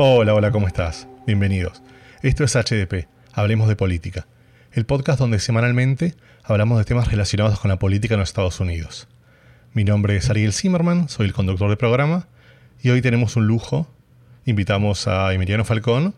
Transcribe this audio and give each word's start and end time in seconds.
Hola, 0.00 0.32
hola, 0.32 0.52
¿cómo 0.52 0.68
estás? 0.68 1.08
Bienvenidos. 1.26 1.82
Esto 2.22 2.44
es 2.44 2.54
HDP, 2.54 3.08
Hablemos 3.32 3.66
de 3.66 3.74
Política, 3.74 4.28
el 4.70 4.86
podcast 4.86 5.18
donde 5.18 5.40
semanalmente 5.40 6.14
hablamos 6.44 6.78
de 6.78 6.84
temas 6.84 7.10
relacionados 7.10 7.58
con 7.58 7.68
la 7.68 7.80
política 7.80 8.14
en 8.14 8.20
los 8.20 8.28
Estados 8.28 8.60
Unidos. 8.60 9.08
Mi 9.72 9.82
nombre 9.82 10.14
es 10.14 10.30
Ariel 10.30 10.52
Zimmerman, 10.52 11.08
soy 11.08 11.26
el 11.26 11.32
conductor 11.32 11.66
del 11.66 11.78
programa, 11.78 12.28
y 12.80 12.90
hoy 12.90 13.02
tenemos 13.02 13.34
un 13.34 13.48
lujo. 13.48 13.88
Invitamos 14.44 15.08
a 15.08 15.34
Emiliano 15.34 15.64
Falcón 15.64 16.14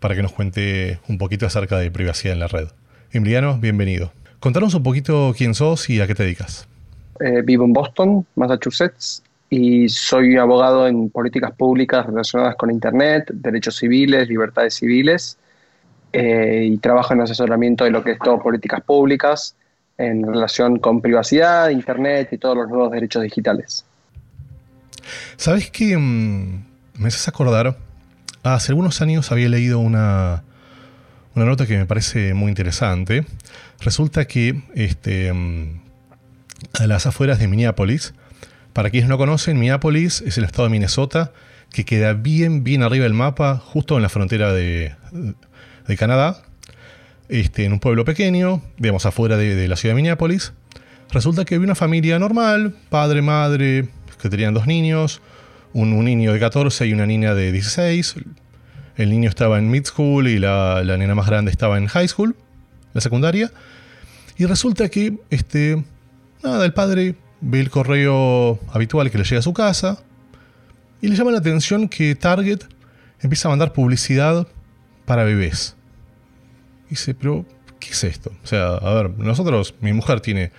para 0.00 0.14
que 0.14 0.20
nos 0.20 0.32
cuente 0.32 1.00
un 1.08 1.16
poquito 1.16 1.46
acerca 1.46 1.78
de 1.78 1.90
privacidad 1.90 2.34
en 2.34 2.40
la 2.40 2.48
red. 2.48 2.68
Emiliano, 3.10 3.56
bienvenido. 3.56 4.12
Contanos 4.38 4.74
un 4.74 4.82
poquito 4.82 5.32
quién 5.34 5.54
sos 5.54 5.88
y 5.88 6.02
a 6.02 6.06
qué 6.06 6.14
te 6.14 6.24
dedicas. 6.24 6.68
Eh, 7.20 7.40
vivo 7.42 7.64
en 7.64 7.72
Boston, 7.72 8.26
Massachusetts, 8.34 9.22
y 9.50 9.88
soy 9.88 10.36
abogado 10.36 10.86
en 10.86 11.10
políticas 11.10 11.52
públicas 11.52 12.06
relacionadas 12.06 12.56
con 12.56 12.70
Internet, 12.70 13.30
derechos 13.32 13.76
civiles, 13.76 14.28
libertades 14.28 14.74
civiles, 14.74 15.38
eh, 16.12 16.68
y 16.70 16.78
trabajo 16.78 17.14
en 17.14 17.22
asesoramiento 17.22 17.84
de 17.84 17.90
lo 17.90 18.02
que 18.02 18.12
es 18.12 18.18
todo 18.18 18.38
políticas 18.38 18.82
públicas 18.82 19.54
en 19.98 20.26
relación 20.26 20.78
con 20.78 21.00
privacidad, 21.00 21.70
Internet 21.70 22.28
y 22.32 22.38
todos 22.38 22.56
los 22.56 22.68
nuevos 22.68 22.90
derechos 22.92 23.22
digitales. 23.22 23.84
¿Sabes 25.36 25.70
qué? 25.70 25.96
Mm, 25.96 26.64
me 26.98 27.08
haces 27.08 27.26
acordar, 27.28 27.76
hace 28.42 28.72
algunos 28.72 29.00
años 29.02 29.32
había 29.32 29.48
leído 29.48 29.78
una, 29.78 30.44
una 31.34 31.44
nota 31.44 31.66
que 31.66 31.76
me 31.76 31.86
parece 31.86 32.34
muy 32.34 32.48
interesante. 32.48 33.26
Resulta 33.80 34.26
que 34.26 34.62
este, 34.74 35.32
mm, 35.32 35.80
a 36.80 36.86
las 36.86 37.06
afueras 37.06 37.38
de 37.38 37.48
Minneapolis, 37.48 38.14
para 38.72 38.90
quienes 38.90 39.08
no 39.08 39.18
conocen, 39.18 39.58
Minneapolis 39.58 40.22
es 40.22 40.38
el 40.38 40.44
estado 40.44 40.64
de 40.64 40.70
Minnesota 40.70 41.32
que 41.72 41.84
queda 41.84 42.14
bien, 42.14 42.64
bien 42.64 42.82
arriba 42.82 43.04
del 43.04 43.14
mapa, 43.14 43.56
justo 43.56 43.96
en 43.96 44.02
la 44.02 44.08
frontera 44.08 44.52
de, 44.52 44.94
Canadá, 45.98 46.42
este, 47.28 47.64
en 47.64 47.72
un 47.72 47.80
pueblo 47.80 48.04
pequeño, 48.04 48.62
digamos 48.76 49.06
afuera 49.06 49.36
de, 49.36 49.68
la 49.68 49.76
ciudad 49.76 49.94
de 49.94 49.96
Minneapolis. 49.96 50.52
Resulta 51.10 51.44
que 51.44 51.54
había 51.54 51.64
una 51.64 51.74
familia 51.74 52.18
normal, 52.18 52.74
padre, 52.90 53.22
madre, 53.22 53.88
que 54.20 54.28
tenían 54.28 54.54
dos 54.54 54.66
niños, 54.66 55.20
un, 55.72 56.04
niño 56.04 56.32
de 56.32 56.40
14 56.40 56.86
y 56.86 56.92
una 56.92 57.06
niña 57.06 57.34
de 57.34 57.52
16. 57.52 58.16
El 58.96 59.10
niño 59.10 59.28
estaba 59.28 59.58
en 59.58 59.70
mid 59.70 59.84
school 59.84 60.28
y 60.28 60.38
la, 60.38 60.82
la 60.84 60.96
nena 60.96 61.14
más 61.14 61.26
grande 61.26 61.50
estaba 61.50 61.78
en 61.78 61.86
high 61.86 62.08
school, 62.08 62.36
la 62.92 63.00
secundaria. 63.00 63.50
Y 64.36 64.44
resulta 64.46 64.88
que, 64.88 65.18
este, 65.30 65.82
nada, 66.42 66.64
el 66.64 66.72
padre 66.72 67.14
ve 67.40 67.60
el 67.60 67.70
correo 67.70 68.58
habitual 68.72 69.10
que 69.10 69.18
le 69.18 69.24
llega 69.24 69.38
a 69.38 69.42
su 69.42 69.52
casa 69.52 69.98
y 71.00 71.08
le 71.08 71.16
llama 71.16 71.30
la 71.30 71.38
atención 71.38 71.88
que 71.88 72.14
Target 72.14 72.60
empieza 73.20 73.48
a 73.48 73.50
mandar 73.50 73.72
publicidad 73.72 74.46
para 75.04 75.24
bebés. 75.24 75.76
Dice, 76.90 77.14
pero, 77.14 77.44
¿qué 77.78 77.90
es 77.90 78.04
esto? 78.04 78.32
O 78.42 78.46
sea, 78.46 78.74
a 78.74 78.94
ver, 78.94 79.10
nosotros, 79.18 79.74
mi 79.80 79.92
mujer 79.92 80.20
tiene, 80.20 80.52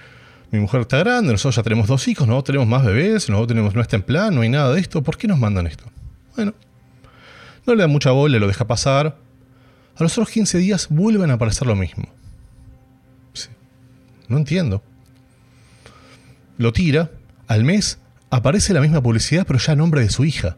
mi 0.51 0.59
mujer 0.59 0.81
está 0.81 0.99
grande, 0.99 1.31
nosotros 1.31 1.55
ya 1.55 1.63
tenemos 1.63 1.87
dos 1.87 2.07
hijos, 2.07 2.27
no 2.27 2.41
tenemos 2.43 2.67
más 2.67 2.85
bebés, 2.85 3.29
nosotros 3.29 3.47
tenemos, 3.47 3.75
no 3.75 3.81
está 3.81 3.95
en 3.95 4.03
plan, 4.03 4.33
no 4.33 4.41
hay 4.41 4.49
nada 4.49 4.73
de 4.73 4.79
esto, 4.79 5.01
¿por 5.01 5.17
qué 5.17 5.27
nos 5.27 5.39
mandan 5.39 5.67
esto? 5.67 5.85
Bueno, 6.35 6.53
no 7.65 7.75
le 7.75 7.81
da 7.81 7.87
mucha 7.87 8.11
bola, 8.11 8.39
lo 8.39 8.47
deja 8.47 8.65
pasar. 8.65 9.17
A 9.97 10.03
los 10.03 10.13
otros 10.13 10.29
15 10.29 10.57
días 10.59 10.87
vuelven 10.89 11.29
a 11.31 11.33
aparecer 11.33 11.67
lo 11.67 11.75
mismo. 11.75 12.05
No 14.29 14.37
entiendo 14.37 14.83
lo 16.59 16.73
tira, 16.73 17.09
al 17.47 17.63
mes 17.63 17.99
aparece 18.29 18.73
la 18.73 18.81
misma 18.81 19.01
publicidad 19.01 19.45
pero 19.47 19.57
ya 19.57 19.71
a 19.71 19.75
nombre 19.75 20.01
de 20.01 20.09
su 20.09 20.25
hija. 20.25 20.57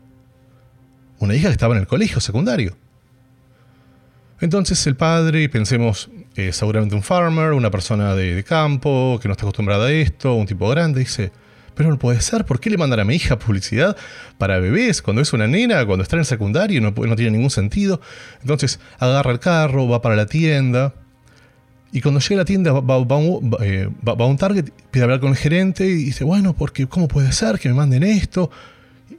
Una 1.20 1.36
hija 1.36 1.48
que 1.48 1.54
estaba 1.54 1.76
en 1.76 1.82
el 1.82 1.88
colegio 1.88 2.20
secundario. 2.20 2.76
Entonces 4.42 4.86
el 4.88 4.96
padre, 4.96 5.48
pensemos 5.48 6.10
seguramente 6.52 6.96
un 6.96 7.04
farmer, 7.04 7.54
una 7.54 7.70
persona 7.70 8.16
de, 8.16 8.44
campo, 8.44 9.20
que 9.22 9.28
no 9.28 9.34
está 9.34 9.46
acostumbrada 9.46 9.86
a 9.86 9.92
esto, 9.92 10.34
un 10.34 10.48
tipo 10.48 10.68
grande, 10.70 11.02
dice, 11.02 11.32
pero 11.76 11.92
no 11.92 12.00
puede 12.00 12.20
ser, 12.20 12.46
¿por 12.46 12.60
qué 12.60 12.72
le 12.72 12.78
mandan 12.78 13.00
a 13.00 13.06
mi 13.06 13.16
hija 13.16 13.38
publicidad 13.38 13.96
para 14.40 14.58
bebés 14.58 15.04
cuando 15.04 15.22
es 15.22 15.32
una 15.34 15.46
nena, 15.46 15.86
cuando 15.86 16.02
está 16.02 16.16
en 16.16 16.22
el 16.22 16.26
secundario? 16.26 16.82
No, 16.82 16.90
no 16.90 17.16
tiene 17.16 17.30
ningún 17.30 17.52
sentido. 17.52 18.02
Entonces 18.42 18.80
agarra 18.98 19.32
el 19.32 19.40
carro, 19.40 19.88
va 19.88 20.02
para 20.02 20.16
la 20.16 20.26
tienda, 20.26 20.96
y 21.92 22.02
cuando 22.02 22.22
llega 22.22 22.36
a 22.36 22.38
la 22.38 22.46
tienda, 22.46 22.72
eh, 22.72 23.90
va, 24.08 24.14
a 24.14 24.26
un 24.26 24.38
Target, 24.38 24.70
pide 24.92 25.04
hablar 25.04 25.20
con 25.20 25.30
el 25.30 25.36
gerente 25.36 25.86
y 25.86 26.06
dice, 26.06 26.24
bueno, 26.24 26.54
porque 26.54 26.88
¿cómo 26.88 27.08
puede 27.08 27.32
ser 27.34 27.60
que 27.60 27.68
me 27.68 27.76
manden 27.76 28.04
esto? 28.04 28.50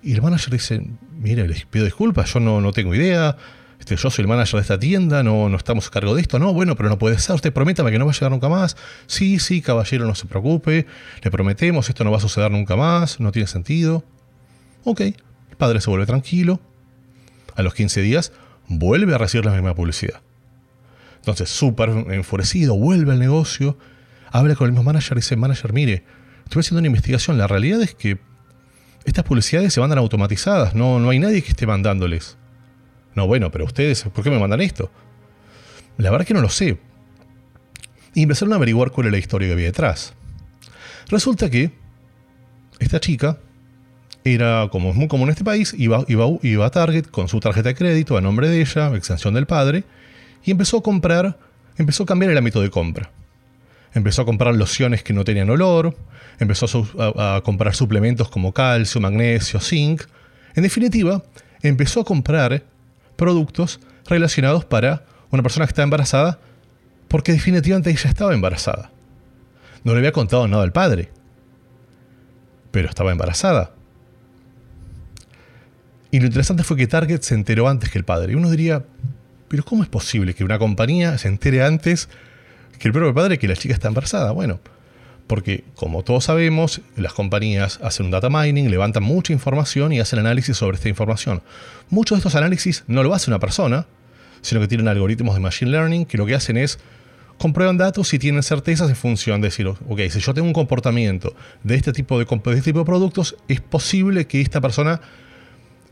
Y 0.02 0.12
el 0.12 0.22
manager 0.22 0.52
dice, 0.54 0.82
mire, 1.18 1.46
les 1.46 1.66
pido 1.66 1.84
disculpas, 1.84 2.32
yo 2.32 2.40
no, 2.40 2.62
no 2.62 2.72
tengo 2.72 2.94
idea, 2.94 3.36
este, 3.78 3.96
yo 3.96 4.10
soy 4.10 4.22
el 4.22 4.28
manager 4.28 4.54
de 4.54 4.62
esta 4.62 4.80
tienda, 4.80 5.22
no, 5.22 5.50
no 5.50 5.56
estamos 5.56 5.86
a 5.88 5.90
cargo 5.90 6.14
de 6.14 6.22
esto, 6.22 6.38
no, 6.38 6.54
bueno, 6.54 6.74
pero 6.74 6.88
no 6.88 6.98
puede 6.98 7.18
ser, 7.18 7.34
usted 7.34 7.52
prométame 7.52 7.90
que 7.90 7.98
no 7.98 8.06
va 8.06 8.12
a 8.12 8.14
llegar 8.14 8.30
nunca 8.30 8.48
más. 8.48 8.76
Sí, 9.06 9.38
sí, 9.38 9.60
caballero, 9.60 10.06
no 10.06 10.14
se 10.14 10.26
preocupe, 10.26 10.86
le 11.22 11.30
prometemos, 11.30 11.90
esto 11.90 12.04
no 12.04 12.10
va 12.10 12.16
a 12.16 12.20
suceder 12.20 12.50
nunca 12.50 12.74
más, 12.74 13.20
no 13.20 13.32
tiene 13.32 13.48
sentido. 13.48 14.02
Ok, 14.84 15.00
el 15.00 15.56
padre 15.58 15.82
se 15.82 15.90
vuelve 15.90 16.06
tranquilo, 16.06 16.58
a 17.54 17.62
los 17.62 17.74
15 17.74 18.00
días 18.00 18.32
vuelve 18.66 19.14
a 19.14 19.18
recibir 19.18 19.44
la 19.44 19.52
misma 19.52 19.74
publicidad. 19.74 20.21
Entonces, 21.22 21.50
súper 21.50 21.90
enfurecido, 22.10 22.76
vuelve 22.76 23.12
al 23.12 23.20
negocio, 23.20 23.78
habla 24.32 24.56
con 24.56 24.66
el 24.66 24.72
mismo 24.72 24.82
manager 24.82 25.16
y 25.16 25.20
dice, 25.20 25.36
manager, 25.36 25.72
mire, 25.72 26.02
estoy 26.42 26.60
haciendo 26.60 26.80
una 26.80 26.88
investigación, 26.88 27.38
la 27.38 27.46
realidad 27.46 27.80
es 27.80 27.94
que 27.94 28.18
estas 29.04 29.24
publicidades 29.24 29.72
se 29.72 29.80
mandan 29.80 30.00
automatizadas, 30.00 30.74
no, 30.74 30.98
no 30.98 31.10
hay 31.10 31.20
nadie 31.20 31.42
que 31.42 31.50
esté 31.50 31.64
mandándoles. 31.64 32.36
No, 33.14 33.28
bueno, 33.28 33.52
pero 33.52 33.64
ustedes, 33.64 34.02
¿por 34.02 34.24
qué 34.24 34.30
me 34.30 34.40
mandan 34.40 34.60
esto? 34.62 34.90
La 35.96 36.10
verdad 36.10 36.26
que 36.26 36.34
no 36.34 36.40
lo 36.40 36.48
sé. 36.48 36.80
Y 38.14 38.22
empezaron 38.24 38.52
a 38.52 38.56
averiguar 38.56 38.90
cuál 38.90 39.06
era 39.06 39.12
la 39.12 39.18
historia 39.18 39.46
que 39.46 39.52
había 39.52 39.66
detrás. 39.66 40.14
Resulta 41.08 41.50
que 41.50 41.70
esta 42.80 42.98
chica 42.98 43.38
era, 44.24 44.68
como 44.72 44.90
es 44.90 44.96
muy 44.96 45.06
común 45.06 45.28
en 45.28 45.32
este 45.32 45.44
país, 45.44 45.72
iba, 45.78 46.04
iba, 46.08 46.26
iba 46.42 46.66
a 46.66 46.70
Target 46.70 47.06
con 47.06 47.28
su 47.28 47.38
tarjeta 47.38 47.68
de 47.68 47.74
crédito 47.76 48.16
a 48.16 48.20
nombre 48.20 48.48
de 48.48 48.60
ella, 48.60 48.92
extensión 48.96 49.34
del 49.34 49.46
padre, 49.46 49.84
y 50.44 50.50
empezó 50.50 50.78
a 50.78 50.82
comprar, 50.82 51.38
empezó 51.76 52.02
a 52.02 52.06
cambiar 52.06 52.32
el 52.32 52.38
ámbito 52.38 52.60
de 52.60 52.70
compra. 52.70 53.10
Empezó 53.94 54.22
a 54.22 54.24
comprar 54.24 54.54
lociones 54.54 55.02
que 55.02 55.12
no 55.12 55.24
tenían 55.24 55.50
olor, 55.50 55.96
empezó 56.38 56.66
a, 56.98 57.42
comprar 57.44 57.74
suplementos 57.74 58.28
como 58.28 58.52
calcio, 58.52 59.00
magnesio, 59.00 59.60
zinc. 59.60 60.02
En 60.54 60.62
definitiva, 60.62 61.22
empezó 61.62 62.00
a 62.00 62.04
comprar 62.04 62.62
productos 63.16 63.80
relacionados 64.06 64.64
para 64.64 65.04
una 65.30 65.42
persona 65.42 65.66
que 65.66 65.70
está 65.70 65.82
embarazada 65.82 66.38
porque 67.08 67.32
definitivamente 67.32 67.90
ella 67.90 68.08
estaba 68.08 68.34
embarazada. 68.34 68.90
No 69.84 69.92
le 69.92 69.98
había 69.98 70.12
contado 70.12 70.48
nada 70.48 70.62
al 70.62 70.72
padre, 70.72 71.10
pero 72.70 72.88
estaba 72.88 73.12
embarazada. 73.12 73.72
Y 76.10 76.20
lo 76.20 76.26
interesante 76.26 76.62
fue 76.62 76.76
que 76.76 76.86
Target 76.86 77.22
se 77.22 77.34
enteró 77.34 77.68
antes 77.68 77.90
que 77.90 77.98
el 77.98 78.04
padre. 78.04 78.32
Y 78.32 78.36
uno 78.36 78.50
diría, 78.50 78.84
pero 79.52 79.66
¿cómo 79.66 79.82
es 79.82 79.88
posible 79.90 80.32
que 80.32 80.44
una 80.44 80.58
compañía 80.58 81.18
se 81.18 81.28
entere 81.28 81.62
antes 81.62 82.08
que 82.78 82.88
el 82.88 82.92
propio 82.94 83.12
padre 83.12 83.38
que 83.38 83.46
la 83.46 83.54
chica 83.54 83.74
está 83.74 83.88
embarazada? 83.88 84.30
Bueno, 84.30 84.60
porque 85.26 85.62
como 85.74 86.02
todos 86.02 86.24
sabemos, 86.24 86.80
las 86.96 87.12
compañías 87.12 87.78
hacen 87.82 88.06
un 88.06 88.12
data 88.12 88.30
mining, 88.30 88.70
levantan 88.70 89.02
mucha 89.02 89.30
información 89.34 89.92
y 89.92 90.00
hacen 90.00 90.20
análisis 90.20 90.56
sobre 90.56 90.78
esta 90.78 90.88
información. 90.88 91.42
Muchos 91.90 92.16
de 92.16 92.20
estos 92.20 92.34
análisis 92.34 92.84
no 92.86 93.02
lo 93.02 93.12
hace 93.12 93.28
una 93.28 93.40
persona, 93.40 93.84
sino 94.40 94.58
que 94.58 94.68
tienen 94.68 94.88
algoritmos 94.88 95.34
de 95.34 95.42
machine 95.42 95.70
learning 95.70 96.06
que 96.06 96.16
lo 96.16 96.24
que 96.24 96.34
hacen 96.34 96.56
es 96.56 96.78
comprueban 97.36 97.76
datos 97.76 98.14
y 98.14 98.18
tienen 98.18 98.42
certezas 98.42 98.88
en 98.88 98.96
función 98.96 99.42
de 99.42 99.48
decir, 99.48 99.66
ok, 99.66 100.00
si 100.08 100.20
yo 100.20 100.32
tengo 100.32 100.48
un 100.48 100.54
comportamiento 100.54 101.36
de 101.62 101.74
este 101.74 101.92
tipo 101.92 102.18
de, 102.18 102.24
de, 102.24 102.52
este 102.52 102.70
tipo 102.70 102.78
de 102.78 102.84
productos, 102.86 103.36
es 103.48 103.60
posible 103.60 104.26
que 104.26 104.40
esta 104.40 104.62
persona 104.62 105.02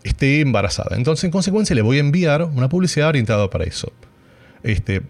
esté 0.02 0.41
embarazada. 0.41 0.97
Entonces, 0.97 1.25
en 1.25 1.31
consecuencia, 1.31 1.75
le 1.75 1.82
voy 1.82 1.99
a 1.99 2.00
enviar 2.00 2.44
una 2.44 2.69
publicidad 2.69 3.08
orientada 3.08 3.49
para 3.50 3.64
eso. 3.64 3.93
Este, 4.62 5.02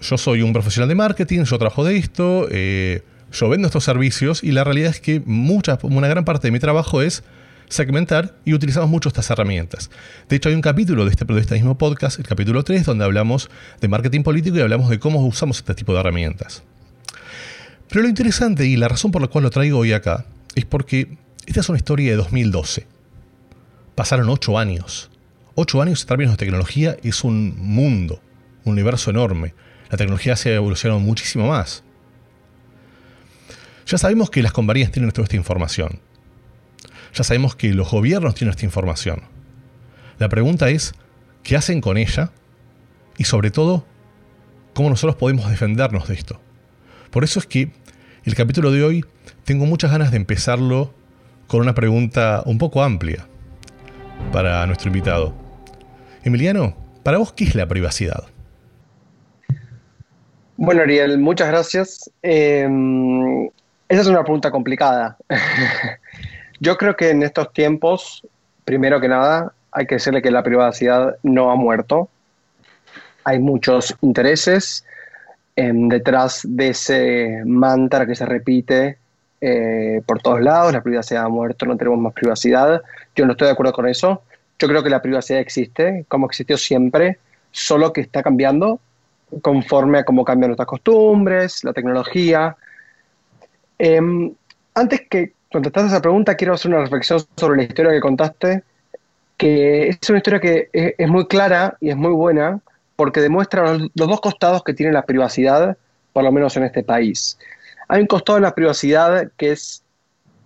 yo 0.00 0.18
soy 0.18 0.42
un 0.42 0.52
profesional 0.52 0.88
de 0.88 0.94
marketing, 0.94 1.44
yo 1.44 1.58
trabajo 1.58 1.84
de 1.84 1.96
esto, 1.96 2.48
eh, 2.50 3.02
yo 3.32 3.48
vendo 3.48 3.66
estos 3.66 3.84
servicios 3.84 4.42
y 4.42 4.52
la 4.52 4.64
realidad 4.64 4.90
es 4.90 5.00
que 5.00 5.22
mucha, 5.24 5.78
una 5.82 6.08
gran 6.08 6.24
parte 6.24 6.48
de 6.48 6.52
mi 6.52 6.58
trabajo 6.58 7.02
es 7.02 7.22
segmentar 7.68 8.34
y 8.44 8.52
utilizamos 8.52 8.90
mucho 8.90 9.08
estas 9.08 9.30
herramientas. 9.30 9.90
De 10.28 10.36
hecho, 10.36 10.48
hay 10.48 10.54
un 10.54 10.60
capítulo 10.60 11.04
de 11.04 11.10
este, 11.10 11.24
de 11.24 11.40
este 11.40 11.54
mismo 11.54 11.78
podcast, 11.78 12.18
el 12.18 12.26
capítulo 12.26 12.62
3, 12.64 12.84
donde 12.84 13.04
hablamos 13.04 13.48
de 13.80 13.88
marketing 13.88 14.22
político 14.22 14.58
y 14.58 14.60
hablamos 14.60 14.90
de 14.90 14.98
cómo 14.98 15.24
usamos 15.24 15.58
este 15.58 15.74
tipo 15.74 15.94
de 15.94 16.00
herramientas. 16.00 16.62
Pero 17.88 18.02
lo 18.02 18.08
interesante 18.08 18.66
y 18.66 18.76
la 18.76 18.88
razón 18.88 19.10
por 19.10 19.22
la 19.22 19.28
cual 19.28 19.44
lo 19.44 19.50
traigo 19.50 19.78
hoy 19.78 19.92
acá 19.92 20.26
es 20.54 20.64
porque 20.64 21.16
esta 21.46 21.60
es 21.60 21.68
una 21.68 21.78
historia 21.78 22.10
de 22.10 22.16
2012 22.16 22.86
pasaron 23.94 24.28
ocho 24.28 24.58
años. 24.58 25.10
Ocho 25.54 25.82
años 25.82 26.02
en 26.02 26.08
términos 26.08 26.32
de 26.34 26.38
tecnología 26.38 26.96
es 27.02 27.24
un 27.24 27.54
mundo, 27.58 28.22
un 28.64 28.72
universo 28.72 29.10
enorme. 29.10 29.54
La 29.90 29.98
tecnología 29.98 30.36
se 30.36 30.50
ha 30.50 30.54
evolucionado 30.54 31.00
muchísimo 31.00 31.48
más. 31.48 31.84
Ya 33.86 33.98
sabemos 33.98 34.30
que 34.30 34.42
las 34.42 34.52
compañías 34.52 34.90
tienen 34.90 35.10
toda 35.10 35.24
esta 35.24 35.36
información. 35.36 36.00
Ya 37.14 37.24
sabemos 37.24 37.54
que 37.54 37.74
los 37.74 37.90
gobiernos 37.90 38.34
tienen 38.34 38.52
esta 38.52 38.64
información. 38.64 39.24
La 40.18 40.30
pregunta 40.30 40.70
es, 40.70 40.94
¿qué 41.42 41.56
hacen 41.56 41.82
con 41.82 41.98
ella? 41.98 42.30
Y 43.18 43.24
sobre 43.24 43.50
todo, 43.50 43.84
¿cómo 44.72 44.88
nosotros 44.88 45.16
podemos 45.16 45.50
defendernos 45.50 46.08
de 46.08 46.14
esto? 46.14 46.40
Por 47.10 47.24
eso 47.24 47.38
es 47.38 47.46
que 47.46 47.72
el 48.24 48.34
capítulo 48.34 48.70
de 48.70 48.84
hoy 48.84 49.04
tengo 49.44 49.66
muchas 49.66 49.90
ganas 49.90 50.10
de 50.10 50.16
empezarlo 50.16 50.94
con 51.46 51.60
una 51.60 51.74
pregunta 51.74 52.42
un 52.46 52.56
poco 52.56 52.82
amplia 52.82 53.28
para 54.32 54.66
nuestro 54.66 54.88
invitado. 54.88 55.32
Emiliano, 56.24 56.74
para 57.02 57.18
vos, 57.18 57.32
¿qué 57.32 57.44
es 57.44 57.54
la 57.54 57.68
privacidad? 57.68 58.24
Bueno, 60.56 60.82
Ariel, 60.82 61.18
muchas 61.18 61.48
gracias. 61.48 62.10
Eh, 62.22 62.68
esa 63.88 64.00
es 64.00 64.06
una 64.06 64.22
pregunta 64.22 64.50
complicada. 64.50 65.16
Yo 66.60 66.76
creo 66.78 66.96
que 66.96 67.10
en 67.10 67.22
estos 67.22 67.52
tiempos, 67.52 68.26
primero 68.64 69.00
que 69.00 69.08
nada, 69.08 69.52
hay 69.70 69.86
que 69.86 69.96
decirle 69.96 70.22
que 70.22 70.30
la 70.30 70.42
privacidad 70.42 71.16
no 71.22 71.50
ha 71.50 71.56
muerto. 71.56 72.08
Hay 73.24 73.38
muchos 73.38 73.94
intereses 74.00 74.84
detrás 75.54 76.40
de 76.48 76.68
ese 76.68 77.42
mantra 77.44 78.06
que 78.06 78.14
se 78.14 78.24
repite 78.24 78.98
eh, 79.44 80.00
por 80.06 80.22
todos 80.22 80.40
lados, 80.40 80.72
la 80.72 80.82
privacidad 80.82 81.24
ha 81.24 81.28
muerto, 81.28 81.66
no 81.66 81.76
tenemos 81.76 81.98
más 81.98 82.12
privacidad. 82.12 82.80
Yo 83.16 83.26
no 83.26 83.32
estoy 83.32 83.46
de 83.46 83.52
acuerdo 83.52 83.72
con 83.72 83.88
eso. 83.88 84.22
Yo 84.56 84.68
creo 84.68 84.84
que 84.84 84.88
la 84.88 85.02
privacidad 85.02 85.40
existe, 85.40 86.04
como 86.06 86.26
existió 86.26 86.56
siempre, 86.56 87.18
solo 87.50 87.92
que 87.92 88.02
está 88.02 88.22
cambiando 88.22 88.78
conforme 89.40 89.98
a 89.98 90.04
cómo 90.04 90.24
cambian 90.24 90.50
nuestras 90.50 90.68
costumbres, 90.68 91.64
la 91.64 91.72
tecnología. 91.72 92.56
Em, 93.78 94.32
antes 94.74 95.02
que 95.08 95.32
contestar 95.50 95.86
esa 95.86 96.00
pregunta, 96.00 96.36
quiero 96.36 96.54
hacer 96.54 96.70
una 96.70 96.82
reflexión 96.82 97.20
sobre 97.36 97.56
la 97.56 97.64
historia 97.64 97.92
que 97.92 98.00
contaste, 98.00 98.62
que 99.36 99.88
es 99.88 100.08
una 100.08 100.18
historia 100.18 100.40
que 100.40 100.68
es, 100.72 101.08
muy 101.08 101.26
clara 101.26 101.76
y 101.80 101.90
es 101.90 101.96
muy 101.96 102.12
buena, 102.12 102.60
porque 102.94 103.20
demuestra 103.20 103.72
los, 103.72 103.90
dos 103.94 104.20
costados 104.20 104.62
que 104.62 104.74
tiene 104.74 104.92
la 104.92 105.02
privacidad, 105.02 105.76
por 106.12 106.22
lo 106.22 106.30
menos 106.30 106.56
en 106.56 106.64
este 106.64 106.84
país. 106.84 107.38
Hay 107.92 108.00
un 108.00 108.06
costado 108.06 108.36
de 108.36 108.42
la 108.44 108.54
privacidad 108.54 109.30
que 109.36 109.52
es 109.52 109.84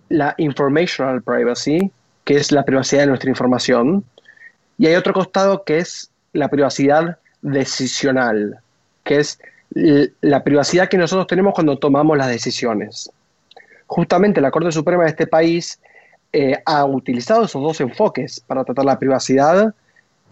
la 0.09 0.35
informational 0.37 1.21
privacy, 1.21 1.93
que 2.25 2.35
es 2.35 2.51
la 2.51 2.65
privacidad 2.65 3.03
de 3.03 3.07
nuestra 3.07 3.29
información, 3.29 4.03
y 4.77 4.87
hay 4.87 4.95
otro 4.95 5.13
costado 5.13 5.63
que 5.63 5.77
es 5.77 6.11
la 6.33 6.49
privacidad 6.49 7.19
decisional, 7.41 8.59
que 9.05 9.19
es 9.19 9.39
la 9.69 10.43
privacidad 10.43 10.89
que 10.89 10.97
nosotros 10.97 11.25
tenemos 11.27 11.53
cuando 11.53 11.79
tomamos 11.79 12.17
las 12.17 12.27
decisiones. 12.27 13.09
Justamente 13.85 14.41
la 14.41 14.51
Corte 14.51 14.73
Suprema 14.73 15.03
de 15.03 15.11
este 15.11 15.25
país 15.25 15.79
eh, 16.33 16.61
ha 16.65 16.83
utilizado 16.83 17.45
esos 17.45 17.63
dos 17.63 17.79
enfoques 17.79 18.41
para 18.41 18.65
tratar 18.65 18.83
la 18.83 18.99
privacidad, 18.99 19.73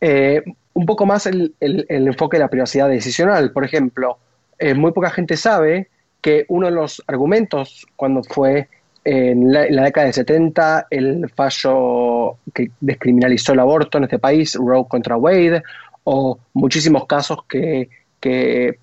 eh, 0.02 0.44
un 0.74 0.86
poco 0.86 1.06
más 1.06 1.28
el, 1.28 1.56
enfoque 1.62 2.36
de 2.36 2.44
la 2.44 2.50
privacidad 2.50 2.90
decisional. 2.90 3.54
Por 3.54 3.64
ejemplo, 3.64 4.18
eh, 4.60 4.74
muy 4.74 4.92
poca 4.92 5.12
gente 5.12 5.38
sabe 5.38 5.88
que 6.26 6.44
uno 6.48 6.66
de 6.66 6.72
los 6.72 7.04
argumentos 7.06 7.86
cuando 7.96 8.24
fue 8.24 8.68
en 9.04 9.54
la, 9.54 9.84
década 9.84 10.08
de 10.08 10.14
70 10.14 10.88
el 10.90 11.30
fallo 11.30 12.38
que 12.52 12.72
descriminalizó 12.80 13.54
el 13.54 13.60
aborto 13.60 14.00
en 14.00 14.06
este 14.06 14.18
país, 14.18 14.56
Roe 14.56 14.88
contra 14.88 15.18
Wade, 15.18 15.62
o 16.04 16.40
muchísimos 16.56 17.06
casos 17.06 17.44
que, 17.48 17.90
que, 18.20 18.80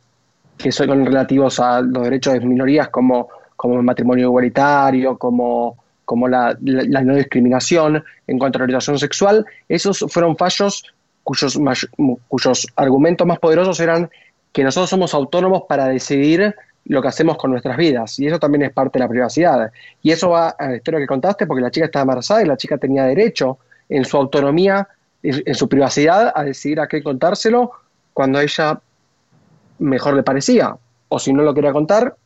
son 0.70 1.04
relativos 1.04 1.58
a 1.58 1.80
los 1.80 2.04
derechos 2.04 2.34
de 2.34 2.46
minorías 2.46 2.90
como, 2.90 3.28
como 3.56 3.74
el 3.74 3.82
matrimonio 3.82 4.26
igualitario, 4.26 5.18
como, 5.18 5.78
como 6.04 6.28
la, 6.28 6.56
no 6.60 7.16
discriminación 7.16 8.04
en 8.28 8.38
cuanto 8.38 8.58
a 8.58 8.60
la 8.60 8.64
orientación 8.66 9.00
sexual, 9.00 9.44
esos 9.68 10.06
fueron 10.06 10.36
fallos 10.36 10.84
cuyos, 11.24 11.58
cuyos 12.28 12.68
argumentos 12.76 13.26
más 13.26 13.40
poderosos 13.40 13.80
eran 13.80 14.08
que 14.52 14.62
nosotros 14.62 14.90
somos 14.90 15.12
autónomos 15.12 15.64
para 15.68 15.88
decidir 15.88 16.54
lo 16.86 17.00
que 17.00 17.08
hacemos 17.08 17.36
con 17.36 17.50
nuestras 17.50 17.76
vidas. 17.76 18.18
Y 18.18 18.26
eso 18.26 18.38
también 18.38 18.62
es 18.62 18.72
parte 18.72 18.98
de 18.98 19.04
la 19.04 19.08
privacidad. 19.08 19.70
Y 20.02 20.10
eso 20.10 20.30
va 20.30 20.50
a 20.50 20.68
la 20.68 20.76
historia 20.76 21.00
que 21.00 21.06
contaste, 21.06 21.46
porque 21.46 21.62
la 21.62 21.70
chica 21.70 21.86
estaba 21.86 22.02
embarazada 22.02 22.42
y 22.42 22.46
la 22.46 22.56
chica 22.56 22.78
tenía 22.78 23.04
derecho 23.04 23.58
en 23.88 24.04
su 24.04 24.16
autonomía, 24.16 24.88
en 25.22 25.54
su 25.54 25.68
privacidad, 25.68 26.32
a 26.34 26.44
decidir 26.44 26.80
a 26.80 26.88
qué 26.88 27.02
contárselo 27.02 27.72
cuando 28.12 28.38
a 28.38 28.42
ella 28.42 28.80
mejor 29.78 30.14
le 30.14 30.22
parecía. 30.22 30.76
O 31.08 31.18
si 31.18 31.32
no 31.32 31.42
lo 31.42 31.54
quería 31.54 31.72
contar, 31.72 32.16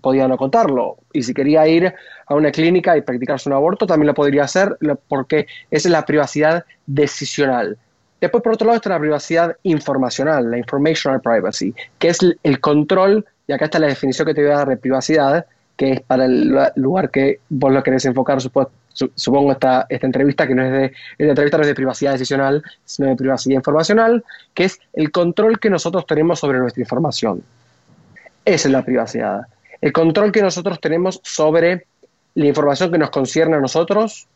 podía 0.00 0.28
no 0.28 0.36
contarlo. 0.36 0.96
Y 1.12 1.22
si 1.22 1.32
quería 1.32 1.66
ir 1.66 1.94
a 2.26 2.34
una 2.34 2.50
clínica 2.50 2.96
y 2.96 3.02
practicarse 3.02 3.48
un 3.48 3.54
aborto, 3.54 3.86
también 3.86 4.08
lo 4.08 4.14
podría 4.14 4.44
hacer, 4.44 4.76
porque 5.08 5.46
esa 5.70 5.88
es 5.88 5.92
la 5.92 6.04
privacidad 6.04 6.64
decisional. 6.86 7.78
Después, 8.20 8.42
por 8.42 8.52
otro 8.52 8.66
lado, 8.66 8.76
está 8.76 8.90
la 8.90 9.00
privacidad 9.00 9.56
informacional, 9.62 10.50
la 10.50 10.58
informational 10.58 11.20
privacy, 11.20 11.74
que 11.98 12.08
es 12.08 12.18
el 12.42 12.60
control, 12.60 13.24
y 13.46 13.52
acá 13.52 13.64
está 13.64 13.78
la 13.78 13.86
definición 13.86 14.26
que 14.26 14.34
te 14.34 14.42
voy 14.42 14.52
a 14.52 14.58
dar 14.58 14.68
de 14.68 14.76
privacidad, 14.76 15.46
que 15.76 15.92
es 15.92 16.00
para 16.02 16.26
el 16.26 16.54
lugar 16.76 17.10
que 17.10 17.40
vos 17.48 17.72
lo 17.72 17.82
querés 17.82 18.04
enfocar, 18.04 18.38
supongo, 18.42 19.52
esta, 19.52 19.86
esta 19.88 20.06
entrevista, 20.06 20.46
que 20.46 20.54
no 20.54 20.62
es 20.62 20.70
de, 20.70 20.84
esta 21.16 21.30
entrevista 21.30 21.56
no 21.56 21.62
es 21.62 21.68
de 21.68 21.74
privacidad 21.74 22.12
decisional, 22.12 22.62
sino 22.84 23.08
de 23.08 23.16
privacidad 23.16 23.56
informacional, 23.56 24.22
que 24.52 24.64
es 24.64 24.78
el 24.92 25.10
control 25.10 25.58
que 25.58 25.70
nosotros 25.70 26.06
tenemos 26.06 26.38
sobre 26.38 26.58
nuestra 26.58 26.82
información. 26.82 27.42
Esa 28.44 28.68
es 28.68 28.72
la 28.72 28.84
privacidad. 28.84 29.46
El 29.80 29.92
control 29.92 30.32
que 30.32 30.42
nosotros 30.42 30.78
tenemos 30.80 31.20
sobre 31.24 31.86
la 32.34 32.46
información 32.46 32.92
que 32.92 32.98
nos 32.98 33.08
concierne 33.08 33.56
a 33.56 33.60
nosotros 33.60 34.28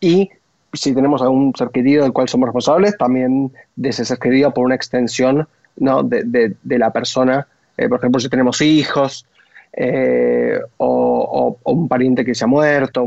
y 0.00 0.30
si 0.72 0.94
tenemos 0.94 1.22
algún 1.22 1.52
ser 1.56 1.70
querido 1.70 2.02
del 2.02 2.12
cual 2.12 2.28
somos 2.28 2.48
responsables, 2.48 2.96
también 2.98 3.52
de 3.76 3.88
ese 3.88 4.04
ser 4.04 4.18
querido 4.18 4.52
por 4.52 4.64
una 4.64 4.74
extensión 4.74 5.48
¿no? 5.76 6.02
de, 6.02 6.56
la 6.64 6.92
persona. 6.92 7.46
Eh, 7.76 7.88
por 7.88 7.98
ejemplo, 7.98 8.20
si 8.20 8.28
tenemos 8.28 8.60
hijos 8.60 9.26
eh, 9.72 10.58
o, 10.78 11.58
un 11.64 11.88
pariente 11.88 12.24
que 12.24 12.34
se 12.34 12.44
ha 12.44 12.46
muerto 12.46 13.04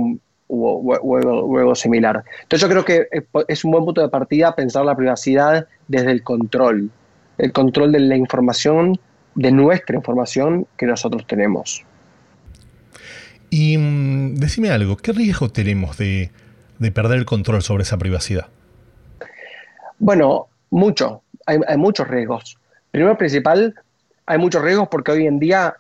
o, 0.48 0.96
algo, 1.16 1.76
similar. 1.76 2.24
Entonces 2.42 2.68
yo 2.68 2.70
creo 2.70 2.86
que 2.86 3.08
es 3.48 3.64
un 3.64 3.72
buen 3.72 3.86
punto 3.86 4.02
de 4.02 4.10
partida 4.10 4.56
pensar 4.56 4.86
la 4.86 4.96
privacidad 4.96 5.68
desde 5.88 6.12
el 6.12 6.24
control, 6.24 6.90
el 7.38 7.52
control 7.52 7.92
de 7.92 8.00
la 8.00 8.16
información, 8.16 9.00
de 9.36 9.52
nuestra 9.52 9.96
información 9.96 10.66
que 10.78 10.86
nosotros 10.86 11.26
tenemos. 11.28 11.86
Y 13.50 13.78
mm, 13.78 14.36
decime 14.36 14.70
algo, 14.70 14.98
¿qué 14.98 15.12
riesgo 15.12 15.50
tenemos 15.50 15.98
de 15.98 16.32
de 16.80 16.92
perder 16.92 17.20
el 17.20 17.26
control 17.26 17.62
sobre 17.62 17.84
esa 17.84 17.98
privacidad? 17.98 18.48
Bueno, 20.00 20.48
mucho. 20.72 21.22
Hay, 21.46 21.78
muchos 21.78 22.08
riesgos. 22.08 22.58
Primero 22.92 23.18
principal, 23.18 23.76
hay 24.26 24.38
muchos 24.38 24.62
riesgos 24.62 24.88
porque 24.90 25.12
hoy 25.12 25.28
en 25.28 25.40
día 25.40 25.76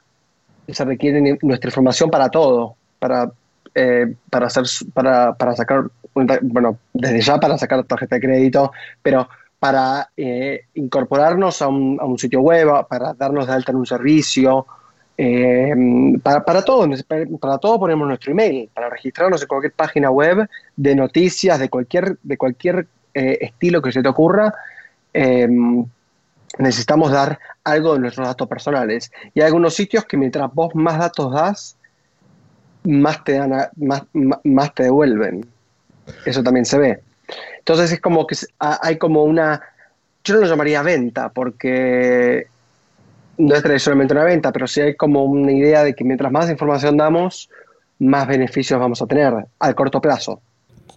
se 0.67 0.85
requiere 0.85 1.37
nuestra 1.41 1.69
información 1.69 2.09
para 2.09 2.29
todo, 2.29 2.75
para, 2.99 3.31
eh, 3.75 4.13
para, 4.29 4.47
hacer, 4.47 4.65
para, 4.93 5.33
para 5.33 5.55
sacar, 5.55 5.85
bueno, 6.13 6.77
desde 6.93 7.21
ya 7.21 7.39
para 7.39 7.57
sacar 7.57 7.83
tarjeta 7.83 8.15
de 8.15 8.21
crédito, 8.21 8.71
pero 9.01 9.29
para 9.59 10.09
eh, 10.17 10.65
incorporarnos 10.75 11.61
a 11.61 11.67
un, 11.67 11.97
a 11.99 12.05
un, 12.05 12.17
sitio 12.17 12.41
web, 12.41 12.87
para 12.87 13.13
darnos 13.13 13.47
de 13.47 13.53
alta 13.53 13.71
en 13.71 13.77
un 13.77 13.85
servicio, 13.85 14.65
eh, 15.21 15.75
para, 16.23 16.45
para, 16.45 16.61
todo, 16.61 16.87
para 17.41 17.57
todo 17.57 17.77
ponemos 17.77 18.07
nuestro 18.07 18.31
email, 18.31 18.69
para 18.73 18.89
registrarnos 18.89 19.41
en 19.41 19.49
cualquier 19.49 19.73
página 19.73 20.09
web 20.09 20.49
de 20.77 20.95
noticias 20.95 21.59
de 21.59 21.67
cualquier, 21.67 22.17
de 22.23 22.37
cualquier 22.37 22.87
eh, 23.13 23.37
estilo 23.41 23.81
que 23.81 23.91
se 23.91 24.01
te 24.01 24.07
ocurra. 24.07 24.53
Em, 25.11 25.83
necesitamos 26.57 27.11
dar 27.11 27.37
algo 27.65 27.95
de 27.95 27.99
nuestros 27.99 28.27
datos 28.27 28.47
personales. 28.47 29.11
Y 29.33 29.41
hay 29.41 29.47
algunos 29.47 29.73
sitios 29.73 30.05
que 30.05 30.15
mientras 30.15 30.53
vos 30.53 30.73
más 30.73 30.97
datos 30.97 31.33
das, 31.33 31.75
más 32.85 33.21
te, 33.25 33.33
dan 33.33 33.51
más, 33.75 34.03
más 34.45 34.73
te 34.73 34.83
devuelven. 34.83 35.45
Eso 36.25 36.41
también 36.43 36.65
se 36.65 36.77
ve. 36.77 37.01
Entonces 37.57 37.91
es 37.91 37.99
como 37.99 38.25
que 38.25 38.37
hay 38.57 38.97
como 38.97 39.25
una, 39.25 39.61
yo 40.23 40.35
no 40.35 40.39
lo 40.39 40.47
llamaría 40.47 40.81
venta, 40.81 41.27
porque 41.27 42.47
no 43.39 43.55
es 43.55 43.63
tradicionalmente 43.63 44.13
una 44.13 44.25
venta, 44.25 44.51
pero 44.51 44.67
sí 44.67 44.81
hay 44.81 44.95
como 44.95 45.23
una 45.23 45.51
idea 45.51 45.83
de 45.83 45.95
que 45.95 46.03
mientras 46.03 46.31
más 46.31 46.49
información 46.49 46.97
damos, 46.97 47.49
más 47.97 48.27
beneficios 48.27 48.79
vamos 48.79 49.01
a 49.01 49.07
tener 49.07 49.33
al 49.57 49.75
corto 49.75 50.01
plazo. 50.01 50.41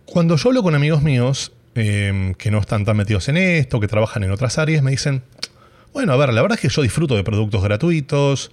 Cuando 0.05 0.37
yo 0.37 0.49
hablo 0.49 0.63
con 0.65 0.75
amigos 0.75 1.03
míos 1.03 1.53
em, 1.77 2.35
que 2.35 2.51
no 2.51 2.59
están 2.59 2.85
tan 2.85 2.97
metidos 2.97 3.29
en 3.29 3.37
esto, 3.37 3.79
que 3.79 3.87
trabajan 3.87 4.25
en 4.25 4.33
otras 4.33 4.59
áreas, 4.59 4.83
me 4.83 4.91
dicen, 4.91 5.23
bueno, 5.93 6.13
a 6.13 6.17
ver, 6.17 6.33
la 6.33 6.43
verdad 6.43 6.59
es 6.59 6.63
que 6.63 6.69
yo 6.69 6.83
disfruto 6.83 7.15
de 7.15 7.23
productos 7.23 7.63
gratuitos 7.63 8.51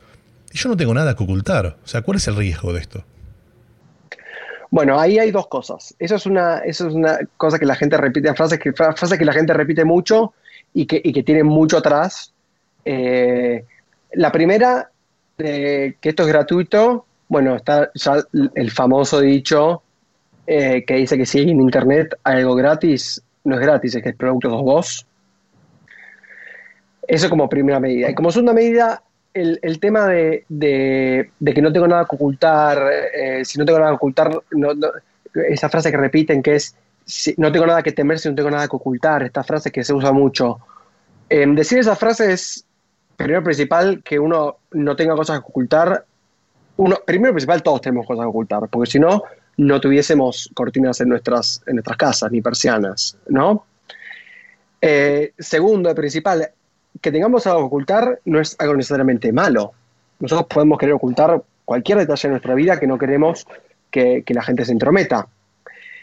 y 0.54 0.58
yo 0.60 0.70
no 0.70 0.78
tengo 0.78 0.94
nada 0.94 1.16
que 1.16 1.24
ocultar. 1.24 1.78
O 1.84 1.88
sea, 1.88 2.04
¿cuál 2.04 2.18
es 2.18 2.28
el 2.28 2.36
riesgo 2.36 2.72
de 2.72 2.82
esto? 2.82 3.04
Bueno, 4.70 5.00
ahí 5.00 5.18
hay 5.18 5.32
dos 5.32 5.48
cosas. 5.48 5.96
Eso 5.98 6.16
es 6.16 6.28
una, 6.28 6.60
eso 6.60 6.88
es 6.88 6.94
una 6.94 7.18
cosa 7.38 7.58
que 7.58 7.66
la 7.66 7.76
gente 7.76 7.98
repite, 7.98 8.32
frases 8.36 8.60
que, 8.60 8.72
frases 8.72 9.18
que 9.18 9.26
la 9.26 9.34
gente 9.34 9.52
repite 9.52 9.84
mucho 9.84 10.34
y 10.76 10.86
que, 10.86 11.02
y 11.04 11.12
que 11.12 11.24
tienen 11.24 11.48
mucho 11.48 11.80
atrás. 11.80 12.34
Eh, 12.86 13.66
la 14.14 14.32
primera, 14.32 14.90
que 15.38 15.96
esto 16.02 16.24
es 16.24 16.30
gratuito, 16.30 17.06
bueno, 17.28 17.56
está 17.56 17.92
ya 17.94 18.24
el 18.56 18.72
famoso 18.72 19.22
dicho 19.22 19.84
eh, 20.48 20.84
que 20.84 20.96
dice 20.96 21.16
que 21.16 21.28
si 21.28 21.42
en 21.42 21.62
Internet 21.62 22.16
hay 22.24 22.40
algo 22.40 22.56
gratis, 22.56 23.22
no 23.44 23.56
es 23.56 23.62
gratis, 23.62 23.96
es 23.96 24.02
que 24.02 24.10
el 24.10 24.16
producto 24.16 24.50
sos 24.50 24.64
vos. 24.64 25.06
Eso 27.08 27.30
como 27.30 27.48
primera 27.48 27.80
medida. 27.80 28.10
Y 28.10 28.16
como 28.16 28.32
segunda 28.32 28.54
medida, 28.54 29.04
el, 29.34 29.80
tema 29.80 30.08
de, 30.08 30.44
que 30.50 31.62
no 31.62 31.72
tengo 31.72 31.88
nada 31.88 32.06
que 32.06 32.16
ocultar, 32.16 32.82
eh, 33.14 33.46
si 33.46 33.60
no 33.60 33.66
tengo 33.66 33.78
nada 33.78 33.92
que 33.92 33.96
ocultar, 33.98 34.42
esa 35.48 35.70
frase 35.70 35.92
que 35.92 35.98
repiten 35.98 36.42
que 36.42 36.56
es, 36.56 36.76
no 37.38 37.52
tengo 37.52 37.68
nada 37.68 37.84
que 37.84 37.92
temer 37.92 38.18
si 38.18 38.30
no 38.30 38.36
tengo 38.36 38.50
nada 38.50 38.68
que 38.68 38.76
ocultar, 38.76 39.22
esta 39.24 39.44
frase 39.44 39.72
que 39.72 39.84
se 39.84 39.94
usa 39.94 40.12
mucho. 40.12 40.60
Em, 41.30 41.54
decir 41.54 41.78
esa 41.78 41.96
frase 41.96 42.34
es, 42.34 42.66
primero 43.20 43.44
principal, 43.44 44.02
que 44.04 44.18
uno 44.18 44.58
no 44.72 44.96
tenga 44.96 45.16
cosas 45.16 45.40
que 45.40 45.46
ocultar. 45.46 46.06
Uno, 46.78 46.98
primero 47.06 47.34
principal, 47.34 47.62
todos 47.62 47.82
tenemos 47.82 48.08
cosas 48.08 48.24
que 48.24 48.30
ocultar, 48.30 48.68
porque 48.70 48.90
si 48.90 49.00
no, 49.00 49.24
no 49.58 49.82
tuviésemos 49.82 50.50
cortinas 50.54 51.02
en 51.02 51.10
nuestras, 51.10 51.62
en 51.68 51.76
nuestras 51.76 51.98
casas, 51.98 52.32
ni 52.32 52.42
persianas, 52.42 53.18
¿no? 53.28 53.66
Eh, 54.82 55.34
segundo, 55.38 55.94
principal, 55.94 56.50
que 57.02 57.12
tengamos 57.12 57.46
algo 57.46 57.60
que 57.60 57.66
ocultar 57.66 58.20
no 58.24 58.40
es 58.40 58.56
algo 58.58 58.76
necesariamente 58.76 59.34
malo. 59.34 59.74
Nosotros 60.20 60.48
podemos 60.48 60.78
querer 60.78 60.96
ocultar 60.96 61.44
cualquier 61.66 61.98
detalle 61.98 62.30
de 62.30 62.32
nuestra 62.32 62.56
vida 62.56 62.80
que 62.80 62.88
no 62.88 62.98
queremos 62.98 63.46
que, 63.92 64.24
la 64.30 64.44
gente 64.44 64.64
se 64.64 64.72
entrometa. 64.72 65.28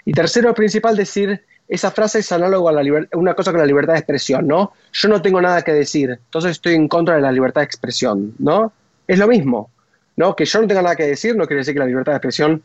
Y 0.04 0.12
tercero, 0.12 0.52
principal, 0.52 0.96
decir, 0.96 1.42
esa 1.68 1.90
frase 1.90 2.20
es 2.20 2.30
análogo 2.32 2.68
a 2.68 2.72
la 2.72 2.82
una 3.14 3.34
cosa 3.34 3.50
con 3.50 3.60
la 3.60 3.66
libertad 3.66 3.94
de 3.94 3.98
expresión, 3.98 4.46
¿no? 4.46 4.72
Yo 4.92 5.08
no 5.08 5.20
tengo 5.20 5.40
nada 5.40 5.62
que 5.62 5.72
decir, 5.72 6.10
entonces 6.10 6.52
estoy 6.52 6.74
en 6.74 6.88
contra 6.88 7.16
de 7.16 7.20
la 7.20 7.32
libertad 7.32 7.62
de 7.62 7.66
expresión, 7.66 8.34
¿no? 8.38 8.72
Es 9.06 9.18
lo 9.18 9.26
mismo, 9.26 9.70
¿no? 10.16 10.36
Que 10.36 10.44
yo 10.44 10.60
no 10.60 10.68
tenga 10.68 10.82
nada 10.82 10.96
que 10.96 11.06
decir 11.06 11.36
no 11.36 11.46
quiere 11.46 11.58
decir 11.58 11.74
que 11.74 11.80
la 11.80 11.86
libertad 11.86 12.12
de 12.12 12.16
expresión 12.16 12.62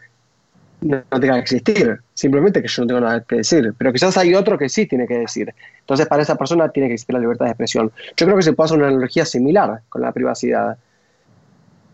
no, 0.81 1.03
tenga 1.09 1.35
que 1.35 1.39
existir, 1.41 1.99
simplemente 2.13 2.61
que 2.61 2.67
yo 2.67 2.81
no 2.81 2.87
tengo 2.87 3.01
nada 3.01 3.21
que 3.21 3.37
decir, 3.37 3.73
pero 3.77 3.93
quizás 3.93 4.17
hay 4.17 4.33
otro 4.33 4.57
que 4.57 4.67
sí 4.67 4.87
tiene 4.87 5.07
que 5.07 5.19
decir. 5.19 5.53
Entonces, 5.79 6.07
para 6.07 6.23
esa 6.23 6.35
persona 6.35 6.69
tiene 6.69 6.89
que 6.89 6.95
existir 6.95 7.13
la 7.13 7.19
libertad 7.19 7.45
de 7.45 7.51
expresión. 7.51 7.91
Yo 8.17 8.25
creo 8.25 8.35
que 8.35 8.43
se 8.43 8.53
puede 8.53 8.65
hacer 8.65 8.77
una 8.79 8.87
analogía 8.87 9.25
similar 9.25 9.81
con 9.89 10.01
la 10.01 10.11
privacidad. 10.11 10.77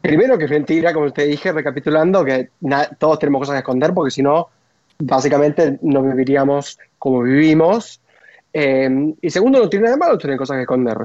Primero 0.02 0.38
que 0.38 0.46
es 0.46 0.52
mentira, 0.52 0.94
como 0.94 1.12
te 1.12 1.26
dije, 1.26 1.52
recapitulando, 1.52 2.24
que 2.24 2.50
todos 2.98 3.20
tenemos 3.20 3.42
cosas 3.42 3.56
que 3.56 3.60
esconder, 3.60 3.94
porque 3.94 4.12
si 4.12 4.22
no, 4.22 4.48
básicamente 5.00 5.78
no 5.82 6.02
viviríamos 6.02 6.80
como 7.00 7.22
vivimos. 7.22 8.02
Eh, 8.54 9.14
y 9.22 9.30
segundo, 9.30 9.60
no 9.60 9.70
tiene 9.70 9.84
nada 9.86 9.96
de 9.96 10.00
malo 10.00 10.18
tener 10.18 10.38
cosas 10.38 10.56
que 10.56 10.62
esconder, 10.62 10.98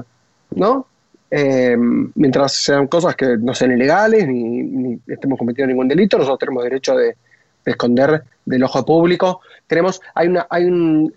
¿no? 0.55 0.87
Eh, 1.35 1.75
mientras 2.13 2.53
sean 2.53 2.85
cosas 2.85 3.15
que 3.15 3.37
no 3.37 3.55
sean 3.55 3.71
ilegales 3.71 4.27
ni, 4.27 4.99
estemos 5.07 5.39
cometiendo 5.39 5.69
ningún 5.69 5.87
delito, 5.87 6.15
nosotros 6.17 6.37
tenemos 6.37 6.63
derecho 6.63 6.95
de, 6.95 7.15
esconder 7.65 8.23
del 8.45 8.63
ojo 8.63 8.85
público. 8.85 9.41
Tenemos, 9.65 9.99
hay, 10.13 10.27
una, 10.27 10.45
hay, 10.49 10.65
un, 10.65 11.11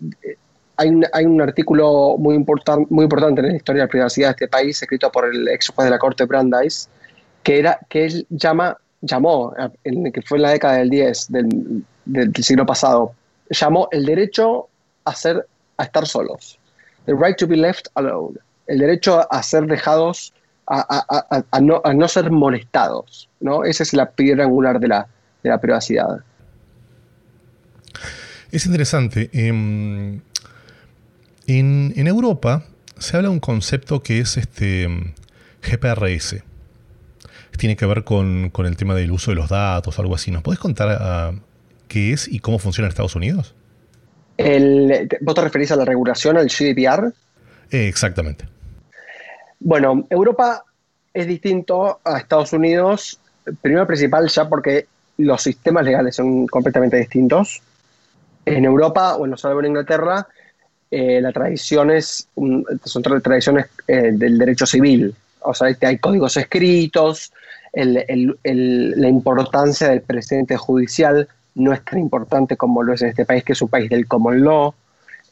hay, 0.77 0.89
un, 0.89 1.05
hay 1.13 1.25
un 1.27 1.43
artículo 1.43 2.17
muy, 2.19 2.35
important, 2.35 2.91
muy 2.91 3.05
importante 3.05 3.43
en 3.43 3.49
la 3.49 3.57
historia 3.57 3.83
de 3.83 3.87
la 3.89 3.91
privacidad 3.91 4.29
de 4.29 4.31
este 4.31 4.49
país, 4.49 4.81
escrito 4.81 5.13
por 5.13 5.27
el 5.27 5.49
ex 5.49 5.69
juez 5.69 5.85
de 5.85 5.91
la 5.91 5.99
Corte 5.99 6.25
Brandeis, 6.25 6.89
que, 7.43 7.59
era, 7.59 7.79
que 7.89 8.07
él 8.07 8.27
llama, 8.31 8.79
llamó, 9.03 9.53
que 9.85 10.23
fue 10.23 10.39
en 10.39 10.43
la 10.43 10.51
década 10.51 10.79
del 10.79 10.89
10 10.89 11.33
del, 11.33 11.85
del, 12.07 12.35
siglo 12.37 12.65
pasado, 12.65 13.13
llamó 13.51 13.89
el 13.93 14.05
derecho 14.05 14.69
a, 15.05 15.15
ser, 15.15 15.47
a 15.77 15.85
estar 15.85 16.07
solos. 16.07 16.59
The 17.07 17.15
right 17.15 17.37
to 17.39 17.47
be 17.47 17.57
left 17.57 17.89
alone. 17.95 18.39
El 18.67 18.81
derecho 18.81 19.27
a 19.33 19.43
ser 19.43 19.67
dejados, 19.67 20.33
a, 20.67 20.85
a, 20.89 21.45
a, 21.51 21.61
no, 21.61 22.09
ser 22.09 22.31
molestados. 22.31 23.29
¿no? 23.41 23.65
Esa 23.65 23.83
es 23.85 23.93
la 23.93 24.11
piedra 24.11 24.45
angular 24.45 24.81
de 24.81 24.89
la, 24.89 25.07
de 25.43 25.51
la 25.51 25.61
privacidad. 25.61 26.25
Es 28.51 28.67
interesante. 28.67 29.31
Em, 29.33 30.21
en, 31.47 32.07
Europa 32.07 32.65
se 32.99 33.17
habla 33.17 33.29
de 33.29 33.35
un 33.35 33.41
concepto 33.41 34.03
que 34.03 34.21
es 34.21 34.37
este 34.37 34.89
GPRS. 35.63 36.43
Tiene 37.57 37.77
que 37.77 37.87
ver 37.87 38.05
con, 38.05 38.53
el 38.55 38.77
tema 38.77 38.95
del 38.95 39.11
uso 39.11 39.31
de 39.31 39.37
los 39.37 39.49
datos, 39.49 39.99
algo 39.99 40.15
así. 40.15 40.31
¿Nos 40.31 40.43
podés 40.43 40.59
contar 40.59 41.35
qué 41.89 42.13
es 42.13 42.29
y 42.29 42.41
cómo 42.41 42.59
funciona 42.59 42.87
en 42.87 42.91
Estados 42.91 43.17
Unidos? 43.17 43.55
¿Vos 44.39 45.35
te 45.35 45.41
referís 45.41 45.73
a 45.73 45.77
la 45.77 45.85
regulación, 45.85 46.37
al 46.37 46.47
GDPR? 46.47 47.13
Eh, 47.71 47.89
exactamente. 47.89 48.47
Bueno, 49.59 50.07
Europa 50.11 50.65
es 51.15 51.27
distinto 51.27 52.01
a 52.05 52.19
Estados 52.19 52.53
Unidos, 52.53 53.19
primero 53.63 53.87
principal 53.87 54.29
ya 54.29 54.49
porque 54.49 54.87
los 55.17 55.43
sistemas 55.43 55.85
legales 55.85 56.15
son 56.15 56.47
completamente 56.47 56.99
distintos 56.99 57.63
en 58.47 58.65
Europa, 58.65 59.17
bueno, 59.17 59.37
salvo 59.37 59.61
en 59.61 59.67
Inglaterra, 59.67 60.29
eh, 60.91 61.21
la 61.21 61.33
tradición 61.33 61.91
es, 61.91 62.29
son 62.85 63.03
tradiciones 63.23 63.67
eh, 63.89 64.13
del 64.13 64.39
derecho 64.39 64.67
civil. 64.67 65.15
O 65.41 65.53
sea, 65.53 65.77
hay 65.81 65.99
códigos 65.99 66.37
escritos, 66.37 67.33
la 67.75 69.09
importancia 69.09 69.89
del 69.89 70.01
presente 70.01 70.57
judicial 70.57 71.29
no 71.57 71.73
es 71.73 71.83
tan 71.85 71.99
importante 71.99 72.57
como 72.57 72.83
lo 72.83 72.93
es 72.93 73.03
en 73.03 73.09
este 73.09 73.25
país, 73.25 73.43
que 73.43 73.53
es 73.53 73.63
un 73.63 73.69
país 73.69 73.91
del 73.91 74.07
common 74.07 74.43
law, 74.43 74.75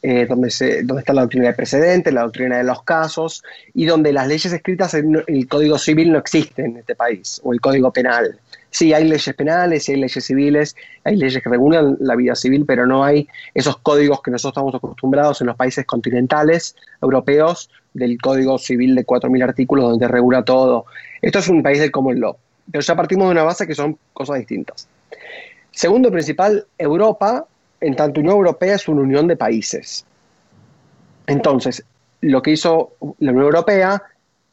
eh, 0.01 0.25
donde, 0.27 0.49
donde 0.83 1.01
está 1.01 1.13
la 1.13 1.21
doctrina 1.21 1.47
de 1.47 1.53
precedente, 1.53 2.11
la 2.11 2.23
doctrina 2.23 2.57
de 2.57 2.63
los 2.63 2.83
casos, 2.83 3.43
y 3.73 3.85
donde 3.85 4.11
las 4.11 4.27
leyes 4.27 4.51
escritas 4.51 4.93
en 4.95 5.23
el 5.25 5.47
Código 5.47 5.77
Civil 5.77 6.11
no 6.11 6.19
existen 6.19 6.65
en 6.65 6.77
este 6.77 6.95
país, 6.95 7.39
o 7.43 7.53
el 7.53 7.61
Código 7.61 7.91
Penal. 7.91 8.39
Sí, 8.71 8.91
hay 8.91 9.05
leyes 9.05 9.33
penales, 9.35 9.85
sí 9.85 9.93
hay 9.93 10.01
leyes 10.01 10.25
civiles, 10.25 10.75
hay 11.05 11.15
leyes 11.15 11.41
que 11.41 11.49
regulan 11.49 11.95
la 12.01 12.15
vida 12.15 12.35
civil, 12.35 12.65
pero 12.67 12.85
no 12.85 13.05
hay 13.05 13.27
esos 13.53 13.77
códigos 13.77 14.21
que 14.21 14.31
nosotros 14.31 14.51
estamos 14.51 14.75
acostumbrados 14.75 15.39
en 15.39 15.47
los 15.47 15.55
países 15.55 15.85
continentales 15.85 16.75
europeos 17.01 17.69
del 17.93 18.19
Código 18.19 18.57
Civil 18.57 18.93
de 18.93 19.05
4.000 19.05 19.43
artículos 19.43 19.89
donde 19.91 20.09
regula 20.09 20.43
todo. 20.43 20.85
Esto 21.21 21.39
es 21.39 21.47
un 21.47 21.63
país 21.63 21.79
del 21.79 21.91
common 21.91 22.19
law, 22.19 22.35
pero 22.69 22.81
ya 22.81 22.95
partimos 22.95 23.27
de 23.27 23.31
una 23.31 23.43
base 23.43 23.65
que 23.65 23.75
son 23.75 23.97
cosas 24.11 24.39
distintas. 24.39 24.89
Segundo 25.75 26.09
principal, 26.09 26.65
Europa, 26.77 27.45
en 27.81 27.97
tanto 27.97 28.21
Unión 28.21 28.37
Europea, 28.37 28.75
es 28.75 28.87
una 28.87 29.01
unión 29.01 29.27
de 29.27 29.35
países. 29.35 30.05
Entonces, 31.27 31.83
lo 32.21 32.41
que 32.41 32.51
hizo 32.51 32.93
la 33.19 33.31
Unión 33.31 33.47
Europea 33.47 34.01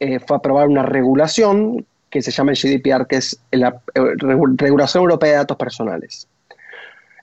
eh, 0.01 0.19
fue 0.19 0.35
aprobar 0.35 0.67
una 0.67 0.83
regulación 0.83 1.85
que 2.09 2.21
se 2.21 2.29
llama 2.29 2.51
el 2.51 2.57
GDPR, 2.57 3.07
que 3.07 3.15
es 3.15 3.39
la 3.51 3.81
Regulación 3.95 5.03
Europea 5.03 5.31
de 5.31 5.37
Datos 5.37 5.57
Personales. 5.57 6.27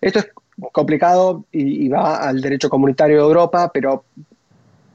Esto 0.00 0.20
es 0.20 0.30
complicado 0.72 1.44
y, 1.52 1.86
va 1.90 2.26
al 2.26 2.40
derecho 2.40 2.70
comunitario 2.70 3.18
de 3.18 3.22
Europa, 3.22 3.70
pero 3.72 4.04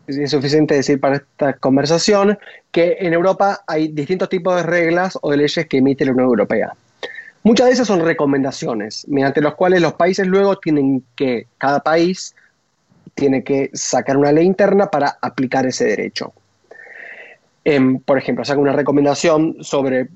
es 0.07 0.31
suficiente 0.31 0.73
decir 0.73 0.99
para 0.99 1.17
esta 1.17 1.53
conversación 1.53 2.39
que 2.71 2.97
en 2.99 3.13
Europa 3.13 3.61
hay 3.67 3.89
distintos 3.89 4.29
tipos 4.29 4.55
de 4.55 4.63
reglas 4.63 5.17
o 5.21 5.29
de 5.29 5.37
leyes 5.37 5.67
que 5.67 5.77
emite 5.77 6.05
la 6.05 6.11
Unión 6.11 6.27
Europea. 6.27 6.75
Muchas 7.45 7.67
de 7.67 7.73
esas 7.73 7.87
son 7.87 8.01
recomendaciones, 8.01 9.07
mediante 9.07 9.39
las 9.39 9.55
cuales 9.55 9.81
los 9.81 9.93
países 9.93 10.27
luego 10.27 10.57
tienen 10.57 11.05
que, 11.15 11.47
cada 11.57 11.79
país 11.79 12.35
tiene 13.13 13.45
que 13.45 13.69
sacar 13.73 14.17
una 14.17 14.33
ley 14.33 14.45
interna 14.45 14.87
para 14.87 15.17
aplicar 15.21 15.65
ese 15.65 15.85
derecho 15.85 16.33
por 18.05 18.17
ejemplo, 18.17 18.45
saca 18.45 18.59
una 18.59 18.73
recomendación 18.73 19.57
sobre 19.61 20.07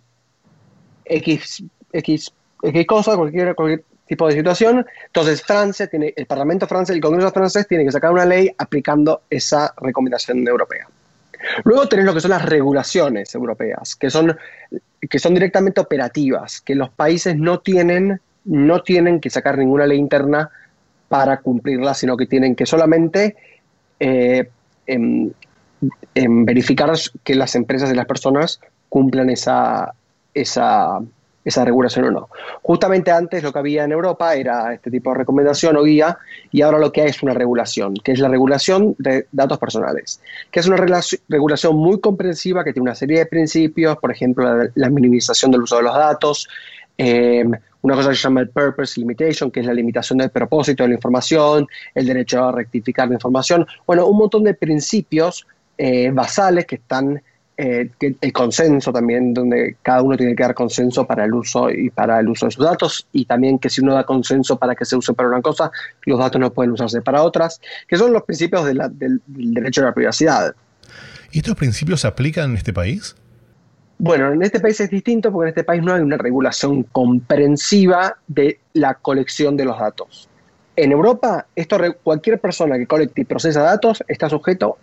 X, 1.06 1.64
X, 1.92 2.32
X 2.62 2.88
cosa, 2.88 3.16
cualquier, 3.18 3.56
cualquier 3.56 3.84
tipo 4.06 4.28
de 4.28 4.34
situación. 4.34 4.86
Entonces, 5.08 5.42
Francia 5.42 5.88
tiene, 5.88 6.14
el 6.16 6.28
Parlamento 6.28 6.68
francés, 6.68 6.96
el 6.96 7.02
Congreso 7.02 7.32
francés 7.32 7.68
tiene 7.68 7.86
que 7.86 7.92
sacar 7.92 8.12
una 8.12 8.26
ley 8.26 8.52
aplicando 8.58 9.24
esa 9.30 9.74
recomendación 9.78 10.48
europea. 10.48 10.88
Luego 11.64 11.88
tenés 11.88 12.06
lo 12.06 12.14
que 12.14 12.22
son 12.22 12.32
las 12.32 12.46
regulaciones 12.46 13.34
europeas, 13.34 13.96
que 13.96 14.12
son, 14.12 14.38
que 15.08 15.20
son 15.20 15.34
directamente 15.34 15.82
operativas, 15.82 16.62
que 16.62 16.76
los 16.76 16.90
países 16.90 17.38
no 17.38 17.60
tienen, 17.60 18.20
no 18.46 18.82
tienen 18.82 19.20
que 19.20 19.30
sacar 19.30 19.58
ninguna 19.58 19.86
ley 19.86 19.98
interna 19.98 20.50
para 21.08 21.38
cumplirla, 21.38 21.94
sino 21.94 22.18
que 22.18 22.26
tienen 22.26 22.56
que 22.56 22.66
solamente 22.66 23.36
eh, 24.00 24.50
em, 24.88 25.32
en 26.16 26.46
verificar 26.46 26.92
que 27.24 27.36
las 27.36 27.56
empresas 27.56 27.92
y 27.92 27.96
las 27.96 28.06
personas 28.06 28.60
cumplan 28.90 29.30
esa, 29.30 29.94
esa, 30.34 31.00
esa 31.46 31.66
regulación 31.66 32.06
o 32.06 32.12
no. 32.12 32.30
Justamente 32.62 33.12
antes 33.12 33.44
lo 33.44 33.52
que 33.52 33.60
había 33.60 33.84
en 33.84 33.92
Europa 33.92 34.36
era 34.36 34.74
este 34.74 34.92
tipo 34.92 35.12
de 35.12 35.20
recomendación 35.20 35.78
o 35.78 35.84
guía 35.84 36.18
y 36.52 36.62
ahora 36.62 36.80
lo 36.80 36.92
que 36.92 37.02
hay 37.02 37.10
es 37.10 37.24
una 37.24 37.34
regulación, 37.34 37.94
que 37.96 38.12
es 38.12 38.20
la 38.20 38.28
regulación 38.28 38.96
de 38.98 39.28
datos 39.32 39.58
personales, 39.58 40.22
que 40.52 40.60
es 40.60 40.68
una 40.68 40.78
regulación 41.28 41.76
muy 41.76 42.00
comprensiva 42.00 42.64
que 42.64 42.74
tiene 42.74 42.90
una 42.90 42.96
serie 42.96 43.20
de 43.20 43.26
principios, 43.26 43.98
por 43.98 44.12
ejemplo, 44.12 44.70
la, 44.74 44.90
minimización 44.90 45.52
del 45.52 45.62
uso 45.62 45.78
de 45.78 45.84
los 45.84 45.96
datos, 45.96 46.50
eh, 46.98 47.46
una 47.82 47.96
cosa 47.96 48.10
que 48.10 48.16
se 48.16 48.24
llama 48.24 48.42
el 48.42 48.50
purpose 48.50 49.00
limitation, 49.00 49.50
que 49.52 49.62
es 49.62 49.66
la 49.66 49.74
limitación 49.74 50.20
del 50.20 50.32
propósito 50.32 50.84
de 50.84 50.90
la 50.90 50.96
información, 50.96 51.68
el 51.96 52.06
derecho 52.06 52.44
a 52.44 52.52
rectificar 52.52 53.08
la 53.08 53.14
información, 53.14 53.66
bueno, 53.88 54.06
un 54.08 54.18
montón 54.18 54.44
de 54.44 54.54
principios 54.54 55.48
eh, 55.78 56.12
basales 56.12 56.66
que 56.66 56.76
están 56.76 57.22
eh, 57.62 57.90
el 58.00 58.32
consenso 58.32 58.94
también, 58.94 59.34
donde 59.34 59.76
cada 59.82 60.02
uno 60.02 60.16
tiene 60.16 60.34
que 60.34 60.44
dar 60.44 60.54
consenso 60.54 61.06
para 61.06 61.26
el 61.26 61.34
uso 61.34 61.70
y 61.70 61.90
para 61.90 62.18
el 62.22 62.30
uso 62.30 62.46
de 62.46 62.54
sus 62.54 62.64
datos, 62.64 63.06
y 63.12 63.26
también 63.26 63.60
que 63.60 63.70
si 63.70 63.82
uno 63.82 63.96
da 63.96 64.06
consenso 64.06 64.58
para 64.58 64.76
que 64.76 64.86
se 64.86 64.96
use 64.96 65.14
para 65.14 65.28
una 65.28 65.42
cosa, 65.42 65.70
los 66.06 66.18
datos 66.18 66.40
no 66.40 66.54
pueden 66.54 66.72
usarse 66.72 67.02
para 67.02 67.22
otras, 67.22 67.60
que 67.86 67.98
son 67.98 68.14
los 68.14 68.24
principios 68.24 68.64
del, 68.64 68.82
del 68.94 69.22
derecho 69.28 69.82
a 69.82 69.86
la 69.88 69.94
privacidad. 69.94 70.56
¿Y 71.34 71.40
estos 71.40 71.56
principios 71.56 72.00
se 72.00 72.08
aplican 72.08 72.52
en 72.52 72.56
este 72.56 72.72
país? 72.72 73.14
Bueno, 73.98 74.32
en 74.32 74.42
este 74.42 74.62
país 74.62 74.80
es 74.80 74.90
distinto 74.90 75.30
porque 75.30 75.48
en 75.48 75.50
este 75.50 75.66
país 75.66 75.84
no 75.84 75.94
hay 75.94 76.02
una 76.02 76.16
regulación 76.16 76.84
comprensiva 76.84 78.16
de 78.28 78.58
la 78.72 78.94
colección 78.94 79.58
de 79.58 79.66
los 79.66 79.78
datos. 79.78 80.30
En 80.78 80.94
Europa, 80.94 81.46
esto, 81.58 81.78
cualquier 82.04 82.40
persona 82.40 82.78
que 82.78 82.88
colecte 82.88 83.20
y 83.20 83.26
procesa 83.26 83.64
datos 83.64 84.02
está 84.08 84.30
sujeto 84.30 84.78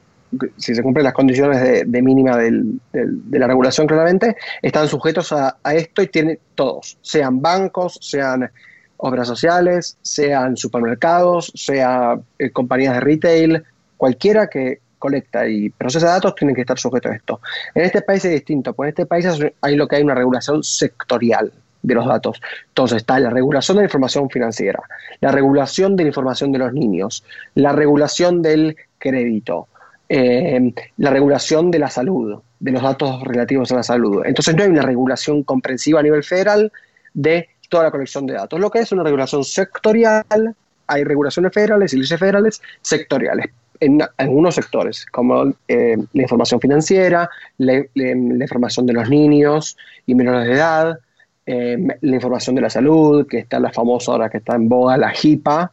si 0.56 0.74
se 0.74 0.82
cumplen 0.82 1.04
las 1.04 1.12
condiciones 1.12 1.90
de, 1.90 2.02
mínima 2.02 2.36
de 2.36 3.38
la 3.38 3.46
regulación 3.46 3.86
claramente, 3.86 4.36
están 4.62 4.88
sujetos 4.88 5.32
a, 5.32 5.56
esto 5.72 6.02
y 6.02 6.08
tienen 6.08 6.38
todos, 6.54 6.98
sean 7.02 7.40
bancos, 7.40 7.98
sean 8.00 8.50
obras 8.98 9.28
sociales, 9.28 9.98
sean 10.02 10.56
supermercados, 10.56 11.52
sean 11.54 12.22
eh, 12.38 12.50
compañías 12.50 12.94
de 12.94 13.00
retail, 13.00 13.64
cualquiera 13.96 14.48
que 14.48 14.80
colecta 14.98 15.46
y 15.46 15.68
procesa 15.70 16.06
datos 16.06 16.34
tiene 16.34 16.54
que 16.54 16.62
estar 16.62 16.78
sujeto 16.78 17.10
a 17.10 17.14
esto. 17.14 17.40
En 17.74 17.84
este 17.84 18.02
país 18.02 18.24
es 18.24 18.32
distinto, 18.32 18.72
porque 18.72 18.88
en 18.88 18.92
este 18.92 19.06
país 19.06 19.26
hay 19.60 19.76
lo 19.76 19.86
que 19.86 19.96
hay 19.96 20.02
una 20.02 20.14
regulación 20.14 20.62
sectorial 20.62 21.52
de 21.82 21.94
los 21.94 22.06
datos. 22.06 22.40
Entonces 22.68 22.98
está 22.98 23.18
la 23.20 23.30
regulación 23.30 23.76
de 23.76 23.82
la 23.82 23.86
información 23.86 24.28
financiera, 24.30 24.82
la 25.20 25.30
regulación 25.30 25.94
de 25.96 26.04
la 26.04 26.08
información 26.08 26.52
de 26.52 26.58
los 26.58 26.72
niños, 26.72 27.24
la 27.54 27.72
regulación 27.72 28.42
del 28.42 28.76
crédito, 28.98 29.68
eh, 30.08 30.72
la 30.98 31.10
regulación 31.10 31.70
de 31.70 31.78
la 31.78 31.90
salud, 31.90 32.40
de 32.60 32.70
los 32.70 32.82
datos 32.82 33.22
relativos 33.22 33.72
a 33.72 33.76
la 33.76 33.82
salud. 33.82 34.22
Entonces 34.24 34.54
no 34.54 34.62
hay 34.62 34.68
una 34.68 34.82
regulación 34.82 35.42
comprensiva 35.42 36.00
a 36.00 36.02
nivel 36.02 36.22
federal 36.22 36.72
de 37.12 37.48
toda 37.68 37.84
la 37.84 37.90
colección 37.90 38.26
de 38.26 38.34
datos. 38.34 38.60
Lo 38.60 38.70
que 38.70 38.80
es 38.80 38.92
una 38.92 39.02
regulación 39.02 39.44
sectorial, 39.44 40.54
hay 40.86 41.04
regulaciones 41.04 41.52
federales 41.52 41.92
y 41.92 41.96
leyes 41.96 42.18
federales 42.18 42.62
sectoriales. 42.82 43.46
En, 43.80 44.00
algunos 44.16 44.54
sectores, 44.54 45.04
como 45.06 45.52
eh, 45.68 45.96
la 46.12 46.22
información 46.22 46.60
financiera, 46.60 47.28
la, 47.58 47.84
información 47.94 48.86
de 48.86 48.92
los 48.94 49.10
niños 49.10 49.76
y 50.06 50.14
menores 50.14 50.46
de 50.46 50.54
edad, 50.54 50.98
eh, 51.44 51.76
la 52.00 52.14
información 52.14 52.56
de 52.56 52.62
la 52.62 52.70
salud, 52.70 53.26
que 53.26 53.38
está 53.38 53.60
la 53.60 53.72
famosa 53.72 54.12
ahora 54.12 54.30
que 54.30 54.38
está 54.38 54.54
en 54.54 54.68
boga, 54.68 54.96
la 54.96 55.12
HIPAA, 55.12 55.70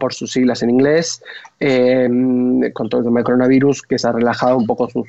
Por 0.00 0.14
sus 0.14 0.32
siglas 0.32 0.62
en 0.62 0.70
inglés, 0.70 1.22
eh, 1.60 2.08
con 2.72 2.88
todo 2.88 3.00
el 3.00 3.06
tema 3.06 3.18
del 3.18 3.24
coronavirus, 3.24 3.82
que 3.82 3.98
se 3.98 4.08
ha 4.08 4.12
relajado 4.12 4.56
un 4.56 4.66
poco 4.66 4.88
sus, 4.88 5.06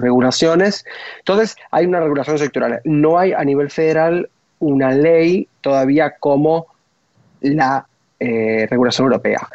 regulaciones. 0.00 0.84
Entonces, 1.18 1.56
hay 1.70 1.86
una 1.86 2.00
regulación 2.00 2.38
sectorial. 2.38 2.80
No 2.84 3.18
hay 3.18 3.32
a 3.32 3.44
nivel 3.44 3.70
federal 3.70 4.28
una 4.58 4.90
ley 4.90 5.48
todavía 5.60 6.16
como 6.18 6.66
la 7.40 7.86
eh, 8.18 8.66
regulación 8.68 9.06
europea. 9.06 9.48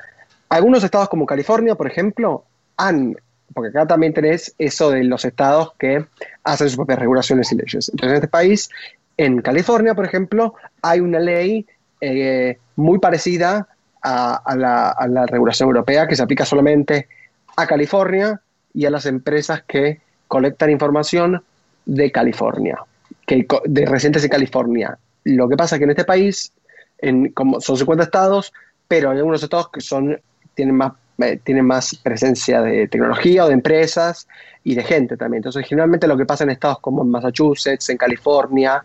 Algunos 0.48 0.84
estados 0.84 1.10
como 1.10 1.26
California, 1.26 1.76
por 1.76 1.88
ejemplo, 1.88 2.46
han, 2.78 3.18
porque 3.54 3.70
acá 3.70 3.88
también 3.88 4.14
tenés 4.14 4.56
eso 4.58 4.90
de 4.90 5.04
los 5.04 5.26
estados 5.26 5.74
que 5.78 6.06
hacen 6.44 6.70
sus 6.70 6.78
propias 6.78 7.00
regulaciones 7.00 7.52
y 7.52 7.56
leyes. 7.56 7.90
Entonces, 7.90 8.10
en 8.10 8.16
este 8.16 8.28
país, 8.28 8.70
en 9.18 9.42
California, 9.42 9.94
por 9.96 10.06
ejemplo, 10.06 10.56
hay 10.82 11.02
una 11.02 11.20
ley 11.20 11.66
eh, 12.00 12.58
muy 12.76 13.00
parecida 13.00 13.68
a, 14.02 14.56
la, 14.56 15.26
regulación 15.28 15.68
europea 15.68 16.08
que 16.08 16.16
se 16.16 16.24
aplica 16.24 16.46
solamente 16.46 17.08
a 17.56 17.68
California 17.68 18.42
y 18.74 18.86
a 18.86 18.90
las 18.90 19.06
empresas 19.06 19.64
que 19.64 20.02
colectan 20.28 20.72
información 20.72 21.44
de 21.86 22.12
California, 22.12 22.78
que, 23.26 23.46
de 23.66 23.86
residentes 23.86 24.22
de 24.24 24.30
California. 24.30 24.98
Lo 25.24 25.48
que 25.48 25.58
pasa 25.58 25.76
es 25.76 25.80
que 25.80 25.84
en 25.84 25.90
este 25.92 26.06
país 26.06 26.54
en, 27.00 27.32
como 27.32 27.60
son 27.60 27.78
50 27.78 28.04
estados, 28.04 28.54
pero 28.88 29.12
hay 29.12 29.18
algunos 29.18 29.44
estados 29.44 29.70
que 29.70 29.82
son, 29.82 30.20
tienen, 30.54 30.76
más, 30.76 30.94
eh, 31.20 31.40
tienen 31.44 31.66
más 31.66 31.96
presencia 31.96 32.62
de 32.62 32.88
tecnología 32.88 33.46
o 33.46 33.48
de 33.48 33.54
empresas 33.54 34.28
y 34.64 34.76
de 34.76 34.84
gente 34.84 35.18
también. 35.18 35.40
Entonces, 35.40 35.66
generalmente 35.68 36.08
lo 36.08 36.18
que 36.18 36.26
pasa 36.26 36.44
en 36.44 36.52
estados 36.52 36.80
como 36.80 37.02
en 37.04 37.10
Massachusetts, 37.10 37.90
en 37.90 37.98
California, 37.98 38.84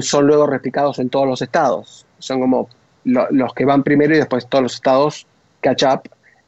son 0.00 0.26
luego 0.26 0.46
replicados 0.46 0.98
en 0.98 1.10
todos 1.10 1.26
los 1.26 1.42
estados. 1.42 2.06
Son 2.18 2.40
como 2.40 2.68
los 3.04 3.54
que 3.54 3.64
van 3.64 3.82
primero 3.82 4.14
y 4.14 4.18
después 4.18 4.48
todos 4.48 4.62
los 4.62 4.74
estados 4.74 5.26
catch 5.60 5.84
up 5.84 6.02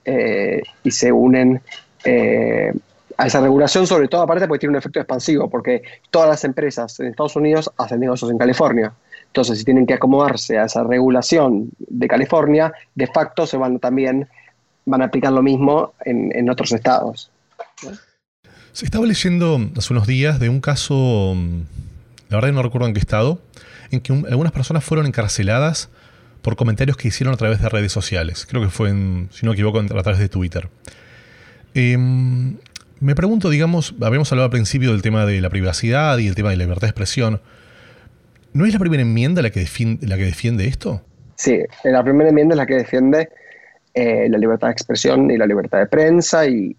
eh, 0.05 0.63
y 0.83 0.91
se 0.91 1.13
unen 1.13 1.61
eh, 2.05 2.73
a 3.17 3.27
esa 3.27 3.41
regulación, 3.41 3.87
sobre 3.87 4.09
todo 4.09 4.23
aparte 4.23 4.49
porque 4.49 4.61
tiene 4.61 4.73
un 4.73 4.79
efecto 4.79 4.99
expansivo, 4.99 5.49
porque 5.49 5.83
todas 6.11 6.29
las 6.29 6.45
empresas 6.45 6.99
en 7.01 7.07
Estados 7.07 7.37
Unidos 7.37 7.71
hacen 7.79 8.01
negocios 8.01 8.31
en 8.31 8.39
California. 8.39 8.93
Entonces, 9.27 9.59
si 9.59 9.65
tienen 9.65 9.87
que 9.87 9.95
acomodarse 9.95 10.59
a 10.59 10.65
esa 10.65 10.83
regulación 10.83 11.71
de 11.79 12.09
California, 12.09 12.73
de 12.95 13.07
facto 13.07 13.47
se 13.47 13.57
van 13.57 13.79
también, 13.79 14.29
van 14.85 15.03
a 15.03 15.07
aplicar 15.07 15.33
lo 15.33 15.43
mismo 15.43 15.95
en, 16.05 16.51
otros 16.51 16.73
estados. 16.73 17.31
Se 18.73 18.85
estaba 18.85 19.07
leyendo 19.07 19.61
hace 19.77 19.93
unos 19.93 20.07
días 20.07 20.41
de 20.41 20.49
un 20.49 20.61
caso, 20.61 21.35
la 22.29 22.37
verdad 22.37 22.53
no 22.53 22.63
recuerdo 22.63 22.89
en 22.89 22.95
qué 22.95 23.01
estado, 23.01 23.39
en 23.91 24.01
que 24.01 24.13
algunas 24.13 24.53
personas 24.53 24.85
fueron 24.85 25.07
encarceladas 25.07 25.91
por 26.43 26.57
comentarios 26.57 26.97
que 26.97 27.09
hicieron 27.09 27.33
a 27.33 27.37
través 27.37 27.63
de 27.63 27.69
redes 27.69 27.93
sociales. 27.93 28.47
Creo 28.47 28.63
que 28.63 28.69
fue, 28.69 28.91
si 28.91 29.47
no 29.47 29.51
me 29.51 29.53
equivoco, 29.53 29.79
a 29.79 30.03
través 30.03 30.19
de 30.19 30.29
Twitter. 30.29 30.69
Em, 31.75 32.57
me 33.01 33.15
pregunto, 33.15 33.49
digamos, 33.49 33.95
habíamos 34.01 34.31
hablado 34.33 34.47
al 34.47 34.51
principio 34.51 34.93
del 34.93 35.03
tema 35.03 35.25
de 35.25 35.41
la 35.41 35.51
privacidad 35.51 36.19
y 36.19 36.27
el 36.27 36.35
tema 36.35 36.51
de 36.51 36.57
la 36.57 36.65
libertad 36.65 36.83
de 36.83 36.91
expresión. 36.91 37.41
¿No 38.53 38.67
es 38.67 38.73
la 38.73 38.79
primera 38.79 39.03
enmienda 39.03 39.41
la 39.41 39.51
que 39.51 39.61
defiende, 39.61 40.07
la 40.07 40.17
que 40.17 40.25
defiende 40.25 40.67
esto? 40.67 41.03
Sí, 41.37 41.61
la 41.85 42.05
primera 42.05 42.29
enmienda 42.29 42.55
es 42.55 42.59
la 42.59 42.67
que 42.67 42.75
defiende 42.75 43.29
eh, 43.95 44.29
la 44.29 44.39
libertad 44.39 44.69
de 44.69 44.73
expresión 44.73 45.31
y 45.31 45.37
la 45.37 45.47
libertad 45.47 45.79
de 45.79 45.87
prensa 45.87 46.47
y, 46.47 46.77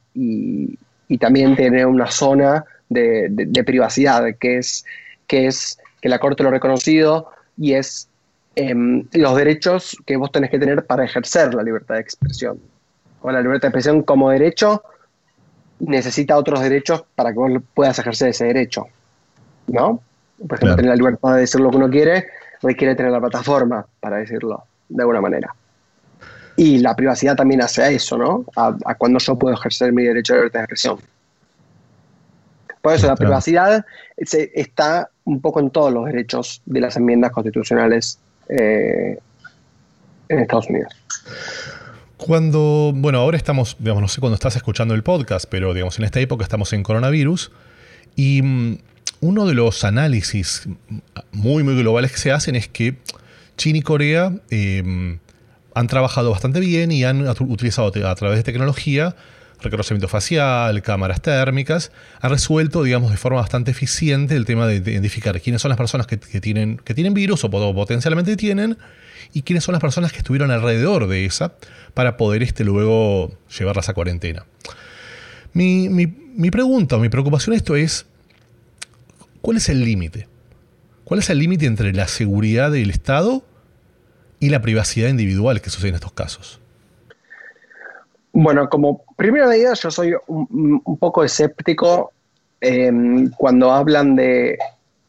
también 1.19 1.55
tiene 1.55 1.85
una 1.85 2.07
zona 2.07 2.65
de, 2.89 3.63
privacidad 3.65 4.23
que 4.39 4.57
es, 4.57 4.83
que 5.27 5.45
es 5.45 5.77
que 6.01 6.09
la 6.09 6.19
Corte 6.19 6.41
lo 6.41 6.49
ha 6.49 6.51
reconocido 6.51 7.29
y 7.55 7.73
es 7.73 8.09
Em, 8.55 9.07
los 9.13 9.35
derechos 9.35 9.97
que 10.05 10.15
vos 10.15 10.31
tenés 10.31 10.51
que 10.51 10.59
tener 10.59 10.85
para 10.85 11.03
ejercer 11.03 11.53
la 11.55 11.63
libertad 11.63 11.95
de 11.95 12.01
expresión. 12.01 12.59
O 13.21 13.31
la 13.31 13.41
libertad 13.41 13.63
de 13.63 13.67
expresión 13.69 14.03
como 14.03 14.29
derecho 14.29 14.83
necesita 15.79 16.37
otros 16.37 16.61
derechos 16.61 17.03
para 17.15 17.31
que 17.31 17.39
vos 17.39 17.51
puedas 17.73 17.97
ejercer 17.97 18.29
ese 18.29 18.45
derecho. 18.45 18.85
¿No? 19.67 20.01
Por 20.47 20.57
ejemplo, 20.57 20.75
tener 20.75 20.89
la 20.89 20.95
libertad 20.95 21.33
de 21.35 21.41
decir 21.41 21.61
lo 21.61 21.71
que 21.71 21.77
uno 21.77 21.89
quiere 21.89 22.27
requiere 22.61 22.95
tener 22.95 23.11
la 23.11 23.19
plataforma 23.19 23.85
para 23.99 24.17
decirlo 24.17 24.63
de 24.89 25.01
alguna 25.01 25.21
manera. 25.21 25.55
Y 26.55 26.77
la 26.79 26.95
privacidad 26.95 27.35
también 27.35 27.61
hace 27.63 27.81
a 27.81 27.89
eso, 27.89 28.17
¿no? 28.17 28.45
A, 28.55 28.95
cuando 28.95 29.17
yo 29.17 29.35
puedo 29.35 29.55
ejercer 29.55 29.91
mi 29.91 30.03
derecho 30.03 30.33
de 30.33 30.39
libertad 30.39 30.59
de 30.59 30.63
expresión. 30.65 30.99
Por 32.81 32.93
eso 32.93 33.07
la 33.07 33.15
privacidad 33.15 33.85
está 34.17 35.09
un 35.23 35.41
poco 35.41 35.59
en 35.61 35.71
todos 35.71 35.91
los 35.91 36.05
derechos 36.05 36.61
de 36.65 36.81
las 36.81 36.97
enmiendas 36.97 37.31
constitucionales 37.31 38.19
eh, 38.49 39.17
en 40.29 40.39
Estados 40.39 40.69
Unidos. 40.69 40.93
Cuando, 42.17 42.93
bueno, 42.95 43.19
ahora 43.19 43.37
estamos, 43.37 43.75
digamos, 43.79 44.01
no 44.01 44.07
sé 44.07 44.21
cuándo 44.21 44.35
estás 44.35 44.55
escuchando 44.55 44.93
el 44.93 45.03
podcast, 45.03 45.45
pero 45.49 45.73
digamos, 45.73 45.97
en 45.99 46.05
esta 46.05 46.19
época 46.19 46.43
estamos 46.43 46.71
en 46.73 46.83
coronavirus 46.83 47.51
y 48.15 48.41
mm, 48.41 48.77
uno 49.21 49.45
de 49.45 49.53
los 49.53 49.83
análisis 49.83 50.67
muy, 51.31 51.63
muy 51.63 51.75
globales 51.75 52.11
que 52.11 52.17
se 52.17 52.31
hacen 52.31 52.55
es 52.55 52.67
que 52.67 52.95
China 53.57 53.79
y 53.79 53.81
Corea 53.81 54.33
em, 54.49 55.19
han 55.75 55.87
trabajado 55.87 56.31
bastante 56.31 56.59
bien 56.59 56.91
y 56.91 57.03
han 57.03 57.27
utilizado 57.27 57.87
a 57.87 58.15
través 58.15 58.37
de 58.37 58.43
tecnología 58.43 59.15
reconocimiento 59.63 60.07
facial, 60.07 60.81
cámaras 60.81 61.21
térmicas, 61.21 61.91
ha 62.21 62.29
resuelto, 62.29 62.83
digamos, 62.83 63.11
de 63.11 63.17
forma 63.17 63.39
bastante 63.39 63.71
eficiente 63.71 64.35
el 64.35 64.45
tema 64.45 64.67
de, 64.67 64.75
identificar 64.75 65.39
quiénes 65.41 65.61
son 65.61 65.69
las 65.69 65.77
personas 65.77 66.07
que, 66.07 66.17
tienen, 66.17 66.77
que 66.77 66.93
tienen 66.93 67.13
virus 67.13 67.43
o 67.43 67.49
potencialmente 67.49 68.35
tienen 68.35 68.77
y 69.33 69.41
quiénes 69.41 69.63
son 69.63 69.73
las 69.73 69.81
personas 69.81 70.11
que 70.11 70.19
estuvieron 70.19 70.51
alrededor 70.51 71.07
de 71.07 71.25
esa 71.25 71.53
para 71.93 72.17
poder 72.17 72.43
este, 72.43 72.63
luego 72.63 73.31
llevarlas 73.57 73.89
a 73.89 73.93
cuarentena. 73.93 74.45
Mi, 75.53 75.89
mi 75.89 76.51
pregunta 76.51 76.97
o 76.97 76.99
mi 76.99 77.09
preocupación 77.09 77.55
esto 77.55 77.75
es, 77.75 78.05
¿cuál 79.41 79.57
es 79.57 79.69
el 79.69 79.83
límite? 79.83 80.27
¿Cuál 81.03 81.19
es 81.19 81.29
el 81.29 81.39
límite 81.39 81.65
entre 81.65 81.93
la 81.93 82.07
seguridad 82.07 82.71
del 82.71 82.89
Estado 82.89 83.43
y 84.39 84.49
la 84.49 84.61
privacidad 84.61 85.09
individual 85.09 85.61
que 85.61 85.69
sucede 85.69 85.89
en 85.89 85.95
estos 85.95 86.13
casos? 86.13 86.59
Bueno, 88.31 88.67
como 88.69 89.03
primera 89.15 89.47
medida 89.47 89.73
yo 89.73 89.91
soy 89.91 90.13
un, 90.27 90.97
poco 90.99 91.23
escéptico 91.23 92.11
em, 92.61 93.29
cuando 93.31 93.71
hablan 93.71 94.15
de 94.15 94.57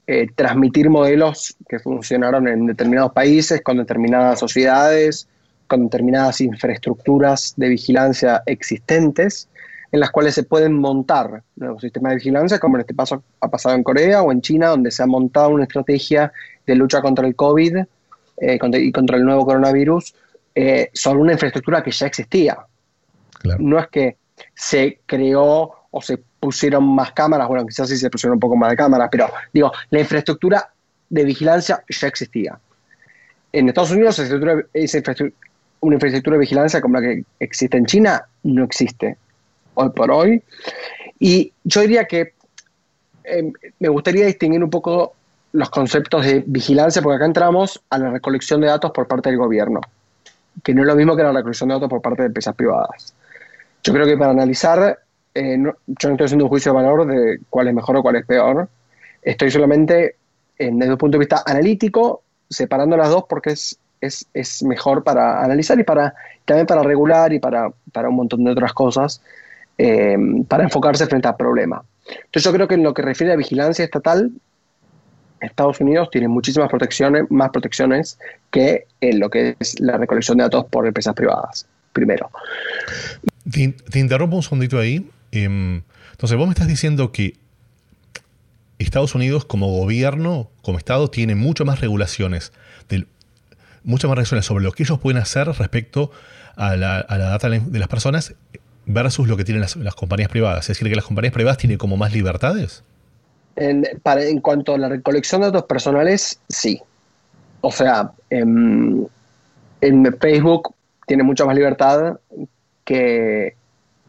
eh, 0.06 0.26
transmitir 0.34 0.90
modelos 0.90 1.56
que 1.68 1.78
funcionaron 1.78 2.46
en 2.48 2.66
determinados 2.66 3.12
países, 3.12 3.62
con 3.62 3.78
determinadas 3.78 4.38
sociedades, 4.38 5.28
con 5.66 5.84
determinadas 5.84 6.40
infraestructuras 6.40 7.54
de 7.56 7.68
vigilancia 7.68 8.42
existentes. 8.46 9.48
en 9.92 10.00
las 10.00 10.10
cuales 10.10 10.34
se 10.34 10.42
pueden 10.42 10.72
montar 10.74 11.44
nuevos 11.54 11.80
sistemas 11.80 12.10
de 12.10 12.16
vigilancia, 12.16 12.58
como 12.58 12.76
en 12.76 12.80
este 12.80 12.96
caso 12.96 13.22
ha 13.40 13.48
pasado 13.48 13.76
en 13.76 13.84
Corea 13.84 14.22
o 14.22 14.32
en 14.32 14.40
China, 14.40 14.70
donde 14.70 14.90
se 14.90 15.04
ha 15.04 15.06
montado 15.06 15.50
una 15.50 15.62
estrategia 15.62 16.32
de 16.66 16.74
lucha 16.74 17.00
contra 17.00 17.24
el 17.28 17.36
COVID 17.36 17.76
eh, 18.38 18.58
y 18.72 18.90
contra 18.90 19.16
el 19.16 19.24
nuevo 19.24 19.46
coronavirus 19.46 20.12
eh, 20.56 20.90
sobre 20.92 21.20
una 21.20 21.32
infraestructura 21.32 21.82
que 21.82 21.92
ya 21.92 22.06
existía. 22.06 22.58
No 23.58 23.78
es 23.78 23.88
que 23.88 24.16
se 24.54 25.00
creó 25.06 25.72
o 25.90 26.02
se 26.02 26.18
pusieron 26.40 26.84
más 26.84 27.12
cámaras, 27.12 27.48
bueno, 27.48 27.66
quizás 27.66 27.88
sí 27.88 27.96
se 27.96 28.10
pusieron 28.10 28.34
un 28.34 28.40
poco 28.40 28.56
más 28.56 28.70
de 28.70 28.76
cámaras, 28.76 29.08
pero 29.10 29.30
digo, 29.52 29.72
la 29.90 30.00
infraestructura 30.00 30.70
de 31.08 31.24
vigilancia 31.24 31.84
ya 31.88 32.08
existía. 32.08 32.58
En 33.52 33.68
Estados 33.68 33.92
Unidos 33.92 34.18
esa 34.18 34.98
infraestructura, 34.98 35.32
una 35.80 35.94
infraestructura 35.94 36.34
de 36.34 36.40
vigilancia 36.40 36.80
como 36.80 36.98
la 36.98 37.02
que 37.02 37.24
existe 37.38 37.76
en 37.76 37.86
China 37.86 38.26
no 38.42 38.64
existe 38.64 39.16
hoy 39.74 39.90
por 39.90 40.10
hoy. 40.10 40.42
Y 41.18 41.52
yo 41.62 41.82
diría 41.82 42.04
que 42.04 42.34
em, 43.24 43.52
me 43.78 43.88
gustaría 43.88 44.26
distinguir 44.26 44.62
un 44.62 44.70
poco 44.70 45.14
los 45.52 45.70
conceptos 45.70 46.26
de 46.26 46.42
vigilancia, 46.46 47.00
porque 47.00 47.16
acá 47.16 47.26
entramos 47.26 47.80
a 47.90 47.98
la 47.98 48.10
recolección 48.10 48.60
de 48.60 48.66
datos 48.66 48.90
por 48.90 49.06
parte 49.06 49.30
del 49.30 49.38
gobierno, 49.38 49.80
que 50.64 50.74
no 50.74 50.82
es 50.82 50.88
lo 50.88 50.96
mismo 50.96 51.16
que 51.16 51.22
la 51.22 51.32
recolección 51.32 51.68
de 51.68 51.76
datos 51.76 51.88
por 51.88 52.02
parte 52.02 52.22
de 52.22 52.26
empresas 52.26 52.56
privadas. 52.56 53.13
Yo 53.84 53.92
creo 53.92 54.06
que 54.06 54.16
para 54.16 54.30
analizar, 54.30 54.98
eh, 55.34 55.56
yo 55.58 56.08
no 56.08 56.14
estoy 56.14 56.24
haciendo 56.24 56.46
un 56.46 56.48
juicio 56.48 56.72
de 56.72 56.82
valor 56.82 57.06
de 57.06 57.38
cuál 57.50 57.68
es 57.68 57.74
mejor 57.74 57.96
o 57.96 58.02
cuál 58.02 58.16
es 58.16 58.26
peor, 58.26 58.68
estoy 59.22 59.50
solamente, 59.50 60.16
desde 60.58 60.92
un 60.92 60.98
punto 60.98 61.16
de 61.16 61.20
vista 61.20 61.42
analítico, 61.46 62.22
separando 62.48 62.96
las 62.96 63.10
dos 63.10 63.24
porque 63.28 63.50
es 63.50 63.78
es, 64.34 64.62
mejor 64.62 65.02
para 65.02 65.42
analizar 65.42 65.78
y 65.78 65.84
para 65.84 66.14
también 66.44 66.66
para 66.66 66.82
regular 66.82 67.32
y 67.32 67.38
para, 67.38 67.70
para 67.92 68.08
un 68.08 68.16
montón 68.16 68.44
de 68.44 68.50
otras 68.50 68.72
cosas, 68.72 69.22
eh, 69.78 70.16
para 70.46 70.64
enfocarse 70.64 71.06
frente 71.06 71.28
al 71.28 71.36
problema. 71.36 71.82
Entonces 72.06 72.44
yo 72.44 72.52
creo 72.52 72.68
que 72.68 72.74
en 72.74 72.82
lo 72.82 72.92
que 72.92 73.02
refiere 73.02 73.32
a 73.32 73.36
vigilancia 73.36 73.84
estatal, 73.84 74.30
Estados 75.40 75.80
Unidos 75.80 76.08
tiene 76.10 76.28
muchísimas 76.28 76.68
protecciones, 76.68 77.30
más 77.30 77.50
protecciones 77.50 78.18
que 78.50 78.86
en 79.00 79.20
lo 79.20 79.30
que 79.30 79.56
es 79.58 79.80
la 79.80 79.96
recolección 79.96 80.38
de 80.38 80.44
datos 80.44 80.66
por 80.66 80.86
empresas 80.86 81.14
privadas, 81.14 81.66
primero. 81.92 82.30
Te, 83.50 83.98
interrumpo 83.98 84.36
un 84.36 84.42
segundito 84.42 84.78
ahí. 84.78 85.08
Em, 85.32 85.82
entonces, 86.12 86.36
vos 86.36 86.46
me 86.46 86.52
estás 86.52 86.68
diciendo 86.68 87.12
que 87.12 87.36
Estados 88.78 89.14
Unidos 89.14 89.44
como 89.44 89.68
gobierno, 89.68 90.50
como 90.62 90.78
Estado, 90.78 91.08
tiene 91.08 91.34
mucho 91.34 91.64
más 91.64 91.80
regulaciones 91.80 92.52
del 92.88 93.06
muchas 93.84 94.08
más 94.08 94.16
reacciones 94.16 94.46
sobre 94.46 94.64
lo 94.64 94.72
que 94.72 94.82
ellos 94.82 94.98
pueden 94.98 95.20
hacer 95.20 95.46
respecto 95.46 96.10
a 96.56 96.74
la, 96.76 97.04
data 97.06 97.48
de 97.50 97.78
las 97.78 97.88
personas 97.88 98.34
versus 98.86 99.28
lo 99.28 99.36
que 99.36 99.44
tienen 99.44 99.60
las, 99.60 99.94
compañías 99.94 100.28
privadas. 100.28 100.64
Es 100.64 100.68
decir, 100.68 100.88
que 100.88 100.96
las 100.96 101.04
compañías 101.04 101.32
privadas 101.32 101.58
tienen 101.58 101.78
como 101.78 101.96
más 101.96 102.12
libertades. 102.12 102.82
En, 103.56 103.86
en 104.04 104.40
cuanto 104.40 104.74
a 104.74 104.78
la 104.78 104.88
recolección 104.88 105.42
de 105.42 105.48
datos 105.48 105.64
personales, 105.64 106.40
sí. 106.48 106.80
O 107.60 107.70
sea, 107.70 108.12
en, 108.30 109.08
Facebook 110.20 110.74
tiene 111.06 111.22
mucha 111.22 111.44
más 111.44 111.54
libertad 111.54 112.18
que 112.84 113.56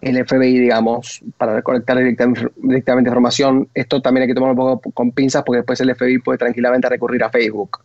el 0.01 0.25
FBI, 0.25 0.59
digamos, 0.59 1.21
para 1.37 1.55
recolectar 1.55 1.97
directamente, 1.97 2.47
directamente, 2.57 3.09
información. 3.09 3.67
Esto 3.73 4.01
también 4.01 4.23
hay 4.23 4.27
que 4.27 4.35
tomarlo 4.35 4.53
un 4.53 4.79
poco 4.79 4.91
con 4.91 5.11
pinzas 5.11 5.43
porque 5.43 5.57
después 5.57 5.79
el 5.81 5.95
FBI 5.95 6.19
puede 6.19 6.37
tranquilamente 6.37 6.89
recurrir 6.89 7.23
a 7.23 7.29
Facebook. 7.29 7.79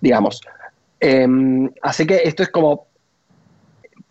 Digamos, 0.00 0.42
Em, 1.04 1.68
así 1.82 2.06
que 2.06 2.20
esto 2.22 2.44
es 2.44 2.48
como, 2.50 2.86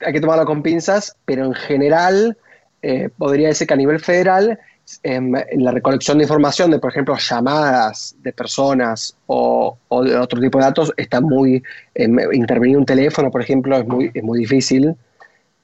hay 0.02 0.12
que 0.12 0.20
tomarlo 0.20 0.46
con 0.46 0.62
pinzas, 0.62 1.16
pero 1.24 1.46
en 1.46 1.54
general 1.54 2.38
eh, 2.82 3.08
podría 3.18 3.48
decir 3.48 3.66
que 3.66 3.74
a 3.74 3.78
nivel 3.78 4.02
federal 4.02 4.60
em, 5.04 5.32
la 5.54 5.72
recolección 5.72 6.18
de 6.18 6.26
información 6.26 6.70
de, 6.70 6.80
por 6.80 6.92
ejemplo, 6.92 7.16
llamadas 7.18 8.14
de 8.22 8.34
personas 8.34 9.16
o, 9.28 9.78
de 10.04 10.18
otro 10.18 10.42
tipo 10.42 10.58
de 10.58 10.66
datos 10.66 10.92
está 10.98 11.22
muy, 11.22 11.64
em, 11.96 12.18
intervenir 12.34 12.76
un 12.76 12.86
teléfono, 12.86 13.32
por 13.32 13.42
ejemplo, 13.42 13.78
es 13.78 13.88
muy, 13.88 14.12
es 14.14 14.24
muy 14.24 14.40
difícil. 14.40 14.94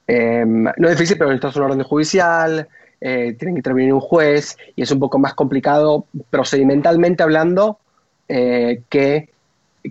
No 0.08 0.88
es 0.88 0.96
difícil, 0.96 1.18
pero 1.18 1.30
necesitas 1.30 1.56
un 1.56 1.62
orden 1.64 1.82
judicial, 1.82 2.66
eh, 3.00 3.36
tiene 3.38 3.54
que 3.54 3.58
intervenir 3.58 3.92
un 3.92 4.00
juez 4.00 4.56
y 4.74 4.82
es 4.82 4.90
un 4.90 4.98
poco 4.98 5.18
más 5.18 5.34
complicado 5.34 6.06
procedimentalmente 6.30 7.22
hablando 7.22 7.78
eh, 8.28 8.82
que 8.88 9.28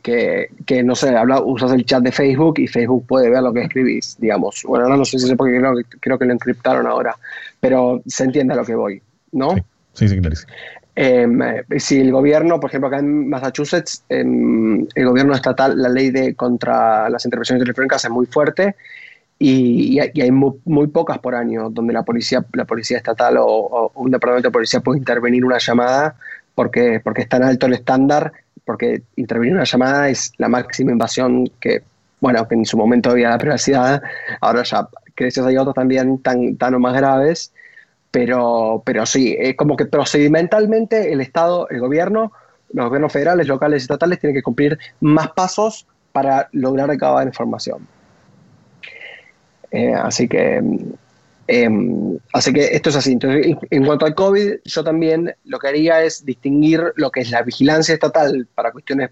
que, 0.04 0.50
que, 0.66 0.84
no 0.84 0.94
sé, 0.94 1.16
habla, 1.16 1.42
usas 1.42 1.72
el 1.72 1.84
chat 1.86 2.04
de 2.04 2.12
Facebook 2.12 2.60
y 2.60 2.68
Facebook 2.68 3.08
puede 3.08 3.32
ver 3.32 3.42
lo 3.42 3.52
que 3.52 3.62
escribís, 3.62 4.18
digamos. 4.20 4.64
Bueno, 4.68 4.86
ahora 4.86 4.98
no 4.98 5.06
sé 5.06 5.18
si 5.18 5.26
sé 5.26 5.36
porque 5.36 5.58
creo, 5.58 5.74
creo, 6.00 6.20
que 6.20 6.26
lo 6.26 6.34
encriptaron 6.34 6.86
ahora, 6.86 7.16
pero 7.60 8.04
se 8.06 8.26
entiende 8.26 8.54
a 8.54 8.58
lo 8.58 8.66
que 8.66 8.76
voy, 8.76 9.02
¿no? 9.32 9.56
Sí, 9.94 10.08
sí, 10.08 10.20
clarísimo. 10.20 10.54
Em, 10.94 11.42
eh, 11.42 11.64
si 11.78 12.00
el 12.00 12.12
gobierno, 12.12 12.60
por 12.60 12.70
ejemplo, 12.70 12.90
acá 12.90 13.00
en 13.00 13.30
Massachusetts, 13.30 14.04
em, 14.10 14.86
el 14.94 15.06
gobierno 15.06 15.34
estatal, 15.34 15.82
la 15.82 15.90
ley 15.90 16.12
de 16.12 16.36
contra 16.36 17.10
las 17.10 17.24
intervenciones 17.26 17.64
electrónicas 17.64 18.04
es 18.04 18.12
muy 18.12 18.26
fuerte 18.28 18.76
y, 19.40 20.00
hay, 20.00 20.32
muy, 20.32 20.88
pocas 20.88 21.20
por 21.20 21.36
año 21.36 21.70
donde 21.70 21.94
la 21.94 22.04
policía, 22.04 22.44
la 22.54 22.66
policía 22.66 22.98
estatal 22.98 23.38
o, 23.38 23.46
o, 23.46 23.92
un 23.96 24.12
departamento 24.12 24.50
de 24.50 24.54
policía 24.54 24.80
puede 24.80 25.00
intervenir 25.00 25.46
una 25.46 25.60
llamada 25.60 26.16
porque, 26.56 27.00
porque 27.04 27.22
es 27.22 27.30
tan 27.30 27.44
alto 27.44 27.68
el 27.68 27.74
estándar 27.74 28.34
porque 28.68 29.02
intervenir 29.16 29.56
una 29.56 29.64
llamada 29.64 30.10
es 30.10 30.34
la 30.38 30.50
máxima 30.50 30.92
invasión 30.92 31.48
que, 31.62 31.84
bueno, 32.20 32.46
que 32.48 32.56
en 32.56 32.66
su 32.66 32.78
momento 32.78 33.12
había 33.12 33.30
la 33.30 33.38
privacidad, 33.38 34.04
ahora 34.42 34.64
ya 34.64 34.90
gracias 35.16 35.46
hay 35.46 35.58
otros 35.58 35.74
también 35.74 36.22
tan, 36.22 36.58
tan 36.58 36.76
o 36.76 36.80
más 36.80 36.94
graves, 36.96 37.54
pero, 38.12 38.84
pero 38.86 39.06
sí, 39.06 39.36
es 39.40 39.56
como 39.56 39.78
que 39.78 39.86
procedimentalmente 39.86 41.14
el 41.14 41.22
Estado, 41.22 41.70
el 41.70 41.80
gobierno, 41.80 42.34
los 42.74 42.88
gobiernos 42.88 43.14
federales, 43.14 43.48
locales 43.48 43.84
y 43.84 43.86
estatales 43.86 44.20
tienen 44.20 44.36
que 44.36 44.44
cumplir 44.44 44.78
más 45.00 45.30
pasos 45.32 45.88
para 46.12 46.50
lograr 46.52 46.90
recabar 46.90 47.26
información. 47.26 47.88
Eh, 49.72 49.94
así 49.94 50.28
que 50.28 50.62
Em, 51.48 52.20
así 52.34 52.52
que 52.52 52.76
esto 52.76 52.90
es 52.90 52.98
así. 52.98 53.14
Entonces, 53.14 53.56
en 53.70 53.86
cuanto 53.86 54.06
al 54.06 54.16
COVID, 54.16 54.56
yo 54.66 54.84
también 54.84 55.34
lo 55.46 55.60
que 55.60 55.70
haría 55.70 56.04
es 56.04 56.26
distinguir 56.26 56.94
lo 56.96 57.10
que 57.10 57.22
es 57.22 57.32
la 57.32 57.42
vigilancia 57.42 57.94
estatal 57.94 58.48
para 58.54 58.72
cuestiones, 58.72 59.12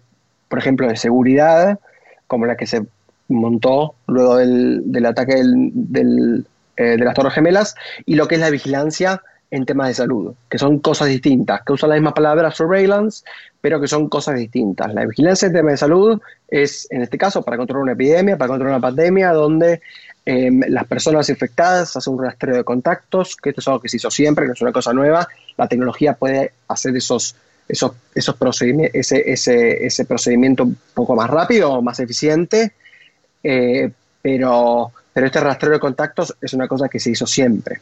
por 0.49 0.59
ejemplo, 0.59 0.87
de 0.87 0.97
seguridad, 0.97 1.79
como 2.27 2.45
la 2.45 2.57
que 2.57 2.67
se 2.67 2.85
montó 3.29 3.95
luego 4.07 4.35
del, 4.37 5.05
ataque 5.05 5.35
del, 5.35 6.45
eh, 6.75 6.83
de 6.83 7.05
las 7.05 7.13
Torres 7.13 7.33
Gemelas, 7.33 7.75
y 8.05 8.15
lo 8.15 8.27
que 8.27 8.35
es 8.35 8.41
la 8.41 8.49
vigilancia 8.49 9.21
en 9.51 9.65
temas 9.65 9.87
de 9.87 9.93
salud, 9.93 10.33
que 10.49 10.57
son 10.57 10.79
cosas 10.79 11.07
distintas, 11.07 11.61
que 11.63 11.71
usan 11.71 11.91
la 11.91 11.95
misma 11.95 12.13
palabra 12.13 12.51
surveillance, 12.51 13.23
pero 13.61 13.79
que 13.79 13.87
son 13.87 14.09
cosas 14.09 14.35
distintas. 14.35 14.93
La 14.93 15.05
vigilancia 15.05 15.45
en 15.45 15.53
temas 15.53 15.73
de 15.73 15.77
salud 15.77 16.21
es, 16.49 16.87
en 16.91 17.01
este 17.01 17.17
caso, 17.17 17.43
para 17.43 17.55
controlar 17.55 17.83
una 17.83 17.93
epidemia, 17.93 18.37
para 18.37 18.49
controlar 18.49 18.77
una 18.77 18.87
pandemia, 18.87 19.31
donde 19.31 19.81
Em, 20.27 20.61
las 20.69 20.87
personas 20.87 21.29
infectadas 21.29 21.95
hacen 21.95 22.13
un 22.13 22.23
rastreo 22.23 22.55
de 22.55 22.63
contactos, 22.63 23.35
que 23.35 23.49
esto 23.49 23.61
es 23.61 23.67
algo 23.67 23.79
que 23.79 23.89
se 23.89 23.97
hizo 23.97 24.09
siempre, 24.09 24.47
no 24.47 24.53
es 24.53 24.61
una 24.61 24.71
cosa 24.71 24.91
nueva. 24.91 25.27
La 25.55 25.67
tecnología 25.67 26.13
puede 26.13 26.53
hacer 26.67 26.95
esos, 26.95 27.35
esos, 27.67 27.91
esos 28.15 28.35
procedimientos, 28.35 28.95
ese, 28.95 29.31
ese, 29.31 29.85
ese, 29.85 30.05
procedimiento 30.05 30.63
un 30.63 30.77
poco 30.95 31.15
más 31.15 31.29
rápido, 31.29 31.79
más 31.83 31.99
eficiente, 31.99 32.73
eh, 33.43 33.91
pero, 34.19 34.91
pero 35.13 35.27
este 35.27 35.39
rastreo 35.39 35.73
de 35.73 35.79
contactos 35.79 36.35
es 36.41 36.53
una 36.53 36.67
cosa 36.67 36.89
que 36.89 36.99
se 36.99 37.11
hizo 37.11 37.27
siempre. 37.27 37.79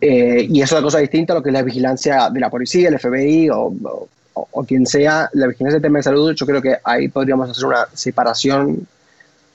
Eh, 0.00 0.48
y 0.50 0.62
es 0.62 0.72
una 0.72 0.82
cosa 0.82 0.98
distinta 0.98 1.32
a 1.32 1.36
lo 1.36 1.42
que 1.44 1.50
es 1.50 1.54
la 1.54 1.62
vigilancia 1.62 2.28
de 2.28 2.40
la 2.40 2.50
policía, 2.50 2.88
el 2.88 2.98
FBI 2.98 3.50
o, 3.50 3.72
o 4.32 4.64
quien 4.64 4.84
sea. 4.84 5.30
La 5.34 5.46
vigilancia 5.46 5.76
del 5.76 5.82
tema 5.82 6.00
de 6.00 6.02
salud, 6.02 6.34
yo 6.34 6.44
creo 6.44 6.60
que 6.60 6.78
ahí 6.82 7.06
podríamos 7.06 7.50
hacer 7.50 7.66
una 7.66 7.86
separación 7.94 8.88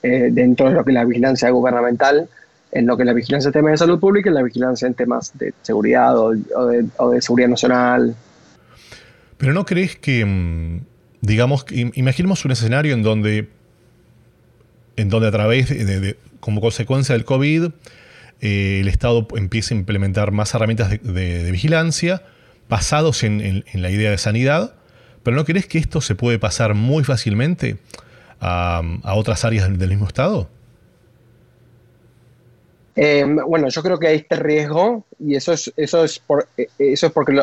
eh, 0.06 0.30
dentro 0.30 0.68
de 0.68 0.74
lo 0.76 0.84
que 0.84 0.92
es 0.92 0.94
la 0.94 1.04
vigilancia 1.04 1.50
gubernamental, 1.50 2.28
en 2.70 2.86
lo 2.86 2.96
que 2.96 3.02
es 3.02 3.06
la 3.08 3.12
vigilancia 3.12 3.48
en 3.48 3.52
temas 3.54 3.72
de 3.72 3.78
salud 3.78 3.98
pública 3.98 4.30
y 4.30 4.32
la 4.32 4.42
vigilancia 4.42 4.86
en 4.86 4.94
temas 4.94 5.36
de 5.36 5.52
seguridad 5.62 6.16
o, 6.16 6.30
de, 6.30 7.20
seguridad 7.20 7.48
nacional. 7.48 8.14
Pero 9.36 9.52
no 9.52 9.64
crees 9.64 9.96
que, 9.96 10.24
mm, 10.24 10.82
digamos, 11.22 11.66
imaginemos 11.72 12.44
un 12.44 12.52
escenario 12.52 12.94
en 12.94 13.02
donde, 13.02 13.48
en 14.94 15.08
donde 15.08 15.26
a 15.26 15.32
través 15.32 15.70
de, 15.70 16.16
como 16.38 16.60
consecuencia 16.60 17.14
del 17.14 17.24
COVID, 17.24 17.70
eh, 18.40 18.78
el 18.80 18.86
Estado 18.86 19.26
empiece 19.34 19.74
a 19.74 19.76
implementar 19.76 20.30
más 20.30 20.54
herramientas 20.54 20.90
de, 21.02 21.50
vigilancia 21.50 22.22
basados 22.68 23.24
en, 23.24 23.40
en, 23.40 23.82
la 23.82 23.90
idea 23.90 24.12
de 24.12 24.18
sanidad, 24.18 24.76
pero 25.24 25.36
¿no 25.36 25.44
crees 25.44 25.66
que 25.66 25.78
esto 25.78 26.00
se 26.00 26.14
puede 26.14 26.38
pasar 26.38 26.74
muy 26.74 27.02
fácilmente 27.02 27.78
a, 28.40 28.82
otras 29.14 29.44
áreas 29.44 29.78
del, 29.78 29.90
mismo 29.90 30.06
Estado? 30.06 30.48
Eh, 32.94 33.24
bueno, 33.46 33.68
yo 33.68 33.82
creo 33.82 33.98
que 33.98 34.08
hay 34.08 34.16
este 34.16 34.36
riesgo 34.36 35.04
y 35.18 35.34
eso 35.34 35.52
es, 35.52 35.72
eso 35.76 36.04
es, 36.04 36.18
por, 36.18 36.48
eh, 36.56 36.68
eso 36.78 37.06
es 37.06 37.12
porque 37.12 37.42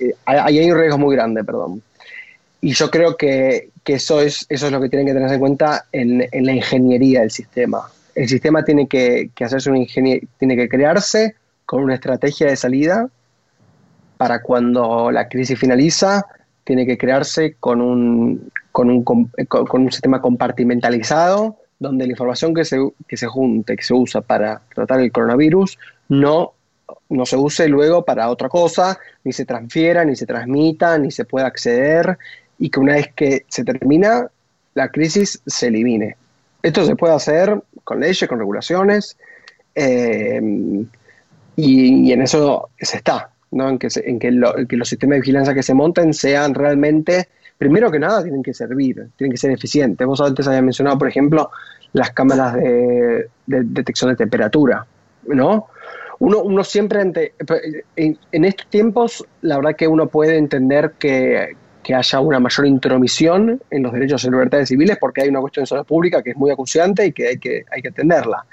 eh, 0.00 0.12
hay 0.26 0.70
un 0.70 0.78
riesgo 0.78 0.98
muy 0.98 1.16
grande, 1.16 1.42
perdón. 1.44 1.82
Y 2.60 2.72
yo 2.72 2.90
creo 2.90 3.16
que, 3.16 3.70
que, 3.84 3.94
eso, 3.94 4.20
es, 4.20 4.46
eso 4.48 4.66
es 4.66 4.72
lo 4.72 4.80
que 4.80 4.88
tienen 4.88 5.06
que 5.06 5.14
tener 5.14 5.30
en 5.30 5.38
cuenta 5.38 5.86
en, 5.92 6.18
la 6.18 6.52
ingeniería 6.52 7.20
del 7.20 7.30
sistema. 7.30 7.82
El 8.14 8.28
sistema 8.28 8.64
tiene 8.64 8.88
que, 8.88 9.30
que 9.34 9.44
hacerse 9.44 9.70
una 9.70 9.84
tiene 10.38 10.56
que 10.56 10.68
crearse 10.68 11.36
con 11.66 11.82
una 11.82 11.94
estrategia 11.94 12.46
de 12.46 12.56
salida 12.56 13.08
para 14.16 14.40
cuando 14.40 15.10
la 15.10 15.28
crisis 15.28 15.58
finaliza, 15.58 16.24
tiene 16.64 16.86
que 16.86 16.96
crearse 16.96 17.56
con 17.60 17.80
un, 17.80 18.50
con 18.76 18.90
un, 18.90 19.02
con 19.02 19.80
un 19.80 19.90
sistema 19.90 20.20
compartimentalizado 20.20 21.56
donde 21.78 22.04
la 22.04 22.10
información 22.10 22.52
que 22.52 22.66
se, 22.66 22.76
que 23.08 23.16
se 23.16 23.26
junte, 23.26 23.74
que 23.74 23.82
se 23.82 23.94
usa 23.94 24.20
para 24.20 24.60
tratar 24.74 25.00
el 25.00 25.10
coronavirus, 25.10 25.78
no, 26.10 26.52
no 27.08 27.24
se 27.24 27.38
use 27.38 27.68
luego 27.68 28.04
para 28.04 28.28
otra 28.28 28.50
cosa, 28.50 28.98
ni 29.24 29.32
se 29.32 29.46
transfiera, 29.46 30.04
ni 30.04 30.14
se 30.14 30.26
transmita, 30.26 30.98
ni 30.98 31.10
se 31.10 31.24
pueda 31.24 31.46
acceder, 31.46 32.18
y 32.58 32.68
que 32.68 32.78
una 32.78 32.96
vez 32.96 33.14
que 33.14 33.46
se 33.48 33.64
termina 33.64 34.28
la 34.74 34.90
crisis 34.90 35.40
se 35.46 35.68
elimine. 35.68 36.18
Esto 36.62 36.84
se 36.84 36.96
puede 36.96 37.14
hacer 37.14 37.58
con 37.82 38.00
leyes, 38.00 38.28
con 38.28 38.40
regulaciones, 38.40 39.16
eh, 39.74 40.38
y, 41.56 42.12
en 42.12 42.20
eso 42.20 42.68
se 42.78 42.98
está, 42.98 43.30
¿no? 43.52 43.70
en, 43.70 43.78
que, 43.78 43.88
en 44.04 44.18
que, 44.18 44.30
los 44.32 44.86
sistemas 44.86 45.14
de 45.14 45.20
vigilancia 45.20 45.54
que 45.54 45.62
se 45.62 45.72
monten 45.72 46.12
sean 46.12 46.52
realmente, 46.52 47.30
primero 47.58 47.90
que 47.90 47.98
nada, 47.98 48.22
tienen 48.22 48.42
que 48.42 48.54
servir, 48.54 49.08
tienen 49.16 49.32
que 49.32 49.38
ser 49.38 49.50
eficientes. 49.50 50.06
Vos 50.06 50.20
antes 50.20 50.46
habías 50.46 50.62
mencionado, 50.62 50.98
por 50.98 51.08
ejemplo, 51.08 51.50
las 51.92 52.10
cámaras 52.10 52.54
de, 52.54 53.28
detección 53.46 54.10
de 54.10 54.16
temperatura, 54.16 54.86
¿no? 55.26 55.68
Uno, 56.18 56.64
siempre, 56.64 57.02
en, 57.02 58.18
estos 58.32 58.66
tiempos, 58.68 59.24
la 59.42 59.56
verdad 59.56 59.76
que 59.76 59.86
uno 59.86 60.06
puede 60.06 60.38
entender 60.38 60.92
que, 60.98 61.56
que 61.82 61.94
haya 61.94 62.20
una 62.20 62.40
mayor 62.40 62.66
intromisión 62.66 63.60
en 63.70 63.82
los 63.82 63.92
derechos 63.92 64.24
y 64.24 64.30
libertades 64.30 64.70
civiles 64.70 64.96
porque 64.98 65.22
hay 65.22 65.28
una 65.28 65.40
cuestión 65.40 65.64
de 65.64 65.68
salud 65.68 65.84
pública 65.84 66.22
que 66.22 66.30
es 66.30 66.36
muy 66.36 66.50
acuciante 66.50 67.04
y 67.06 67.12
que 67.12 67.28
hay 67.28 67.38
que, 67.38 67.64
hay 67.70 67.82
que 67.82 67.88
atenderla. 67.88 68.46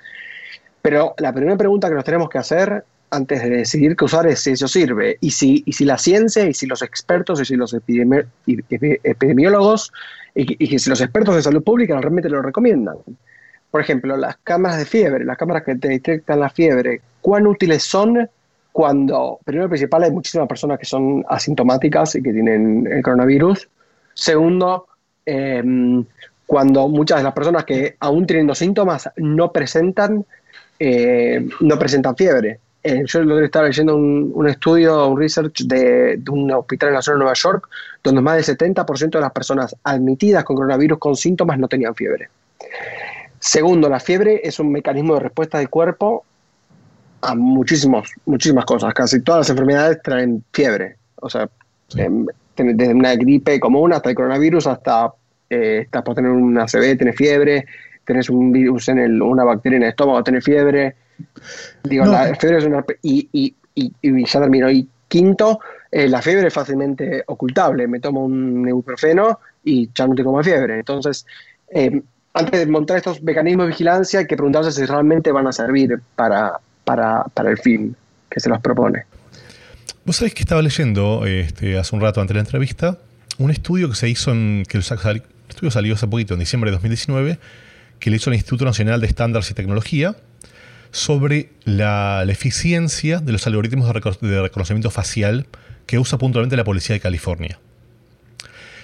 Pero 0.82 1.16
la 1.18 1.32
primera 1.32 1.56
pregunta 1.56 1.88
que 1.88 1.96
nos 1.96 2.04
tenemos 2.04 2.30
que 2.30 2.38
hacer 2.38 2.84
antes 3.14 3.42
de 3.42 3.50
decidir 3.50 3.96
qué 3.96 4.06
usar 4.06 4.28
es 4.28 4.42
si 4.42 4.52
eso 4.52 4.68
sirve 4.68 5.18
y 5.22 5.32
si, 5.32 5.64
y 5.66 5.74
si 5.74 5.86
la 5.86 5.98
ciencia 5.98 6.46
y 6.46 6.54
si 6.54 6.68
los 6.68 6.82
expertos 6.82 7.42
y 7.42 7.46
si 7.46 7.56
los 7.56 7.74
epidemiólogos 7.74 9.92
y, 10.36 10.64
y 10.64 10.80
si 10.80 10.90
los 10.90 11.02
expertos 11.02 11.36
de 11.36 11.44
salud 11.44 11.64
pública 11.64 12.00
realmente 12.00 12.30
lo 12.30 12.42
recomiendan. 12.42 12.98
Por 13.72 13.82
ejemplo, 13.82 14.18
las 14.18 14.38
cámaras 14.44 14.80
de 14.80 14.86
fiebre, 14.86 15.26
las 15.26 15.38
cámaras 15.38 15.64
que 15.64 15.76
te 15.76 15.88
detectan 15.88 16.40
la 16.40 16.50
fiebre, 16.50 17.02
¿cuán 17.22 17.48
útiles 17.48 17.84
son 17.84 18.30
cuando, 18.74 19.40
primero 19.46 19.68
y 19.68 19.70
principal, 19.70 20.04
hay 20.04 20.12
muchísimas 20.12 20.48
personas 20.48 20.80
que 20.80 20.86
son 20.86 21.24
asintomáticas 21.30 22.16
y 22.16 22.24
que 22.24 22.34
tienen 22.34 22.88
el 22.92 23.04
coronavirus. 23.04 23.70
Segundo, 24.16 24.88
em, 25.26 26.04
cuando 26.48 26.88
muchas 26.88 27.20
de 27.20 27.24
las 27.24 27.34
personas 27.34 27.66
que 27.66 27.96
aún 28.00 28.26
teniendo 28.26 28.56
síntomas 28.56 29.10
no 29.18 29.52
presentan, 29.52 30.26
eh, 30.80 31.48
no 31.62 31.78
presentan 31.78 32.18
fiebre. 32.18 32.60
Eh, 32.84 33.04
yo 33.06 33.24
lo 33.24 33.40
estaba 33.40 33.68
leyendo 33.68 33.96
un, 33.96 34.48
estudio, 34.48 35.08
un 35.08 35.18
research 35.18 35.64
de, 35.64 36.18
de, 36.18 36.32
un 36.32 36.52
hospital 36.52 36.90
en 36.90 36.96
la 36.96 37.02
zona 37.02 37.16
de 37.16 37.20
Nueva 37.20 37.34
York, 37.34 37.70
donde 38.04 38.22
más 38.22 38.46
del 38.46 38.58
70% 38.58 39.10
de 39.12 39.22
las 39.22 39.32
personas 39.32 39.76
admitidas 39.84 40.44
con 40.44 40.58
coronavirus 40.58 41.00
con 41.00 41.16
síntomas 41.16 41.58
no 41.58 41.70
tenían 41.70 41.96
fiebre. 41.96 42.28
Segundo, 43.40 43.90
la 43.90 44.00
fiebre 44.00 44.42
es 44.44 44.60
un 44.60 44.72
mecanismo 44.72 45.16
de 45.16 45.22
respuesta 45.22 45.60
del 45.60 45.70
cuerpo 45.70 46.26
a 47.22 47.36
muchísimos, 47.36 48.10
muchísimas 48.26 48.66
cosas. 48.66 48.94
Casi 48.94 49.22
todas 49.22 49.42
las 49.42 49.50
enfermedades 49.50 50.02
traen 50.02 50.44
fiebre. 50.52 50.98
O 51.16 51.30
sea, 51.30 51.50
em, 51.96 52.26
desde 52.56 52.94
una 52.94 53.16
gripe 53.16 53.60
común 53.60 53.94
hasta 53.94 54.10
el 54.10 54.16
coronavirus, 54.16 54.68
hasta 54.68 55.14
eh, 55.50 55.82
estás 55.84 56.04
por 56.04 56.16
tener 56.16 56.32
una 56.32 56.68
CB, 56.68 56.98
tienes 56.98 57.16
fiebre, 57.16 57.66
tenés 58.06 58.30
un 58.30 58.52
virus 58.52 58.90
en 58.90 59.00
el, 59.00 59.22
una 59.22 59.44
bacteria 59.44 59.78
en 59.78 59.84
el 59.84 59.90
estómago, 59.90 60.24
tenés 60.24 60.44
fiebre. 60.44 60.96
Digo, 61.84 62.06
la 62.06 62.36
fiebre 62.36 62.60
es 62.60 62.66
una. 62.66 62.84
Y, 63.02 63.30
y, 63.32 63.56
y, 63.76 64.26
ya 64.26 64.40
termino. 64.40 64.70
Y 64.70 64.88
quinto, 65.08 65.60
eh, 65.92 66.08
la 66.08 66.22
fiebre 66.22 66.48
es 66.48 66.54
fácilmente 66.54 67.24
ocultable. 67.28 67.88
Me 67.88 68.00
tomo 68.00 68.26
un 68.26 68.68
ibuprofeno 68.68 69.40
y 69.64 69.90
ya 69.94 70.08
no 70.08 70.16
tengo 70.16 70.34
más 70.34 70.46
fiebre. 70.46 70.80
Entonces, 70.80 71.26
em, 71.70 72.02
antes 72.34 72.60
de 72.60 72.66
montar 72.66 72.98
estos 72.98 73.22
mecanismos 73.22 73.66
de 73.66 73.72
vigilancia, 73.72 74.20
hay 74.20 74.28
que 74.28 74.36
preguntarse 74.36 74.72
si 74.72 74.86
realmente 74.86 75.32
van 75.32 75.48
a 75.48 75.52
servir 75.52 76.02
para, 76.16 76.60
para, 76.84 77.26
el 77.46 77.58
fin 77.58 77.96
que 78.30 78.40
se 78.40 78.50
nos 78.50 78.60
propone. 78.62 79.04
Vos 80.06 80.18
sabés 80.18 80.34
que 80.34 80.42
estaba 80.42 80.62
leyendo 80.62 81.26
este, 81.26 81.78
hace 81.78 81.96
un 81.96 82.02
rato 82.02 82.20
ante 82.20 82.34
la 82.34 82.42
entrevista 82.42 82.98
un 83.38 83.52
estudio 83.52 83.90
que 83.90 83.96
se 83.96 84.10
hizo 84.10 84.32
en. 84.32 84.64
que 84.68 84.78
el 84.78 84.84
estudio 85.50 85.72
salió 85.72 85.96
hace 85.96 86.08
poquito, 86.08 86.34
en 86.34 86.40
diciembre 86.40 86.72
de 86.72 86.76
2019, 86.76 87.40
que 88.04 88.10
le 88.10 88.18
hizo 88.18 88.30
el 88.30 88.34
Instituto 88.36 88.66
Nacional 88.66 89.00
de 89.00 89.08
Estándares 89.08 89.50
y 89.50 89.54
Tecnología 89.54 90.18
sobre 90.92 91.52
la, 91.64 92.22
eficiencia 92.28 93.20
de 93.20 93.32
los 93.32 93.48
algoritmos 93.48 93.88
de, 94.20 94.42
reconocimiento 94.42 94.92
facial 94.92 95.48
que 95.86 95.98
usa 96.00 96.18
puntualmente 96.18 96.58
la 96.58 96.66
Policía 96.66 96.96
de 96.96 97.00
California. 97.00 97.62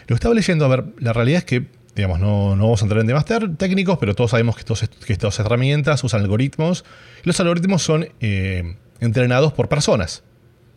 Lo 0.08 0.16
estaba 0.16 0.34
leyendo, 0.34 0.64
a 0.64 0.70
ver, 0.70 0.86
la 1.00 1.12
realidad 1.12 1.40
es 1.40 1.44
que, 1.44 1.66
digamos, 1.98 2.22
no, 2.22 2.56
no 2.56 2.64
vamos 2.64 2.82
a 2.82 2.86
entrar 2.86 3.02
en 3.02 3.08
temas 3.08 3.26
técnicos, 3.58 3.98
pero 4.00 4.16
todos 4.16 4.32
sabemos 4.32 4.56
que, 4.56 4.64
que 5.06 5.12
estas 5.12 5.38
herramientas 5.38 6.02
usan 6.06 6.22
algoritmos 6.22 6.86
los 7.26 7.38
algoritmos 7.42 7.84
son 7.84 8.08
eh, 8.22 8.78
entrenados 9.02 9.52
por 9.52 9.68
personas. 9.68 10.24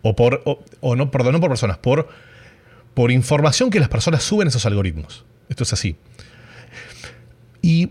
O 0.02 0.16
por. 0.16 0.42
O, 0.80 0.96
no, 0.96 1.12
perdón, 1.12 1.34
no 1.34 1.40
por 1.40 1.50
personas, 1.50 1.78
por, 1.78 2.08
por 2.92 3.12
información 3.12 3.70
que 3.70 3.78
las 3.78 3.88
personas 3.88 4.24
suben 4.24 4.48
a 4.48 4.50
esos 4.50 4.66
algoritmos. 4.66 5.24
Esto 5.48 5.62
es 5.62 5.72
así. 5.72 5.94
Y 7.62 7.90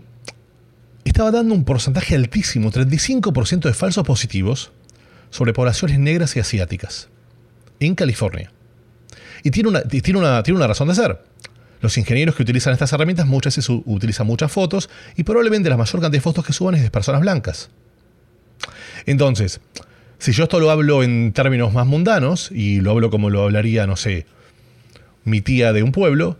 estaba 1.10 1.30
dando 1.30 1.54
un 1.54 1.64
porcentaje 1.64 2.14
altísimo, 2.14 2.70
35% 2.70 3.60
de 3.60 3.74
falsos 3.74 4.04
positivos, 4.04 4.72
sobre 5.30 5.52
poblaciones 5.52 5.98
negras 5.98 6.36
y 6.36 6.40
asiáticas. 6.40 7.08
En 7.80 7.94
California. 7.94 8.52
Y 9.42 9.50
tiene 9.50 9.70
una, 9.70 9.82
tiene 9.82 10.18
una, 10.18 10.66
razón 10.66 10.88
de 10.88 10.94
ser. 10.94 11.20
Los 11.80 11.98
ingenieros 11.98 12.36
que 12.36 12.44
utilizan 12.44 12.72
estas 12.72 12.92
herramientas 12.92 13.26
muchas 13.26 13.56
veces 13.56 13.76
utilizan 13.86 14.26
muchas 14.26 14.52
fotos 14.52 14.88
y 15.16 15.24
probablemente 15.24 15.68
la 15.68 15.76
mayor 15.76 16.00
cantidad 16.00 16.12
de 16.12 16.20
fotos 16.20 16.44
que 16.44 16.52
suban 16.52 16.76
es 16.76 16.82
de 16.82 16.90
personas 16.90 17.22
blancas. 17.22 17.70
Entonces, 19.04 19.60
si 20.18 20.30
yo 20.30 20.44
esto 20.44 20.60
lo 20.60 20.70
hablo 20.70 21.02
en 21.02 21.32
términos 21.32 21.72
más 21.72 21.86
mundanos, 21.86 22.50
y 22.52 22.80
lo 22.80 22.92
hablo 22.92 23.10
como 23.10 23.30
lo 23.30 23.42
hablaría, 23.42 23.88
no 23.88 23.96
sé, 23.96 24.26
mi 25.24 25.40
tía 25.40 25.72
de 25.72 25.82
un 25.82 25.90
pueblo, 25.90 26.38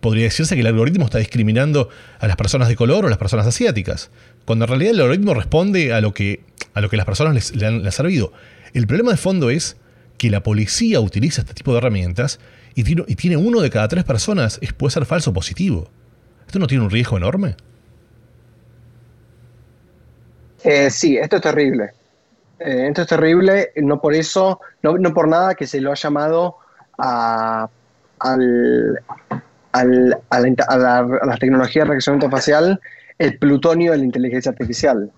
podría 0.00 0.24
decirse 0.24 0.54
que 0.54 0.60
el 0.60 0.66
algoritmo 0.66 1.04
está 1.04 1.18
discriminando 1.18 1.88
a 2.18 2.26
las 2.26 2.36
personas 2.36 2.68
de 2.68 2.76
color 2.76 3.04
o 3.04 3.08
las 3.08 3.18
personas 3.18 3.46
asiáticas, 3.46 4.10
cuando 4.44 4.64
en 4.64 4.68
realidad 4.70 4.92
el 4.92 5.00
algoritmo 5.00 5.34
responde 5.34 5.92
a 5.92 6.00
lo 6.00 6.14
que, 6.14 6.44
a 6.74 6.80
lo 6.80 6.88
que 6.88 6.96
las 6.96 7.06
personas 7.06 7.34
les, 7.34 7.56
le, 7.56 7.66
han, 7.66 7.92
servido. 7.92 8.32
El 8.74 8.86
problema 8.86 9.10
de 9.10 9.16
fondo 9.16 9.50
es 9.50 9.76
que 10.16 10.30
la 10.30 10.42
policía 10.42 11.00
utiliza 11.00 11.42
este 11.42 11.54
tipo 11.54 11.72
de 11.72 11.78
herramientas 11.78 12.40
y 12.74 12.84
tiene, 12.84 13.04
y 13.06 13.16
tiene 13.16 13.36
uno 13.36 13.60
de 13.60 13.70
cada 13.70 13.88
tres 13.88 14.04
personas, 14.04 14.58
es, 14.62 14.72
puede 14.72 14.92
ser 14.92 15.04
falso 15.04 15.32
positivo. 15.32 15.90
¿Esto 16.46 16.58
no 16.58 16.66
tiene 16.66 16.84
un 16.84 16.90
riesgo 16.90 17.16
enorme? 17.16 17.56
Eh, 20.64 20.90
sí, 20.90 21.16
esto 21.16 21.36
es 21.36 21.42
terrible. 21.42 21.90
Eh, 22.58 22.88
esto 22.88 23.02
es 23.02 23.08
terrible, 23.08 23.70
no 23.76 24.00
por 24.00 24.14
eso, 24.14 24.60
no, 24.82 25.14
por 25.14 25.28
nada 25.28 25.54
que 25.54 25.66
se 25.66 25.80
lo 25.80 25.92
ha 25.92 25.94
llamado 25.94 26.56
a, 26.98 27.68
al, 28.18 28.98
al, 29.80 30.18
a, 30.30 30.40
la, 30.40 31.36
tecnología 31.38 31.82
de 31.82 31.88
reconocimiento 31.88 32.30
facial 32.30 32.80
el 33.18 33.38
plutonio 33.38 33.92
de 33.92 33.98
la 33.98 34.04
inteligencia 34.04 34.50
artificial. 34.50 35.10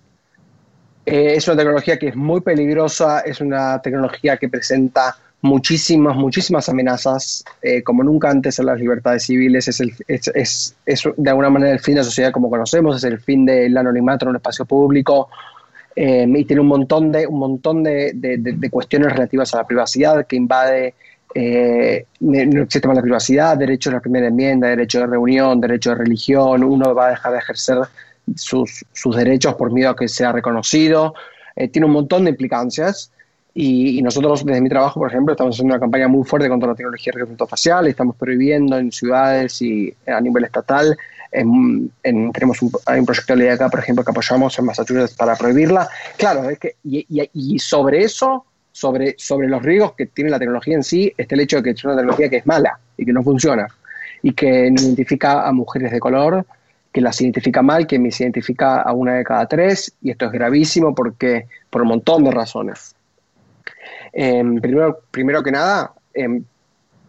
Eh, 1.07 1.35
es 1.37 1.47
una 1.49 1.57
tecnología 1.57 1.99
que 1.99 2.09
es 2.09 2.17
muy 2.17 2.41
peligrosa, 2.41 3.21
es 3.21 3.41
una 3.41 3.81
tecnología 3.83 4.37
que 4.37 4.49
presenta 4.49 5.17
muchísimas, 5.43 6.17
muchísimas 6.17 6.69
amenazas, 6.69 7.45
eh, 7.63 7.83
como 7.83 8.03
nunca 8.03 8.31
antes 8.31 8.59
en 8.59 8.67
las 8.67 8.79
libertades 8.79 9.25
civiles. 9.25 9.69
Es, 9.69 9.81
el, 9.81 9.93
es, 10.07 10.29
es, 10.35 10.77
es, 10.87 11.05
de 11.17 11.31
alguna 11.31 11.51
manera 11.51 11.73
el 11.73 11.81
fin 11.81 11.95
de 11.95 12.01
la 12.01 12.05
sociedad 12.05 12.33
como 12.33 12.51
conocemos, 12.51 12.97
es 12.97 13.05
el 13.05 13.21
fin 13.21 13.45
del 13.45 13.77
anonimato 13.77 14.25
en 14.25 14.31
un 14.31 14.37
espacio 14.37 14.65
público. 14.65 15.29
Eh, 15.97 16.27
y 16.29 16.45
tiene 16.45 16.61
un 16.63 16.69
montón, 16.69 17.11
de, 17.11 17.27
un 17.27 17.39
montón 17.39 17.83
de, 17.83 18.13
de, 18.15 18.71
cuestiones 18.71 19.13
relativas 19.13 19.53
a 19.55 19.59
la 19.59 19.67
privacidad 19.67 20.25
que 20.27 20.37
invade 20.37 20.95
eh, 21.35 22.07
el 22.21 22.71
sistema 22.71 22.93
de 22.93 22.99
la 22.99 23.03
privacidad, 23.03 23.57
derechos 23.57 23.93
de 23.93 23.97
la 23.97 24.01
primera 24.01 24.27
enmienda, 24.27 24.69
derecho 24.69 25.01
de 25.01 25.07
reunión, 25.07 25.61
derecho 25.61 25.91
de 25.91 25.97
religión. 25.97 26.65
Uno 26.65 26.95
va 26.95 27.07
a 27.07 27.11
dejar 27.11 27.33
de 27.33 27.39
ejercer 27.39 27.79
sus, 28.37 28.85
derechos 29.15 29.55
por 29.55 29.73
miedo 29.73 29.91
a 29.91 29.97
que 29.97 30.09
sea 30.09 30.33
reconocido. 30.33 31.15
Eh, 31.57 31.69
tiene 31.69 31.87
un 31.87 31.93
montón 31.93 32.25
de 32.25 32.31
implicancias. 32.31 33.13
Y, 33.53 34.01
nosotros, 34.03 34.45
desde 34.45 34.61
mi 34.61 34.69
trabajo, 34.69 35.01
por 35.01 35.09
ejemplo, 35.09 35.33
estamos 35.33 35.57
haciendo 35.57 35.75
una 35.75 35.81
campaña 35.81 36.07
muy 36.07 36.25
fuerte 36.25 36.49
contra 36.49 36.69
la 36.69 36.75
tecnología 36.75 37.13
facial, 37.49 37.89
estamos 37.89 38.15
prohibiendo 38.15 38.79
en 38.79 38.93
ciudades 38.93 39.61
y 39.61 39.93
a 40.07 40.21
nivel 40.21 40.45
estatal. 40.45 40.97
tenemos 41.33 42.63
un, 42.63 42.71
proyecto 43.05 43.33
de 43.33 43.37
ley 43.37 43.49
acá, 43.49 43.69
por 43.69 43.81
ejemplo, 43.81 44.05
que 44.05 44.13
apoyamos 44.13 44.57
en 44.59 44.65
Massachusetts 44.67 45.17
para 45.17 45.35
prohibirla. 45.35 45.89
Claro, 46.17 46.49
y, 46.85 47.59
sobre 47.59 48.05
eso, 48.05 48.47
sobre, 48.73 49.15
sobre 49.19 49.49
los 49.49 49.63
riesgos 49.63 49.93
que 49.93 50.07
tiene 50.07 50.31
la 50.31 50.39
tecnología 50.39 50.77
en 50.77 50.83
sí, 50.83 51.13
está 51.17 51.35
el 51.35 51.43
hecho 51.43 51.57
de 51.59 51.63
que 51.65 51.71
es 51.71 51.85
una 51.85 51.97
tecnología 51.97 52.29
que 52.29 52.37
es 52.37 52.47
mala 52.47 52.79
y 52.97 53.05
que 53.05 53.13
no 53.13 53.23
funciona 53.23 53.67
y 54.23 54.33
que 54.33 54.71
no 54.71 54.81
identifica 54.81 55.47
a 55.47 55.53
mujeres 55.53 55.93
de 55.93 56.01
color, 56.01 56.45
que 56.93 57.01
las 57.01 57.21
identifica 57.21 57.63
mal, 57.63 57.87
que 57.87 57.99
me 57.99 58.09
identifica 58.09 58.83
a 58.83 58.93
una 58.93 59.15
de 59.15 59.25
cada 59.25 59.47
tres, 59.47 59.95
y 60.03 60.11
esto 60.11 60.27
es 60.27 60.33
gravísimo 60.33 60.95
porque 60.95 61.47
por 61.71 61.83
un 61.83 61.89
montón 61.89 62.25
de 62.25 62.31
razones. 62.31 62.95
Em, 64.13 64.61
primero, 64.61 65.01
primero 65.11 65.43
que 65.43 65.53
nada, 65.53 65.93
em, 66.15 66.45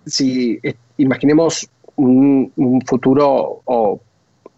si 0.06 0.60
imaginemos 0.98 1.70
un, 1.96 2.52
futuro 2.86 3.62
o 3.66 4.00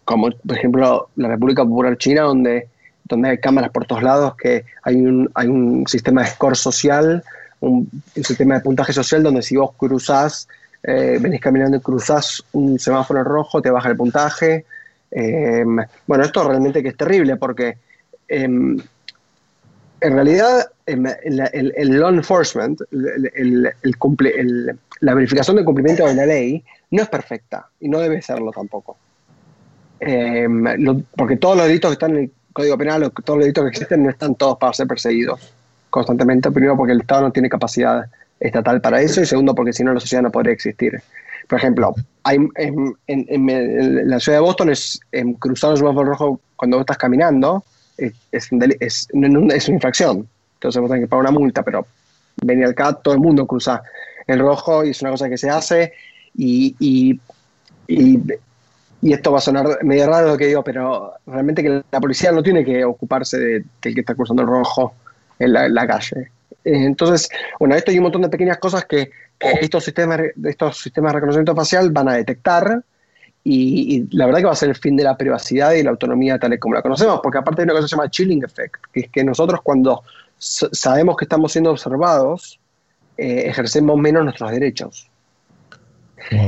como 0.04 0.30
por 0.30 0.56
ejemplo 0.56 1.08
la 1.16 1.28
República 1.28 1.64
Popular 1.64 1.96
China 1.96 2.22
donde, 2.22 2.68
donde 3.04 3.30
hay 3.30 3.38
cámaras 3.38 3.70
por 3.70 3.86
todos 3.86 4.02
lados, 4.02 4.36
que 4.36 4.64
hay 4.82 4.96
un, 4.96 5.30
hay 5.34 5.48
un 5.48 5.86
sistema 5.86 6.22
de 6.22 6.28
score 6.28 6.56
social, 6.56 7.22
un, 7.60 7.88
sistema 8.14 8.54
de 8.54 8.60
puntaje 8.60 8.92
social 8.92 9.22
donde 9.22 9.42
si 9.42 9.56
vos 9.56 9.72
cruzás, 9.76 10.48
eh, 10.82 11.18
venís 11.20 11.40
caminando 11.40 11.76
y 11.76 11.80
cruzás 11.80 12.44
un 12.52 12.78
semáforo 12.78 13.24
rojo, 13.24 13.62
te 13.62 13.70
baja 13.70 13.88
el 13.88 13.96
puntaje. 13.96 14.66
Em, 15.10 15.78
bueno, 16.06 16.24
esto 16.24 16.46
realmente 16.46 16.82
que 16.82 16.88
es 16.88 16.96
terrible 16.96 17.36
porque 17.36 17.78
en 18.28 20.00
realidad 20.00 20.70
el, 20.86 21.98
law 21.98 22.10
enforcement, 22.10 22.78
la 22.90 25.14
verificación 25.14 25.56
del 25.56 25.64
cumplimiento 25.64 26.06
de 26.06 26.14
la 26.14 26.26
ley, 26.26 26.62
no 26.90 27.02
es 27.02 27.08
perfecta 27.08 27.68
y 27.80 27.88
no 27.88 28.00
debe 28.00 28.20
serlo 28.20 28.50
tampoco. 28.50 28.98
Em, 30.00 30.64
porque 31.16 31.36
todos 31.36 31.56
los 31.56 31.66
delitos 31.66 31.90
que 31.90 31.94
están 31.94 32.16
en 32.16 32.24
el 32.24 32.30
Código 32.54 32.78
Penal 32.78 33.12
todos 33.24 33.36
los 33.36 33.44
delitos 33.44 33.64
que 33.64 33.70
existen 33.70 34.02
no 34.02 34.10
están 34.10 34.34
todos 34.36 34.56
para 34.56 34.72
ser 34.72 34.86
perseguidos 34.86 35.52
constantemente. 35.90 36.50
Primero 36.50 36.76
porque 36.76 36.92
el 36.92 37.00
Estado 37.00 37.22
no 37.22 37.32
tiene 37.32 37.50
capacidad 37.50 38.06
estatal 38.40 38.80
para 38.80 39.02
eso 39.02 39.20
y 39.20 39.26
segundo 39.26 39.54
porque 39.54 39.72
si 39.72 39.84
no 39.84 39.92
la 39.92 40.00
sociedad 40.00 40.22
no 40.22 40.30
podría 40.30 40.54
existir. 40.54 41.02
Por 41.48 41.58
ejemplo, 41.58 41.94
en, 42.24 44.08
la 44.08 44.18
ciudad 44.18 44.38
de 44.38 44.42
Boston 44.42 44.70
es 44.70 45.00
cruzar 45.38 45.72
el 45.72 45.76
semáforo 45.76 46.10
rojo 46.10 46.40
cuando 46.56 46.80
estás 46.80 46.96
caminando 46.96 47.62
es, 47.98 48.50
una 49.12 49.56
infracción. 49.68 50.28
Entonces 50.54 50.80
vos 50.80 50.90
tenés 50.90 51.04
que 51.04 51.08
pagar 51.08 51.26
una 51.26 51.38
multa, 51.38 51.62
pero 51.62 51.86
venía 52.42 52.66
al 52.66 52.74
CAT, 52.74 53.02
todo 53.02 53.14
el 53.14 53.20
mundo 53.20 53.46
cruza 53.46 53.82
el 54.26 54.38
rojo 54.38 54.84
y 54.84 54.90
es 54.90 55.02
una 55.02 55.10
cosa 55.10 55.28
que 55.28 55.36
se 55.36 55.50
hace 55.50 55.92
y, 56.34 56.74
y, 56.78 57.20
y, 57.86 58.18
esto 59.12 59.32
va 59.32 59.38
a 59.38 59.42
sonar 59.42 59.84
medio 59.84 60.06
raro 60.06 60.28
lo 60.28 60.36
que 60.36 60.46
digo, 60.46 60.64
pero 60.64 61.12
realmente 61.26 61.62
que 61.62 61.82
la 61.90 62.00
policía 62.00 62.32
no 62.32 62.42
tiene 62.42 62.64
que 62.64 62.84
ocuparse 62.84 63.38
de, 63.38 63.64
del 63.82 63.94
que 63.94 64.00
está 64.00 64.14
cruzando 64.14 64.42
el 64.42 64.48
rojo 64.48 64.94
en 65.38 65.52
la, 65.52 65.86
calle. 65.86 66.30
Eh, 66.64 66.84
entonces, 66.84 67.28
bueno, 67.58 67.74
esto 67.74 67.92
y 67.92 67.98
un 67.98 68.04
montón 68.04 68.22
de 68.22 68.28
pequeñas 68.28 68.58
cosas 68.58 68.84
que, 68.86 69.10
que 69.38 69.50
estos, 69.60 69.84
sistemas, 69.84 70.20
estos 70.44 70.78
sistemas 70.78 71.12
de 71.12 71.16
reconocimiento 71.16 71.54
facial 71.54 71.90
van 71.90 72.08
a 72.08 72.14
detectar 72.14 72.82
y, 73.46 74.08
la 74.16 74.24
verdad 74.24 74.40
que 74.40 74.46
va 74.46 74.52
a 74.52 74.56
ser 74.56 74.70
el 74.70 74.76
fin 74.76 74.96
de 74.96 75.04
la 75.04 75.18
privacidad 75.18 75.72
y 75.72 75.82
la 75.82 75.90
autonomía 75.90 76.38
tal 76.38 76.54
y 76.54 76.58
como 76.58 76.74
la 76.74 76.82
conocemos, 76.82 77.20
porque 77.22 77.38
aparte 77.38 77.60
hay 77.60 77.64
una 77.64 77.74
cosa 77.74 77.84
que 77.84 77.88
se 77.88 77.96
llama 77.96 78.10
chilling 78.10 78.42
effect, 78.42 78.76
que 78.90 79.00
es 79.00 79.08
que 79.10 79.22
nosotros 79.22 79.60
cuando 79.62 80.02
sabemos 80.38 81.16
que 81.16 81.26
estamos 81.26 81.52
siendo 81.52 81.70
observados, 81.70 82.58
eh, 83.18 83.44
ejercemos 83.46 83.98
menos 83.98 84.24
nuestros 84.24 84.50
derechos. 84.50 85.10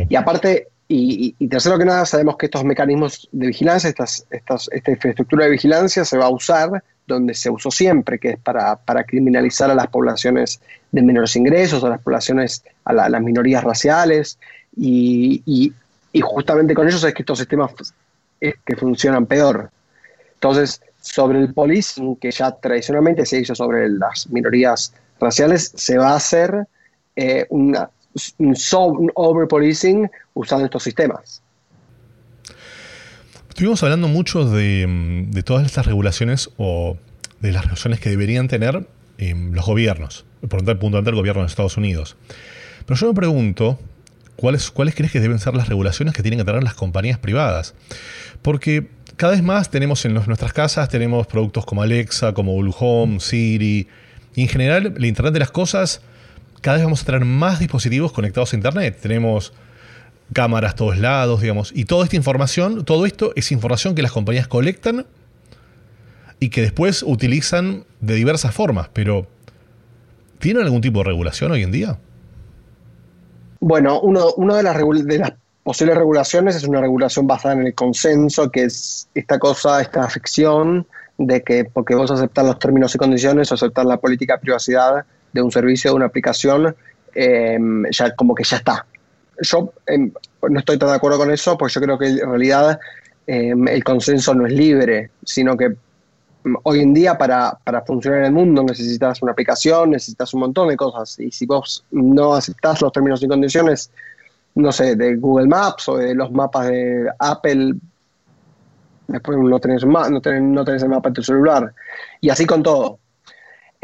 Y 0.09 0.17
aparte, 0.17 0.69
y, 0.89 1.33
tercero 1.49 1.79
que 1.79 1.85
nada, 1.85 2.07
sabemos 2.07 2.37
que 2.37 2.47
estos 2.47 2.65
mecanismos 2.65 3.29
de 3.33 3.49
vigilancia, 3.49 3.91
estas, 3.91 4.27
esta 4.31 4.91
infraestructura 4.91 5.45
de 5.45 5.51
vigilancia 5.51 6.05
se 6.05 6.17
va 6.17 6.27
a 6.27 6.31
usar 6.31 6.83
donde 7.07 7.35
se 7.35 7.51
usó 7.51 7.71
siempre, 7.71 8.19
que 8.19 8.31
es 8.31 8.39
para, 8.39 8.77
para 8.77 9.05
criminalizar 9.05 9.71
a 9.71 9.75
las 9.75 9.89
poblaciones 9.89 10.61
de 10.93 11.03
menores 11.03 11.37
ingresos, 11.37 11.83
a 11.85 11.89
las 11.89 12.01
poblaciones, 12.01 12.65
a, 12.85 12.93
las 12.93 13.23
minorías 13.23 13.63
raciales, 13.63 14.39
y, 14.77 15.43
y 16.13 16.21
justamente 16.21 16.75
con 16.75 16.89
ellos 16.89 17.05
es 17.05 17.13
que 17.15 17.23
estos 17.23 17.39
sistemas 17.39 17.73
que 18.41 18.77
funcionan 18.77 19.27
peor. 19.27 19.71
Entonces, 20.35 20.81
sobre 21.01 21.41
el 21.41 21.53
policing, 21.53 22.17
que 22.17 22.31
ya 22.31 22.53
tradicionalmente 22.53 23.27
se 23.27 23.41
hizo 23.41 23.55
sobre 23.55 23.89
las 23.89 24.29
minorías 24.29 24.93
raciales, 25.21 25.73
se 25.75 25.99
va 25.99 26.11
a 26.11 26.17
hacer 26.17 26.67
eh, 27.17 27.47
una, 27.51 27.89
un, 27.89 27.96
over-policing 29.15 30.11
usando 30.35 30.65
estos 30.65 30.83
sistemas. 30.83 31.43
Estuvimos 33.49 33.83
hablando 33.83 34.09
mucho 34.09 34.45
de, 34.45 35.43
todas 35.45 35.65
estas 35.65 35.87
regulaciones 35.87 36.51
o 36.59 36.99
de 37.41 37.53
las 37.53 37.63
regulaciones 37.63 38.01
que 38.01 38.11
deberían 38.11 38.49
tener 38.49 38.87
los 39.19 39.65
gobiernos, 39.65 40.27
por 40.49 40.63
lo 40.63 40.79
punto 40.79 40.99
el 40.99 41.15
gobierno 41.15 41.43
de 41.43 41.49
Estados 41.49 41.77
Unidos. 41.77 42.17
Pero 42.85 43.01
yo 43.01 43.09
me 43.09 43.15
pregunto, 43.15 43.79
¿Cuáles, 44.37 44.71
¿Cuáles 44.71 44.95
crees 44.95 45.11
que 45.11 45.21
deben 45.21 45.39
ser 45.39 45.55
las 45.55 45.69
regulaciones 45.69 46.15
que 46.15 46.23
tienen 46.23 46.39
que 46.39 46.45
tener 46.45 46.63
las 46.63 46.75
compañías 46.75 47.19
privadas? 47.19 47.75
Porque 48.43 48.89
cada 49.17 49.33
vez 49.33 49.43
más 49.43 49.71
tenemos 49.71 50.05
en 50.05 50.13
nuestras 50.13 50.53
casas, 50.53 50.91
tenemos 50.91 51.27
productos 51.27 51.65
como 51.65 51.83
Alexa, 51.83 52.35
como 52.35 52.57
Blue 52.59 52.75
Home, 52.79 53.19
Siri, 53.19 53.89
y 54.35 54.43
en 54.43 54.49
general 54.49 54.95
el 54.95 55.05
Internet 55.07 55.33
de 55.33 55.41
las 55.41 55.51
cosas, 55.51 56.03
cada 56.61 56.77
vez 56.77 56.85
vamos 56.85 57.03
a 57.03 57.05
tener 57.07 57.25
más 57.25 57.59
dispositivos 57.59 58.13
conectados 58.13 58.53
a 58.53 58.57
Internet. 58.57 58.99
Tenemos 59.01 59.53
cámaras 60.33 60.75
todos 60.75 60.99
lados, 60.99 61.41
digamos, 61.41 61.73
y 61.75 61.85
toda 61.85 62.05
esta 62.05 62.17
información, 62.17 62.85
todo 62.85 63.07
esto 63.07 63.33
es 63.37 63.53
información 63.53 63.95
que 63.95 64.03
las 64.03 64.13
compañías 64.13 64.49
colectan 64.49 65.07
y 66.41 66.51
que 66.51 66.63
después 66.63 67.03
utilizan 67.03 67.85
de 68.01 68.15
diversas 68.15 68.55
formas, 68.55 68.89
pero 68.93 69.27
¿tienen 70.39 70.65
algún 70.65 70.81
tipo 70.81 70.99
de 70.99 71.05
regulación 71.05 71.53
hoy 71.53 71.63
en 71.63 71.73
día? 71.73 71.99
Bueno, 73.61 74.01
uno, 74.01 74.33
una 74.37 74.57
de 74.57 74.63
las, 74.63 74.77
de 74.77 75.19
las 75.19 75.33
posibles 75.63 75.97
regulaciones 75.97 76.57
es 76.57 76.65
una 76.65 76.81
regulación 76.81 77.27
basada 77.27 77.55
en 77.55 77.67
el 77.67 77.75
consenso, 77.75 78.51
que 78.51 78.65
es 78.65 79.09
esta 79.15 79.39
cosa, 79.39 79.81
esta 79.81 80.09
ficción 80.09 80.87
de 81.19 81.43
que 81.43 81.65
porque 81.65 81.95
vos 81.95 82.11
aceptas 82.11 82.45
los 82.45 82.59
términos 82.59 82.95
y 82.95 82.99
condiciones 82.99 83.51
o 83.51 83.55
aceptas 83.55 83.87
la 83.87 83.97
política 83.97 84.35
de 84.35 84.41
privacidad 84.41 85.07
de 85.33 85.43
un 85.43 85.51
servicio, 85.51 85.91
de 85.91 85.97
una 85.97 86.07
aplicación, 86.07 86.75
em, 87.15 87.85
ya 87.91 88.15
como 88.15 88.35
que 88.35 88.45
ya 88.45 88.59
está. 88.59 88.87
Yo 89.41 89.73
em, 89.87 90.13
no 90.49 90.59
estoy 90.59 90.79
tan 90.79 90.89
de 90.89 90.95
acuerdo 90.95 91.19
con 91.19 91.31
eso, 91.31 91.57
porque 91.57 91.75
yo 91.75 91.81
creo 91.81 91.99
que 91.99 92.09
en 92.09 92.31
realidad 92.31 92.79
em, 93.27 93.69
el 93.69 93.83
consenso 93.85 94.35
no 94.35 94.47
es 94.47 94.53
libre, 94.53 95.11
sino 95.25 95.57
que 95.57 95.77
hoy 96.63 96.81
en 96.81 96.95
día 96.95 97.19
para, 97.19 97.59
funcionar 97.87 98.21
en 98.21 98.27
el 98.27 98.33
mundo 98.33 98.63
necesitas 98.63 99.23
una 99.23 99.33
aplicación, 99.33 99.91
necesitas 99.91 100.33
un 100.35 100.41
montón 100.41 100.69
de 100.69 100.77
cosas. 100.77 101.19
Y 101.19 101.31
si 101.31 101.47
vos 101.47 101.85
no 101.91 102.35
aceptás 102.35 102.81
los 102.83 102.93
términos 102.93 103.23
y 103.23 103.29
condiciones, 103.29 103.91
no 104.55 104.73
sé, 104.73 104.97
de 104.97 105.17
Google 105.17 105.49
Maps 105.49 105.89
o 105.89 105.97
de 105.97 106.15
los 106.15 106.31
mapas 106.31 106.69
de 106.69 107.09
Apple, 107.19 107.75
después 109.09 109.39
no 109.39 109.59
tenés, 109.59 109.85
no 109.85 110.21
tenés, 110.21 110.43
no 110.43 110.65
tenés 110.65 110.83
el 110.83 110.89
mapa 110.89 111.09
en 111.09 111.15
tu 111.15 111.23
celular. 111.23 111.75
Y 112.21 112.31
así 112.31 112.47
con 112.47 112.63
todo. 112.63 112.99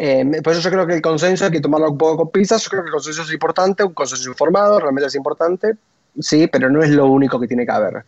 Eh, 0.05 0.43
por 0.43 0.53
eso 0.53 0.63
yo 0.63 0.71
creo 0.71 0.85
que 0.85 0.95
el 0.95 1.01
consenso 1.01 1.45
hay 1.45 1.53
que 1.53 1.61
tomarlo 1.61 1.93
un 1.93 1.97
poco 1.97 2.17
con 2.17 2.31
pinzas. 2.31 2.65
Yo 2.65 2.71
creo 2.71 2.83
que 2.83 2.89
el 2.89 2.93
consenso 2.93 3.23
es 3.23 3.33
importante, 3.33 3.85
un 3.85 3.95
consenso 3.95 4.29
informado 4.31 4.81
realmente 4.81 5.07
es 5.07 5.15
importante, 5.15 5.77
sí, 6.19 6.49
pero 6.49 6.69
no 6.69 6.83
es 6.83 6.91
lo 6.91 7.07
único 7.07 7.39
que 7.39 7.47
tiene 7.47 7.65
que 7.65 7.71
haber. 7.71 8.05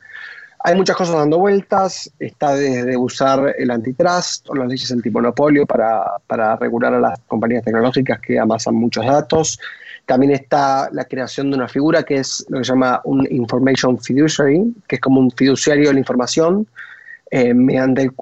Hay 0.64 0.74
muchas 0.74 0.96
cosas 0.96 1.14
dando 1.14 1.38
vueltas, 1.38 2.10
está 2.18 2.56
desde 2.56 2.96
usar 2.96 3.54
el 3.56 3.70
antitrust 3.70 4.50
o 4.50 4.56
las 4.56 4.66
leyes 4.66 4.90
antimonopolio 4.90 5.66
para, 5.66 6.02
para 6.26 6.56
regular 6.56 6.94
a 6.94 6.98
las 6.98 7.20
compañías 7.28 7.62
tecnológicas 7.62 8.18
que 8.18 8.40
amasan 8.40 8.74
muchos 8.74 9.06
datos. 9.06 9.60
También 10.04 10.32
está 10.32 10.88
la 10.90 11.04
creación 11.04 11.48
de 11.50 11.58
una 11.58 11.68
figura 11.68 12.02
que 12.02 12.16
es 12.16 12.44
lo 12.48 12.58
que 12.58 12.64
se 12.64 12.72
llama 12.72 13.02
un 13.04 13.24
information 13.30 14.00
fiduciary, 14.00 14.74
que 14.88 14.96
es 14.96 15.00
como 15.00 15.20
un 15.20 15.30
fiduciario 15.30 15.86
de 15.86 15.92
la 15.92 16.00
información. 16.00 16.66
Eh, 17.36 17.52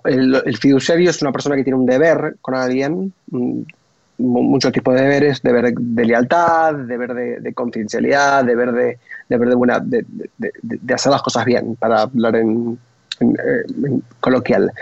el, 0.05 0.57
fiduciario 0.57 1.11
es 1.11 1.21
una 1.21 1.33
persona 1.33 1.55
que 1.55 1.65
tiene 1.65 1.79
un 1.79 1.85
deber 1.85 2.37
con 2.41 2.55
alguien, 2.55 3.13
muchos 4.17 4.73
tipos 4.73 4.95
de 4.95 5.03
deberes, 5.03 5.43
deber 5.43 5.75
de, 5.75 6.05
lealtad, 6.07 6.75
deber 6.75 7.13
de, 7.13 7.53
confidencialidad, 7.53 8.43
deber 8.43 8.73
de, 8.73 8.99
hacer 10.95 11.13
las 11.13 11.21
cosas 11.21 11.45
bien, 11.45 11.77
para 11.77 12.01
hablar 12.01 12.37
en, 12.37 12.79
coloquial. 14.19 14.73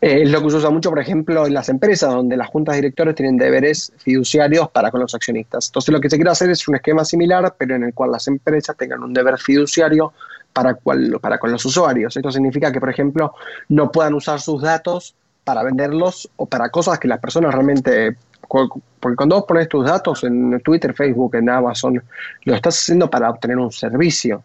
Eh, 0.00 0.22
es 0.22 0.30
lo 0.30 0.40
que 0.40 0.50
se 0.50 0.56
usa 0.58 0.70
mucho, 0.70 0.90
por 0.90 1.00
ejemplo, 1.00 1.44
en 1.44 1.54
las 1.54 1.68
empresas, 1.68 2.12
donde 2.12 2.36
las 2.36 2.50
juntas 2.50 2.76
directores 2.76 3.16
tienen 3.16 3.36
deberes 3.36 3.92
fiduciarios 3.96 4.70
para 4.70 4.92
con 4.92 5.00
los 5.00 5.16
accionistas. 5.16 5.66
Entonces, 5.66 5.92
lo 5.92 6.00
que 6.00 6.10
se 6.10 6.16
quiere 6.16 6.30
hacer 6.30 6.48
es 6.48 6.68
un 6.68 6.76
esquema 6.76 7.04
similar, 7.04 7.56
pero 7.58 7.74
en 7.74 7.82
el 7.82 7.92
cual 7.92 8.12
las 8.12 8.28
empresas 8.28 8.76
tengan 8.76 9.02
un 9.02 9.12
deber 9.12 9.36
fiduciario 9.36 10.12
para, 10.54 10.74
cual, 10.74 11.18
para 11.20 11.38
con 11.38 11.52
los 11.52 11.62
usuarios. 11.66 12.16
Esto 12.16 12.30
significa 12.30 12.72
que, 12.72 12.80
por 12.80 12.88
ejemplo, 12.88 13.34
no 13.68 13.92
puedan 13.92 14.14
usar 14.14 14.40
sus 14.40 14.62
datos 14.62 15.14
para 15.44 15.62
venderlos 15.62 16.30
o 16.36 16.46
para 16.46 16.70
cosas 16.70 16.98
que 16.98 17.08
las 17.08 17.20
personas 17.20 17.52
realmente 17.52 18.16
porque 18.48 19.16
cuando 19.16 19.36
vos 19.36 19.44
pones 19.46 19.68
tus 19.68 19.84
datos 19.84 20.24
en 20.24 20.60
Twitter, 20.60 20.94
Facebook, 20.94 21.34
en 21.36 21.48
Amazon, 21.50 22.02
lo 22.44 22.54
estás 22.54 22.78
haciendo 22.78 23.10
para 23.10 23.30
obtener 23.30 23.58
un 23.58 23.72
servicio. 23.72 24.42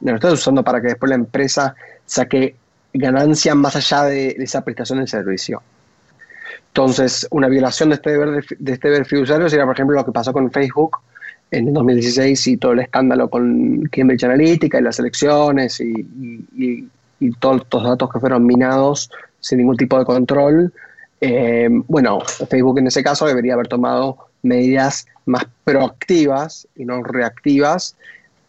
No 0.00 0.12
lo 0.12 0.14
estás 0.16 0.34
usando 0.34 0.62
para 0.62 0.80
que 0.80 0.88
después 0.88 1.08
la 1.08 1.16
empresa 1.16 1.74
saque 2.04 2.56
ganancia 2.92 3.54
más 3.54 3.76
allá 3.76 4.04
de, 4.04 4.28
esa 4.38 4.64
prestación 4.64 5.00
de 5.00 5.06
servicio. 5.06 5.62
Entonces, 6.68 7.26
una 7.30 7.48
violación 7.48 7.88
de 7.90 7.96
este 7.96 8.10
deber, 8.10 8.44
de, 8.58 8.72
este 8.72 8.88
deber 8.88 9.06
fiduciario 9.06 9.48
sería, 9.48 9.64
por 9.64 9.74
ejemplo, 9.74 9.96
lo 9.96 10.04
que 10.04 10.12
pasó 10.12 10.32
con 10.32 10.50
Facebook 10.50 10.98
en 11.50 11.72
2016 11.72 12.46
y 12.48 12.56
todo 12.56 12.72
el 12.72 12.80
escándalo 12.80 13.28
con 13.30 13.82
Cambridge 13.90 14.24
Analytica 14.24 14.78
y 14.78 14.82
las 14.82 14.98
elecciones 14.98 15.80
y 15.80 16.88
todos 17.38 17.62
estos 17.62 17.84
datos 17.84 18.10
que 18.10 18.20
fueron 18.20 18.44
minados 18.44 19.10
sin 19.40 19.58
ningún 19.58 19.76
tipo 19.76 19.98
de 19.98 20.04
control 20.04 20.72
eh, 21.26 21.68
bueno, 21.88 22.20
Facebook 22.20 22.78
en 22.78 22.88
ese 22.88 23.02
caso 23.02 23.26
debería 23.26 23.54
haber 23.54 23.66
tomado 23.66 24.18
medidas 24.42 25.06
más 25.24 25.46
proactivas 25.64 26.68
y 26.76 26.84
no 26.84 27.02
reactivas 27.02 27.96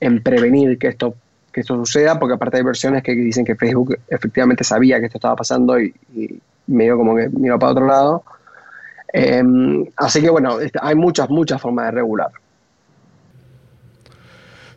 en 0.02 0.22
prevenir 0.22 0.78
que 0.78 0.88
esto, 0.88 1.16
que 1.54 1.62
esto 1.62 1.76
suceda, 1.76 2.20
porque 2.20 2.34
aparte 2.36 2.58
hay 2.58 2.64
versiones 2.64 3.02
que 3.02 3.14
dicen 3.14 3.46
que 3.46 3.56
Facebook 3.56 3.98
efectivamente 4.10 4.66
sabía 4.66 5.00
que 5.00 5.06
esto 5.06 5.20
estaba 5.20 5.38
pasando 5.38 5.80
y, 5.80 5.94
medio 6.68 6.98
como 6.98 7.16
que 7.16 7.30
miró 7.30 7.58
para 7.60 7.72
otro 7.72 7.86
lado. 7.88 8.24
Em, 9.14 9.86
así 9.96 10.22
que 10.22 10.30
bueno, 10.30 10.58
hay 10.82 10.96
muchas, 10.96 11.30
muchas 11.30 11.62
formas 11.62 11.86
de 11.86 11.92
regular. 11.92 12.32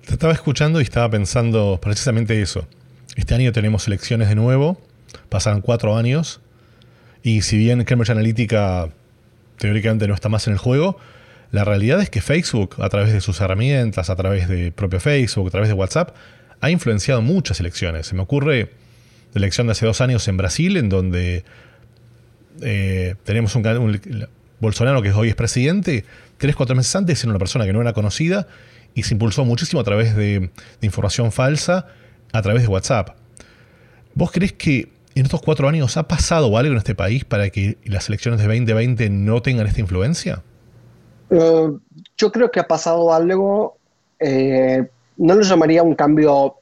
Te 0.09 0.15
estaba 0.15 0.33
escuchando 0.33 0.81
y 0.81 0.85
estaba 0.85 1.11
pensando 1.11 1.79
precisamente 1.83 2.41
eso. 2.41 2.67
Este 3.17 3.35
año 3.35 3.53
tenemos 3.53 3.87
elecciones 3.89 4.31
de 4.31 4.37
nuevo, 4.37 4.81
pasaron 5.29 5.61
cuatro 5.61 5.99
años, 5.99 6.41
y 7.23 7.43
si 7.43 7.59
bien 7.59 7.85
Cambridge 7.85 8.09
Analytica 8.09 8.89
teóricamente 9.59 10.09
no 10.09 10.15
está 10.15 10.31
más 10.31 10.47
en 10.47 10.55
el 10.55 10.59
juego, 10.59 10.99
la 11.53 11.63
realidad 11.65 12.01
es 12.01 12.09
que 12.09 12.23
Facebook, 12.23 12.77
a 12.79 12.89
través 12.89 13.13
de 13.13 13.21
sus 13.21 13.39
herramientas, 13.43 14.09
a 14.09 14.17
través 14.17 14.49
de 14.49 14.73
propio 14.73 14.99
Facebook, 14.99 15.49
a 15.49 15.51
través 15.51 15.69
de 15.69 15.75
WhatsApp, 15.75 16.17
ha 16.63 16.71
influenciado 16.71 17.21
muchas 17.21 17.61
elecciones. 17.61 18.07
Se 18.07 18.15
me 18.15 18.23
ocurre 18.23 18.71
la 19.35 19.41
elección 19.41 19.67
de 19.67 19.73
hace 19.73 19.85
dos 19.85 20.01
años 20.01 20.27
en 20.27 20.39
Brasil, 20.39 20.79
en 20.79 20.89
donde 20.89 21.45
eh, 22.63 23.15
tenemos 23.25 23.55
un, 23.57 24.01
Bolsonaro, 24.59 25.03
que 25.03 25.13
hoy 25.13 25.29
es 25.29 25.35
presidente, 25.35 26.07
tres, 26.39 26.57
cuatro 26.57 26.75
meses 26.75 26.97
antes 26.97 27.23
era 27.23 27.29
una 27.29 27.39
persona 27.39 27.67
que 27.67 27.75
no 27.75 27.83
era 27.83 27.93
conocida 27.93 28.49
y 28.95 29.03
se 29.03 29.15
impulsó 29.15 29.45
muchísimo 29.45 29.81
a 29.81 29.85
través 29.85 30.17
de, 30.17 30.51
información 30.81 31.33
falsa, 31.33 31.87
a 32.33 32.43
través 32.43 32.63
de 32.63 32.69
WhatsApp. 32.69 33.17
¿Vos 34.15 34.31
crees 34.33 34.53
que 34.53 34.89
en 35.15 35.25
estos 35.25 35.41
cuatro 35.43 35.69
años 35.69 35.97
ha 35.97 36.09
pasado 36.09 36.57
algo 36.57 36.73
en 36.73 36.79
este 36.79 36.95
país 36.95 37.25
para 37.25 37.51
que 37.51 37.79
las 37.85 38.09
elecciones 38.09 38.41
de 38.41 38.47
2020 38.47 39.11
no 39.11 39.43
tengan 39.43 39.67
esta 39.67 39.81
influencia? 39.81 40.43
Eh, 41.31 41.69
yo 42.17 42.33
creo 42.33 42.51
que 42.51 42.61
ha 42.61 42.67
pasado 42.67 43.13
algo, 43.13 43.77
eh, 44.19 44.89
no 45.17 45.35
lo 45.35 45.43
llamaría 45.43 45.83
un 45.83 45.95
cambio 45.95 46.57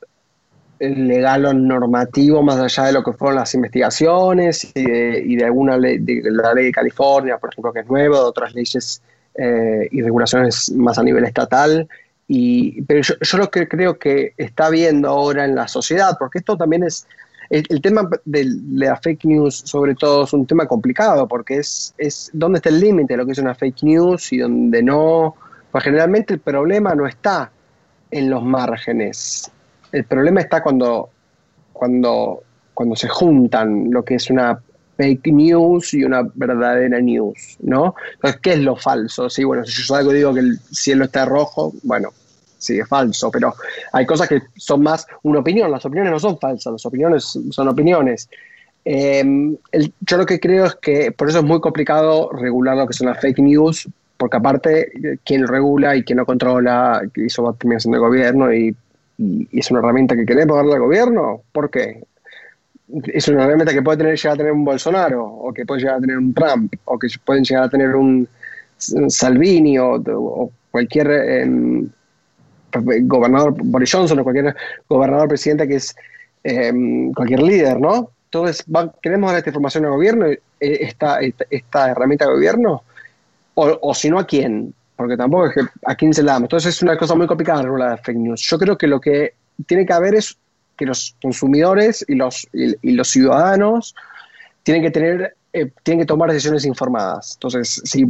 legal 0.79 1.47
o 1.47 1.55
normativo 1.55 2.43
más 2.43 2.59
allá 2.59 2.85
de 2.85 2.93
lo 2.93 3.03
que 3.03 3.13
fueron 3.13 3.37
las 3.37 3.55
investigaciones 3.55 4.73
y 4.75 5.37
de, 5.37 5.45
alguna 5.45 5.79
ley, 5.79 5.99
de 5.99 6.23
la 6.31 6.53
ley 6.53 6.67
de 6.67 6.73
California, 6.73 7.39
por 7.39 7.51
ejemplo, 7.51 7.73
que 7.73 7.81
es 7.81 7.87
nueva, 7.87 8.19
de 8.19 8.25
otras 8.25 8.55
leyes 8.55 9.03
eh, 9.35 9.89
y 9.91 10.03
regulaciones 10.03 10.71
más 10.73 10.99
a 10.99 11.03
nivel 11.03 11.25
estatal. 11.25 11.89
Y, 12.29 12.83
pero 12.83 13.03
yo, 13.03 13.39
lo 13.39 13.51
que 13.51 13.69
creo 13.69 13.99
que 13.99 14.35
está 14.37 14.69
viendo 14.71 15.09
ahora 15.09 15.45
en 15.45 15.55
la 15.55 15.69
sociedad, 15.69 16.17
porque 16.19 16.39
esto 16.39 16.57
también 16.57 16.83
es 16.83 17.07
el, 17.51 17.81
tema 17.81 18.09
de, 18.25 18.47
la 18.73 18.97
fake 18.97 19.25
news, 19.25 19.63
sobre 19.65 19.95
todo, 19.95 20.25
es 20.25 20.33
un 20.33 20.47
tema 20.47 20.67
complicado 20.67 21.29
porque 21.29 21.59
es, 21.59 21.95
es 21.97 22.31
dónde 22.33 22.59
está 22.59 22.71
el 22.71 22.81
límite 22.81 23.15
de 23.15 23.19
lo 23.19 23.27
que 23.27 23.33
es 23.33 23.39
una 23.39 23.55
fake 23.55 23.85
news 23.85 24.33
y 24.33 24.39
dónde 24.39 24.83
no. 24.83 25.37
Pues 25.71 25.85
generalmente 25.85 26.35
el 26.35 26.41
problema 26.41 26.95
no 26.95 27.07
está 27.07 27.51
en 28.11 28.31
los 28.31 28.43
márgenes. 28.43 29.51
El 29.93 30.05
problema 30.05 30.41
está 30.41 30.63
cuando, 30.63 31.11
cuando, 31.73 32.43
cuando 32.75 32.97
se 32.97 33.09
juntan 33.09 33.91
lo 33.91 34.05
que 34.05 34.17
es 34.17 34.29
una 34.31 34.61
fake 34.97 35.27
news 35.27 35.95
y 35.95 36.05
una 36.05 36.23
verdadera 36.35 37.01
news, 37.01 37.57
¿no? 37.61 37.95
Entonces, 38.15 38.41
¿qué 38.43 38.53
es 38.55 38.61
lo 38.61 38.77
falso? 38.77 39.29
Sí, 39.29 39.45
bueno, 39.45 39.65
si 39.65 39.83
yo 39.83 39.95
salgo 39.95 40.13
y 40.13 40.17
digo 40.17 40.35
que 40.35 40.41
el 40.41 40.59
cielo 40.59 41.05
está 41.05 41.25
rojo, 41.25 41.73
bueno, 41.83 42.11
sí, 42.59 42.79
es 42.79 42.89
falso, 42.89 43.31
pero 43.31 43.55
hay 43.93 44.07
cosas 44.07 44.29
que 44.29 44.43
son 44.57 44.83
más 44.83 45.07
una 45.23 45.41
opinión, 45.41 45.71
las 45.71 45.85
opiniones 45.85 46.13
no 46.13 46.19
son 46.19 46.39
falsas, 46.39 46.73
las 46.73 46.87
opiniones 46.87 47.39
son 47.51 47.69
opiniones. 47.69 48.29
Em, 48.85 49.57
yo 50.01 50.17
lo 50.17 50.25
que 50.25 50.39
creo 50.39 50.67
es 50.67 50.77
que 50.77 51.11
por 51.11 51.29
eso 51.29 51.39
es 51.39 51.45
muy 51.45 51.61
complicado 51.61 52.31
regular 52.31 52.77
lo 52.77 52.87
que 52.87 52.95
son 52.95 53.09
las 53.09 53.21
fake 53.21 53.41
news, 53.41 53.89
porque 54.17 54.37
aparte 54.37 55.19
quien 55.25 55.47
regula 55.47 55.97
y 55.97 56.05
quien 56.05 56.19
no 56.19 56.25
controla, 56.25 57.03
eso 57.15 57.43
va 57.43 57.53
terminar 57.53 57.81
siendo 57.81 58.01
gobierno 58.01 58.53
y, 58.53 58.75
es 59.51 59.71
una 59.71 59.81
herramienta 59.81 60.15
que 60.15 60.27
queremos 60.27 60.59
darle 60.59 60.75
al 60.75 60.81
gobierno, 60.81 61.41
¿por 61.51 61.71
qué? 61.71 62.05
Es 63.05 63.29
una 63.29 63.45
herramienta 63.45 63.73
que 63.73 63.83
puede 63.83 63.99
tener, 63.99 64.17
llegar 64.17 64.35
a 64.35 64.37
tener 64.37 64.53
un 64.53 64.65
Bolsonaro, 64.65 65.25
o 65.25 65.53
que 65.53 65.67
puede 65.67 65.81
llegar 65.81 65.97
a 65.97 66.01
tener 66.01 66.19
un 66.19 66.33
Trump, 66.33 66.75
o 66.85 66.99
que 66.99 67.09
pueden 67.25 67.45
llegar 67.45 67.65
a 67.65 67.69
tener 67.69 67.95
un 67.97 68.29
Salvini 68.79 69.79
o, 69.79 70.51
cualquier 70.71 71.11
em, 71.11 71.89
gobernador 73.03 73.55
Boris 73.57 73.91
Johnson 73.93 74.19
o 74.19 74.23
cualquier 74.23 74.55
gobernador 74.89 75.29
presidente 75.29 75.67
que 75.67 75.77
es 75.77 75.97
em, 76.45 77.13
cualquier 77.13 77.43
líder, 77.43 77.81
¿no? 77.81 78.11
Entonces, 78.27 78.65
¿queremos 79.01 79.31
dar 79.31 79.39
esta 79.39 79.51
información 79.51 79.87
al 79.87 79.93
gobierno, 79.93 80.27
eh, 80.27 80.41
esta, 80.61 81.21
esta, 81.21 81.91
herramienta 81.91 82.27
de 82.27 82.33
gobierno? 82.33 82.83
O, 83.55 83.95
si 83.95 84.11
no, 84.11 84.19
¿a 84.19 84.27
quién? 84.27 84.75
Porque 84.97 85.17
tampoco 85.17 85.47
es 85.47 85.55
que 85.55 85.63
a 85.87 85.95
quién 85.95 86.13
se 86.13 86.23
la 86.23 86.33
damos. 86.33 86.47
Entonces, 86.47 86.75
es 86.75 86.83
una 86.83 86.99
cosa 86.99 87.15
muy 87.15 87.27
complicada 87.27 87.63
la 87.63 87.97
fake 87.97 88.19
news. 88.19 88.43
Yo 88.43 88.59
creo 88.59 88.77
que 88.77 88.87
lo 88.87 89.01
que 89.01 89.33
tiene 89.67 89.87
que 89.87 89.93
haber 89.95 90.17
es 90.17 90.37
que 90.77 90.87
los 90.87 91.17
consumidores 91.23 92.05
y 92.09 92.15
los, 92.15 92.47
y, 92.53 92.93
los 92.93 93.09
ciudadanos 93.09 93.95
tienen 94.63 94.83
que 94.83 94.91
tener, 94.91 95.37
eh, 95.53 95.71
tienen 95.83 96.03
que 96.05 96.07
tomar 96.07 96.31
decisiones 96.31 96.65
informadas. 96.65 97.35
Entonces, 97.35 97.81
si 97.85 98.07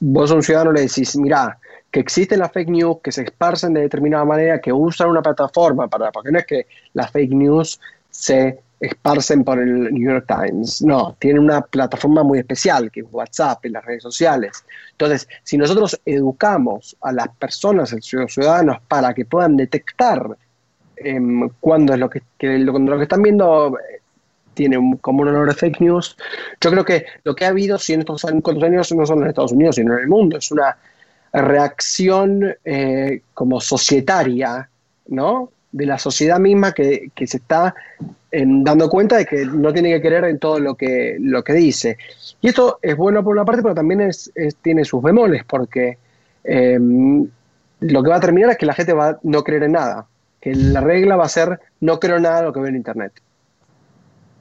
vos 0.00 0.30
a 0.30 0.34
un 0.34 0.42
ciudadano 0.42 0.72
le 0.72 0.82
decís, 0.82 1.16
mira, 1.16 1.58
que 1.90 2.00
existen 2.00 2.40
las 2.40 2.52
fake 2.52 2.70
news, 2.70 2.96
que 3.02 3.12
se 3.12 3.22
esparcen 3.22 3.72
de 3.74 3.82
determinada 3.82 4.24
manera, 4.24 4.60
que 4.60 4.72
usan 4.72 5.10
una 5.10 5.22
plataforma 5.22 5.88
para, 5.88 6.10
porque 6.10 6.32
no 6.32 6.38
es 6.38 6.46
que 6.46 6.66
las 6.92 7.10
fake 7.10 7.32
news 7.32 7.80
se 8.10 8.58
esparcen 8.80 9.44
por 9.44 9.58
el 9.58 9.92
New 9.92 10.12
York 10.12 10.26
Times, 10.26 10.82
no, 10.82 11.16
tienen 11.18 11.42
una 11.42 11.62
plataforma 11.62 12.22
muy 12.22 12.38
especial, 12.38 12.90
que 12.90 13.00
es 13.00 13.06
WhatsApp 13.10 13.64
y 13.66 13.70
las 13.70 13.84
redes 13.84 14.02
sociales. 14.02 14.64
Entonces, 14.92 15.28
si 15.42 15.56
nosotros 15.56 16.00
educamos 16.04 16.96
a 17.00 17.12
las 17.12 17.28
personas, 17.36 17.92
a 17.92 17.96
los 17.96 18.32
ciudadanos, 18.34 18.78
para 18.88 19.14
que 19.14 19.24
puedan 19.24 19.56
detectar 19.56 20.36
eh, 20.96 21.20
cuándo 21.60 21.94
es 21.94 22.00
lo 22.00 22.10
que, 22.10 22.22
lo, 22.40 22.96
que 22.96 23.02
están 23.02 23.22
viendo 23.22 23.78
eh, 23.78 24.00
tiene 24.54 24.98
como 25.00 25.22
un 25.22 25.28
honor 25.28 25.48
de 25.48 25.54
fake 25.54 25.80
news, 25.80 26.16
yo 26.60 26.70
creo 26.70 26.84
que 26.84 27.06
lo 27.24 27.34
que 27.34 27.44
ha 27.44 27.48
habido, 27.48 27.78
si 27.78 27.92
en 27.92 28.00
estos 28.00 28.24
años 28.24 28.42
no 28.92 29.06
solo 29.06 29.22
en 29.22 29.28
Estados 29.28 29.52
Unidos, 29.52 29.76
sino 29.76 29.94
en 29.94 30.00
el 30.00 30.08
mundo, 30.08 30.38
es 30.38 30.50
una 30.50 30.76
reacción 31.32 32.54
eh, 32.64 33.22
como 33.34 33.60
societaria, 33.60 34.68
¿no? 35.08 35.50
De 35.72 35.86
la 35.86 35.98
sociedad 35.98 36.38
misma 36.38 36.72
que, 36.72 37.10
se 37.26 37.36
está 37.38 37.74
em, 38.30 38.62
dando 38.62 38.88
cuenta 38.88 39.16
de 39.16 39.26
que 39.26 39.44
no 39.44 39.72
tiene 39.72 39.90
que 39.90 40.00
creer 40.00 40.24
en 40.26 40.38
todo 40.38 40.60
lo 40.60 40.76
que, 40.76 41.16
lo 41.18 41.42
que 41.42 41.54
dice. 41.54 41.98
Y 42.40 42.48
esto 42.48 42.78
es 42.80 42.96
bueno 42.96 43.24
por 43.24 43.34
una 43.34 43.44
parte, 43.44 43.62
pero 43.62 43.74
también 43.74 44.02
es, 44.02 44.32
tiene 44.62 44.84
sus 44.84 45.02
bemoles, 45.02 45.42
porque 45.44 45.98
em, 46.44 47.28
lo 47.80 48.02
que 48.02 48.10
va 48.10 48.16
a 48.16 48.20
terminar 48.20 48.50
es 48.50 48.56
que 48.56 48.66
la 48.66 48.74
gente 48.74 48.92
va 48.92 49.08
a 49.08 49.18
no 49.24 49.42
creer 49.42 49.64
en 49.64 49.72
nada, 49.72 50.06
que 50.44 50.54
la 50.54 50.82
regla 50.82 51.16
va 51.16 51.24
a 51.24 51.28
ser 51.30 51.58
no 51.80 51.98
creo 51.98 52.20
nada 52.20 52.40
de 52.40 52.42
lo 52.42 52.52
que 52.52 52.60
veo 52.60 52.68
en 52.68 52.76
Internet. 52.76 53.12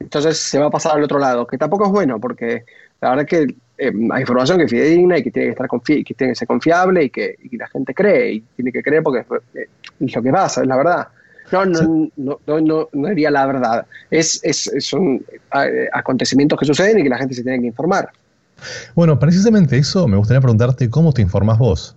Entonces 0.01 0.37
se 0.37 0.59
va 0.59 0.65
a 0.65 0.69
pasar 0.69 0.97
al 0.97 1.03
otro 1.03 1.17
lado, 1.17 1.47
que 1.47 1.57
tampoco 1.57 1.85
es 1.85 1.91
bueno, 1.91 2.19
porque 2.19 2.65
la 2.99 3.11
verdad 3.11 3.25
es 3.25 3.29
que 3.29 3.55
eh, 3.77 3.93
hay 4.11 4.21
información 4.21 4.57
que 4.57 4.65
es 4.65 4.69
fidedigna 4.69 5.17
y 5.17 5.23
que 5.23 5.31
tiene 5.31 5.47
que, 5.47 5.51
estar 5.53 5.69
que 5.69 6.13
tiene 6.13 6.33
que 6.33 6.35
ser 6.35 6.45
confiable 6.45 7.05
y 7.05 7.09
que, 7.09 7.37
la 7.53 7.69
gente 7.69 7.93
cree, 7.93 8.33
y 8.33 8.41
tiene 8.41 8.73
que 8.73 8.83
creer 8.83 9.01
porque 9.01 9.25
eh, 9.53 9.69
es 10.01 10.13
lo 10.13 10.21
que 10.21 10.29
pasa, 10.29 10.61
es 10.61 10.67
la 10.67 10.75
verdad. 10.75 11.07
No, 11.53 11.65
no, 11.65 12.09
no, 12.17 12.39
no, 12.47 12.89
no, 12.91 13.07
diría 13.07 13.31
la 13.31 13.45
verdad. 13.45 13.85
Es, 14.11 14.41
es, 14.43 14.71
son 14.79 15.23
eh, 15.55 15.87
acontecimientos 15.93 16.59
que 16.59 16.65
suceden 16.65 16.99
y 16.99 17.03
que 17.03 17.09
la 17.09 17.17
gente 17.17 17.33
se 17.33 17.43
tiene 17.43 17.61
que 17.61 17.67
informar. 17.67 18.09
Bueno, 18.93 19.17
precisamente 19.17 19.77
eso 19.77 20.05
me 20.09 20.17
gustaría 20.17 20.41
preguntarte 20.41 20.89
cómo 20.89 21.13
te 21.13 21.21
informas 21.21 21.57
vos. 21.57 21.95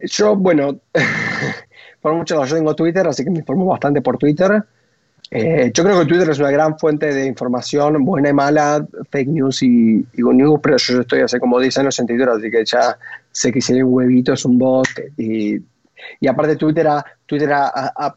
Yo, 0.00 0.34
bueno, 0.34 0.80
mucho 2.02 2.44
yo 2.44 2.56
tengo 2.56 2.74
Twitter, 2.74 3.06
así 3.06 3.24
que 3.24 3.30
me 3.30 3.40
informo 3.40 3.66
bastante 3.66 4.00
por 4.00 4.18
Twitter. 4.18 4.62
Eh, 5.32 5.70
yo 5.72 5.84
creo 5.84 6.00
que 6.00 6.06
Twitter 6.06 6.28
es 6.30 6.38
una 6.40 6.50
gran 6.50 6.76
fuente 6.76 7.14
de 7.14 7.26
información, 7.26 8.04
buena 8.04 8.30
y 8.30 8.32
mala, 8.32 8.84
fake 9.10 9.28
news 9.28 9.62
y, 9.62 10.04
y 10.12 10.22
good 10.22 10.34
news, 10.34 10.60
pero 10.60 10.76
yo 10.76 11.00
estoy 11.02 11.20
hace 11.20 11.38
como 11.38 11.60
10 11.60 11.78
años 11.78 11.98
en 12.00 12.06
Twitter, 12.06 12.28
así 12.28 12.50
que 12.50 12.64
ya 12.64 12.98
sé 13.30 13.52
que 13.52 13.60
si 13.60 13.74
hay 13.74 13.82
un 13.82 13.94
huevito 13.94 14.32
es 14.32 14.44
un 14.44 14.58
bot. 14.58 14.88
Y, 15.16 15.58
aparte 16.26 16.56
Twitter, 16.56 16.88
ha, 16.88 17.04
Twitter 17.26 17.52
ha, 17.52 18.16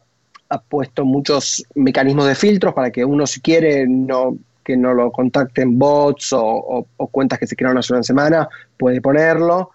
puesto 0.68 1.04
muchos 1.04 1.64
mecanismos 1.74 2.28
de 2.28 2.36
filtros 2.36 2.74
para 2.74 2.90
que 2.92 3.04
uno 3.04 3.26
si 3.26 3.40
quiere 3.40 3.88
no 3.88 4.36
que 4.62 4.76
no 4.76 4.94
lo 4.94 5.10
contacten 5.10 5.76
bots 5.76 6.32
o, 6.32 6.86
o, 6.96 7.06
cuentas 7.08 7.40
que 7.40 7.46
se 7.46 7.56
crearon 7.56 7.76
hace 7.76 7.92
una 7.92 8.02
semana, 8.02 8.48
puede 8.78 9.00
ponerlo. 9.00 9.72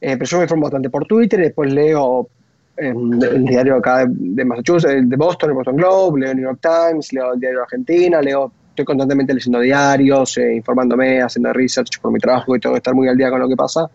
Eh, 0.00 0.16
pero 0.16 0.24
yo 0.24 0.38
me 0.38 0.44
informo 0.44 0.64
bastante 0.64 0.90
por 0.90 1.06
Twitter 1.06 1.38
y 1.40 1.42
después 1.44 1.72
leo 1.72 2.28
el 2.76 3.44
diario 3.44 3.76
acá 3.76 4.06
de, 4.08 4.44
Massachusetts, 4.44 5.08
de 5.08 5.16
Boston, 5.16 5.50
el 5.50 5.56
Boston 5.56 5.76
Globe, 5.76 6.20
leo 6.20 6.30
el 6.30 6.36
New 6.36 6.46
York 6.46 6.60
Times, 6.60 7.12
leo 7.12 7.34
el 7.34 7.40
diario 7.40 7.58
de 7.58 7.64
Argentina, 7.64 8.22
leo, 8.22 8.52
estoy 8.70 8.84
constantemente 8.84 9.34
leyendo 9.34 9.60
diarios, 9.60 10.38
eh, 10.38 10.54
informándome, 10.54 11.20
haciendo 11.20 11.52
research 11.52 12.00
por 12.00 12.10
mi 12.10 12.18
trabajo 12.18 12.56
y 12.56 12.60
tengo 12.60 12.74
que 12.74 12.78
estar 12.78 12.94
muy 12.94 13.08
al 13.08 13.16
día 13.16 13.30
con 13.30 13.40
lo 13.40 13.48
que 13.48 13.56
pasa. 13.56 13.90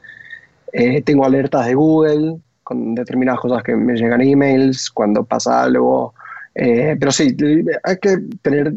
Eh, 0.72 1.02
tengo 1.02 1.26
alertas 1.26 1.66
de 1.66 1.74
Google 1.74 2.38
con 2.64 2.94
determinadas 2.94 3.40
cosas 3.40 3.64
que 3.64 3.76
me 3.76 3.96
llegan 3.96 4.22
emails 4.22 4.92
cuando 4.92 5.24
pasa 5.24 5.64
algo. 5.64 6.14
Eh, 6.54 6.96
pero 7.00 7.12
sí, 7.12 7.36
hay 7.84 7.98
que 7.98 8.18
tener, 8.42 8.74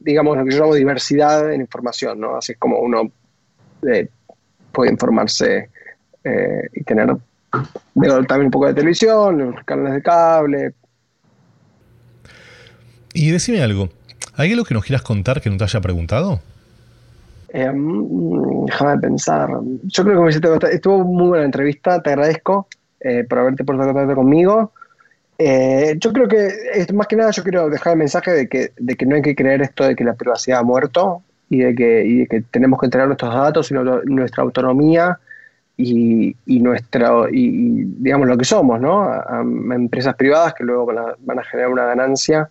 digamos, 0.00 0.36
lo 0.36 0.44
que 0.44 0.52
yo 0.52 0.60
llamo 0.60 0.74
diversidad 0.74 1.52
en 1.52 1.60
información, 1.60 2.20
¿no? 2.20 2.36
Así 2.36 2.52
es 2.52 2.58
como 2.58 2.78
uno 2.78 3.10
puede 4.72 4.90
informarse 4.90 5.70
y 6.74 6.82
tener 6.82 7.16
también 7.50 8.46
un 8.46 8.50
poco 8.50 8.66
de 8.66 8.74
televisión, 8.74 9.56
canales 9.64 9.94
de 9.94 10.02
cable. 10.02 10.74
Y 13.14 13.30
decime 13.30 13.62
algo, 13.62 13.88
¿hay 14.36 14.52
algo 14.52 14.64
que 14.64 14.74
nos 14.74 14.84
quieras 14.84 15.02
contar 15.02 15.40
que 15.40 15.50
no 15.50 15.56
te 15.56 15.64
haya 15.64 15.80
preguntado? 15.80 16.40
Eh, 17.50 17.72
déjame 18.66 18.98
pensar. 19.00 19.50
Yo 19.84 20.04
creo 20.04 20.16
que 20.16 20.22
me 20.22 20.30
hiciste, 20.30 20.48
estuvo 20.72 21.04
muy 21.04 21.28
buena 21.28 21.44
entrevista, 21.44 22.02
te 22.02 22.10
agradezco 22.10 22.68
eh, 23.00 23.24
por 23.28 23.38
haberte 23.38 23.64
puesto 23.64 23.82
en 23.82 23.92
contacto 23.92 24.14
conmigo. 24.14 24.72
Eh, 25.38 25.96
yo 25.98 26.12
creo 26.12 26.28
que, 26.28 26.92
más 26.92 27.06
que 27.06 27.16
nada, 27.16 27.30
yo 27.30 27.42
quiero 27.42 27.70
dejar 27.70 27.92
el 27.92 28.00
mensaje 28.00 28.32
de 28.32 28.48
que, 28.48 28.72
de 28.76 28.96
que 28.96 29.06
no 29.06 29.14
hay 29.14 29.22
que 29.22 29.36
creer 29.36 29.62
esto 29.62 29.84
de 29.84 29.94
que 29.94 30.04
la 30.04 30.14
privacidad 30.14 30.58
ha 30.58 30.64
muerto 30.64 31.22
y 31.48 31.60
de 31.60 31.74
que, 31.74 32.04
y 32.04 32.18
de 32.18 32.26
que 32.26 32.40
tenemos 32.42 32.78
que 32.78 32.86
entregar 32.86 33.08
nuestros 33.08 33.32
datos 33.32 33.70
y 33.70 33.74
nuestra 33.74 34.42
autonomía 34.42 35.18
y, 35.80 36.34
y, 36.44 36.58
nuestra, 36.58 37.12
y, 37.30 37.84
digamos 37.84 38.26
lo 38.26 38.36
que 38.36 38.44
somos, 38.44 38.80
¿no? 38.80 39.04
A, 39.04 39.40
empresas 39.40 40.16
privadas 40.16 40.52
que 40.54 40.64
luego 40.64 40.86
van 40.86 40.98
a, 40.98 41.14
van 41.20 41.38
a 41.38 41.44
generar 41.44 41.70
una 41.70 41.86
ganancia 41.86 42.50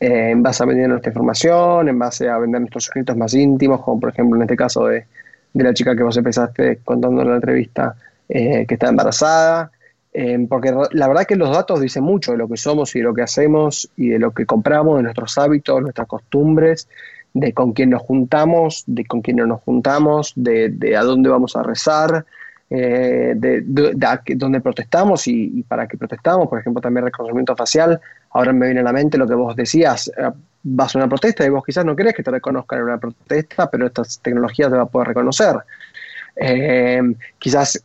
eh, 0.00 0.30
en 0.30 0.42
base 0.42 0.62
a 0.62 0.66
vender 0.66 0.88
nuestra 0.88 1.10
información, 1.10 1.90
en 1.90 1.98
base 1.98 2.30
a 2.30 2.38
vender 2.38 2.62
nuestros 2.62 2.86
secretos 2.86 3.14
más 3.14 3.34
íntimos, 3.34 3.82
como 3.82 4.00
por 4.00 4.08
ejemplo 4.08 4.36
en 4.36 4.42
este 4.42 4.56
caso 4.56 4.86
de, 4.86 5.04
de 5.52 5.64
la 5.64 5.74
chica 5.74 5.94
que 5.94 6.02
vos 6.02 6.16
empezaste 6.16 6.78
contando 6.82 7.20
en 7.20 7.28
la 7.28 7.34
entrevista 7.34 7.94
eh, 8.28 8.64
que 8.66 8.74
está 8.74 8.88
embarazada. 8.88 9.70
Eh, 10.14 10.46
porque 10.48 10.74
la 10.92 11.08
verdad 11.08 11.26
que 11.26 11.36
los 11.36 11.50
datos 11.50 11.80
dicen 11.80 12.04
mucho 12.04 12.32
de 12.32 12.38
lo 12.38 12.48
que 12.48 12.56
somos 12.56 12.94
y 12.96 13.00
de 13.00 13.04
lo 13.04 13.14
que 13.14 13.22
hacemos 13.22 13.90
y 13.96 14.08
de 14.08 14.18
lo 14.18 14.32
que 14.32 14.46
compramos, 14.46 14.96
de 14.96 15.02
nuestros 15.02 15.36
hábitos, 15.36 15.82
nuestras 15.82 16.08
costumbres, 16.08 16.88
de 17.34 17.52
con 17.52 17.72
quién 17.72 17.90
nos 17.90 18.02
juntamos, 18.02 18.84
de 18.86 19.04
con 19.04 19.20
quién 19.20 19.38
no 19.38 19.46
nos 19.46 19.60
juntamos, 19.60 20.32
de 20.36 20.96
a 20.96 21.02
dónde 21.02 21.30
vamos 21.30 21.56
a 21.56 21.62
rezar, 21.62 22.26
eh, 22.74 23.34
de, 23.36 23.62
dónde 24.36 24.60
protestamos 24.60 25.28
y, 25.28 25.62
para 25.68 25.86
qué 25.86 25.98
protestamos. 25.98 26.48
Por 26.48 26.58
ejemplo, 26.58 26.80
también 26.80 27.04
reconocimiento 27.04 27.54
facial. 27.54 28.00
Ahora 28.30 28.52
me 28.52 28.66
viene 28.66 28.80
a 28.80 28.84
la 28.84 28.92
mente 28.92 29.18
lo 29.18 29.28
que 29.28 29.34
vos 29.34 29.54
decías. 29.54 30.10
Eh, 30.16 30.30
vas 30.62 30.94
a 30.94 30.98
una 30.98 31.08
protesta 31.08 31.44
y 31.44 31.50
vos 31.50 31.64
quizás 31.64 31.84
no 31.84 31.94
querés 31.94 32.14
que 32.14 32.22
te 32.22 32.30
reconozcan 32.30 32.78
en 32.78 32.84
una 32.84 32.98
protesta, 32.98 33.68
pero 33.70 33.86
estas 33.86 34.20
tecnologías 34.20 34.70
te 34.70 34.76
va 34.76 34.84
a 34.84 34.86
poder 34.86 35.08
reconocer. 35.08 35.56
quizás 37.38 37.82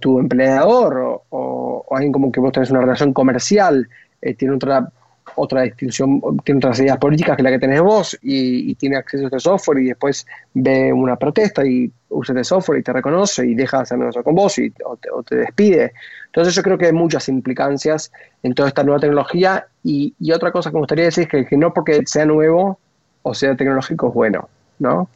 tu 0.00 0.18
empleador 0.18 1.22
o, 1.28 1.84
alguien 1.90 2.12
como 2.12 2.32
que 2.32 2.40
vos 2.40 2.52
tenés 2.52 2.70
una 2.70 2.80
relación 2.80 3.12
comercial, 3.12 3.88
eh, 4.22 4.34
tiene 4.34 4.54
otra, 4.54 4.90
otra 5.38 5.62
distinción, 5.62 6.20
tiene 6.44 6.58
otras 6.58 6.80
ideas 6.80 6.98
políticas 6.98 7.36
que 7.36 7.42
la 7.42 7.50
que 7.50 7.58
tenés 7.58 7.80
vos 7.80 8.18
y, 8.22 8.74
tiene 8.74 8.96
acceso 8.96 9.24
a 9.24 9.26
este 9.26 9.40
software 9.40 9.78
y 9.78 9.86
después 9.88 10.26
ve 10.54 10.92
una 10.92 11.16
protesta 11.16 11.64
y 11.64 11.90
usa 12.10 12.32
este 12.32 12.44
software 12.44 12.80
y 12.80 12.82
te 12.82 12.92
reconoce 12.92 13.46
y 13.46 13.54
deja 13.54 13.78
de 13.78 13.82
hacer 13.84 13.98
negocio 13.98 14.22
con 14.22 14.34
vos 14.34 14.58
y, 14.58 14.72
o, 14.84 15.22
te, 15.22 15.36
despide. 15.36 15.92
Entonces 16.26 16.54
yo 16.54 16.62
creo 16.62 16.78
que 16.78 16.86
hay 16.86 16.92
muchas 16.92 17.28
implicancias 17.28 18.12
en 18.42 18.54
toda 18.54 18.68
esta 18.68 18.84
nueva 18.84 19.00
tecnología 19.00 19.66
y, 19.82 20.14
otra 20.32 20.52
cosa 20.52 20.70
que 20.70 20.74
me 20.74 20.80
gustaría 20.80 21.06
decir 21.06 21.28
es 21.30 21.48
que, 21.48 21.56
no 21.56 21.72
porque 21.72 22.02
sea 22.06 22.26
nuevo 22.26 22.78
o 23.22 23.34
sea 23.34 23.56
tecnológico 23.56 24.08
es 24.08 24.14
bueno, 24.14 24.48
¿no? 24.78 25.08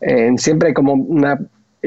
Eh, 0.00 0.32
siempre 0.36 0.68
hay 0.68 0.74
como 0.74 0.94
una 0.94 1.38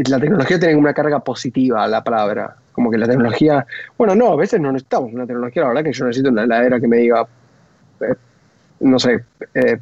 la 0.06 0.20
tecnología 0.20 0.60
tiene 0.60 0.76
una 0.76 0.94
carga 0.94 1.20
positiva 1.20 1.88
la 1.88 2.04
palabra. 2.04 2.56
Como 2.72 2.92
que 2.92 2.98
la 2.98 3.08
tecnología, 3.08 3.66
bueno, 3.98 4.14
no, 4.14 4.32
a 4.32 4.36
veces 4.36 4.60
no 4.62 4.72
necesitamos 4.72 5.12
una 5.12 5.26
tecnología, 5.26 5.64
la 5.64 5.70
verdad 5.70 5.84
que 5.84 5.94
yo 5.94 6.06
necesito 6.06 6.30
una 6.30 6.44
heladera 6.44 6.80
que 6.80 6.88
me 6.88 6.98
diga, 6.98 7.28
eh, 8.02 8.16
no 8.80 9.00
sé, 9.00 9.24
eh, 9.54 9.78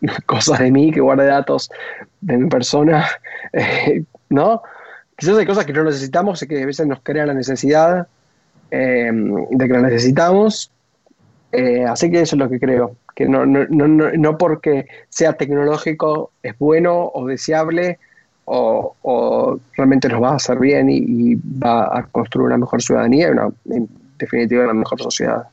cosas 0.26 0.58
de 0.58 0.70
mí, 0.70 0.92
que 0.92 1.00
guarde 1.00 1.26
datos 1.26 1.70
de 2.20 2.36
mi 2.36 2.48
persona, 2.48 3.06
eh, 3.52 4.04
¿no? 4.28 4.62
Quizás 5.16 5.36
hay 5.36 5.46
cosas 5.46 5.66
que 5.66 5.72
no 5.72 5.84
necesitamos 5.84 6.42
y 6.42 6.46
que 6.46 6.62
a 6.62 6.66
veces 6.66 6.86
nos 6.86 7.00
crean 7.02 7.28
la 7.28 7.34
necesidad 7.34 8.08
de 8.70 9.58
que 9.58 9.68
la 9.68 9.80
necesitamos. 9.82 10.70
así 11.88 12.10
que 12.10 12.20
eso 12.22 12.36
es 12.36 12.38
lo 12.38 12.48
que 12.48 12.60
creo, 12.60 12.96
que 13.14 13.26
no, 13.26 13.44
no, 13.44 13.66
no, 13.68 13.88
no 13.88 14.38
porque 14.38 14.86
sea 15.08 15.34
tecnológico 15.34 16.30
es 16.42 16.56
bueno 16.58 17.10
o 17.12 17.26
deseable, 17.26 17.98
o, 18.52 19.60
realmente 19.76 20.08
nos 20.08 20.22
va 20.22 20.30
a 20.30 20.36
hacer 20.36 20.58
bien 20.58 20.88
y, 20.90 21.34
va 21.34 21.96
a 21.96 22.06
construir 22.06 22.46
una 22.46 22.58
mejor 22.58 22.82
ciudadanía 22.82 23.28
y 23.28 23.30
una, 23.30 23.48
en 23.70 23.88
definitiva 24.18 24.64
una 24.64 24.74
mejor 24.74 25.00
sociedad. 25.00 25.44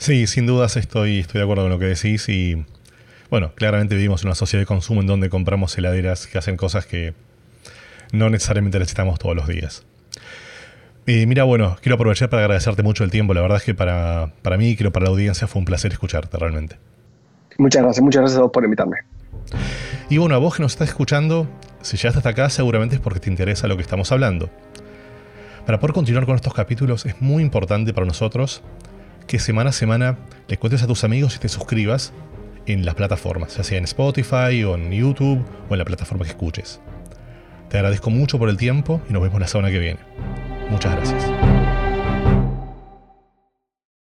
Sí, 0.00 0.26
sin 0.26 0.46
dudas 0.46 0.78
estoy, 0.78 1.18
estoy 1.18 1.40
de 1.40 1.42
acuerdo 1.42 1.64
con 1.64 1.72
lo 1.72 1.78
que 1.78 1.84
decís 1.84 2.26
y 2.30 2.64
bueno, 3.28 3.52
claramente 3.54 3.94
vivimos 3.94 4.22
en 4.22 4.28
una 4.28 4.34
sociedad 4.34 4.62
de 4.62 4.66
consumo 4.66 5.02
en 5.02 5.06
donde 5.06 5.28
compramos 5.28 5.76
heladeras 5.76 6.26
que 6.26 6.38
hacen 6.38 6.56
cosas 6.56 6.86
que 6.86 7.12
no 8.10 8.30
necesariamente 8.30 8.78
necesitamos 8.78 9.18
todos 9.18 9.36
los 9.36 9.46
días. 9.46 9.84
Y 11.06 11.26
mira, 11.26 11.44
bueno, 11.44 11.76
quiero 11.82 11.96
aprovechar 11.96 12.30
para 12.30 12.44
agradecerte 12.44 12.82
mucho 12.82 13.04
el 13.04 13.10
tiempo. 13.10 13.34
La 13.34 13.42
verdad 13.42 13.58
es 13.58 13.64
que 13.64 13.74
para, 13.74 14.32
para 14.40 14.56
mí 14.56 14.70
y 14.70 14.76
creo 14.76 14.90
para 14.90 15.04
la 15.04 15.10
audiencia 15.10 15.46
fue 15.46 15.58
un 15.58 15.66
placer 15.66 15.92
escucharte 15.92 16.34
realmente. 16.38 16.78
Muchas 17.58 17.82
gracias, 17.82 18.02
muchas 18.02 18.20
gracias 18.22 18.38
a 18.38 18.42
vos 18.44 18.52
por 18.52 18.64
invitarme. 18.64 18.96
Y 20.08 20.16
bueno, 20.16 20.34
a 20.34 20.38
vos 20.38 20.56
que 20.56 20.62
nos 20.62 20.72
estás 20.72 20.88
escuchando, 20.88 21.46
si 21.82 21.98
llegaste 21.98 22.20
hasta 22.20 22.30
acá 22.30 22.48
seguramente 22.48 22.94
es 22.94 23.02
porque 23.02 23.20
te 23.20 23.28
interesa 23.28 23.68
lo 23.68 23.76
que 23.76 23.82
estamos 23.82 24.10
hablando. 24.12 24.48
Para 25.66 25.78
poder 25.78 25.92
continuar 25.92 26.24
con 26.24 26.36
estos 26.36 26.54
capítulos 26.54 27.04
es 27.04 27.20
muy 27.20 27.42
importante 27.42 27.92
para 27.92 28.06
nosotros 28.06 28.62
que 29.30 29.38
semana 29.38 29.70
a 29.70 29.72
semana 29.72 30.18
le 30.48 30.56
cuentes 30.58 30.82
a 30.82 30.88
tus 30.88 31.04
amigos 31.04 31.36
y 31.36 31.38
te 31.38 31.48
suscribas 31.48 32.12
en 32.66 32.84
las 32.84 32.96
plataformas, 32.96 33.56
ya 33.56 33.62
sea 33.62 33.78
en 33.78 33.84
Spotify 33.84 34.64
o 34.64 34.74
en 34.74 34.90
YouTube 34.90 35.44
o 35.68 35.72
en 35.72 35.78
la 35.78 35.84
plataforma 35.84 36.24
que 36.24 36.30
escuches. 36.30 36.80
Te 37.68 37.76
agradezco 37.76 38.10
mucho 38.10 38.40
por 38.40 38.48
el 38.48 38.56
tiempo 38.56 39.00
y 39.08 39.12
nos 39.12 39.22
vemos 39.22 39.38
la 39.38 39.46
semana 39.46 39.70
que 39.70 39.78
viene. 39.78 40.00
Muchas 40.68 40.96
gracias. 40.96 41.29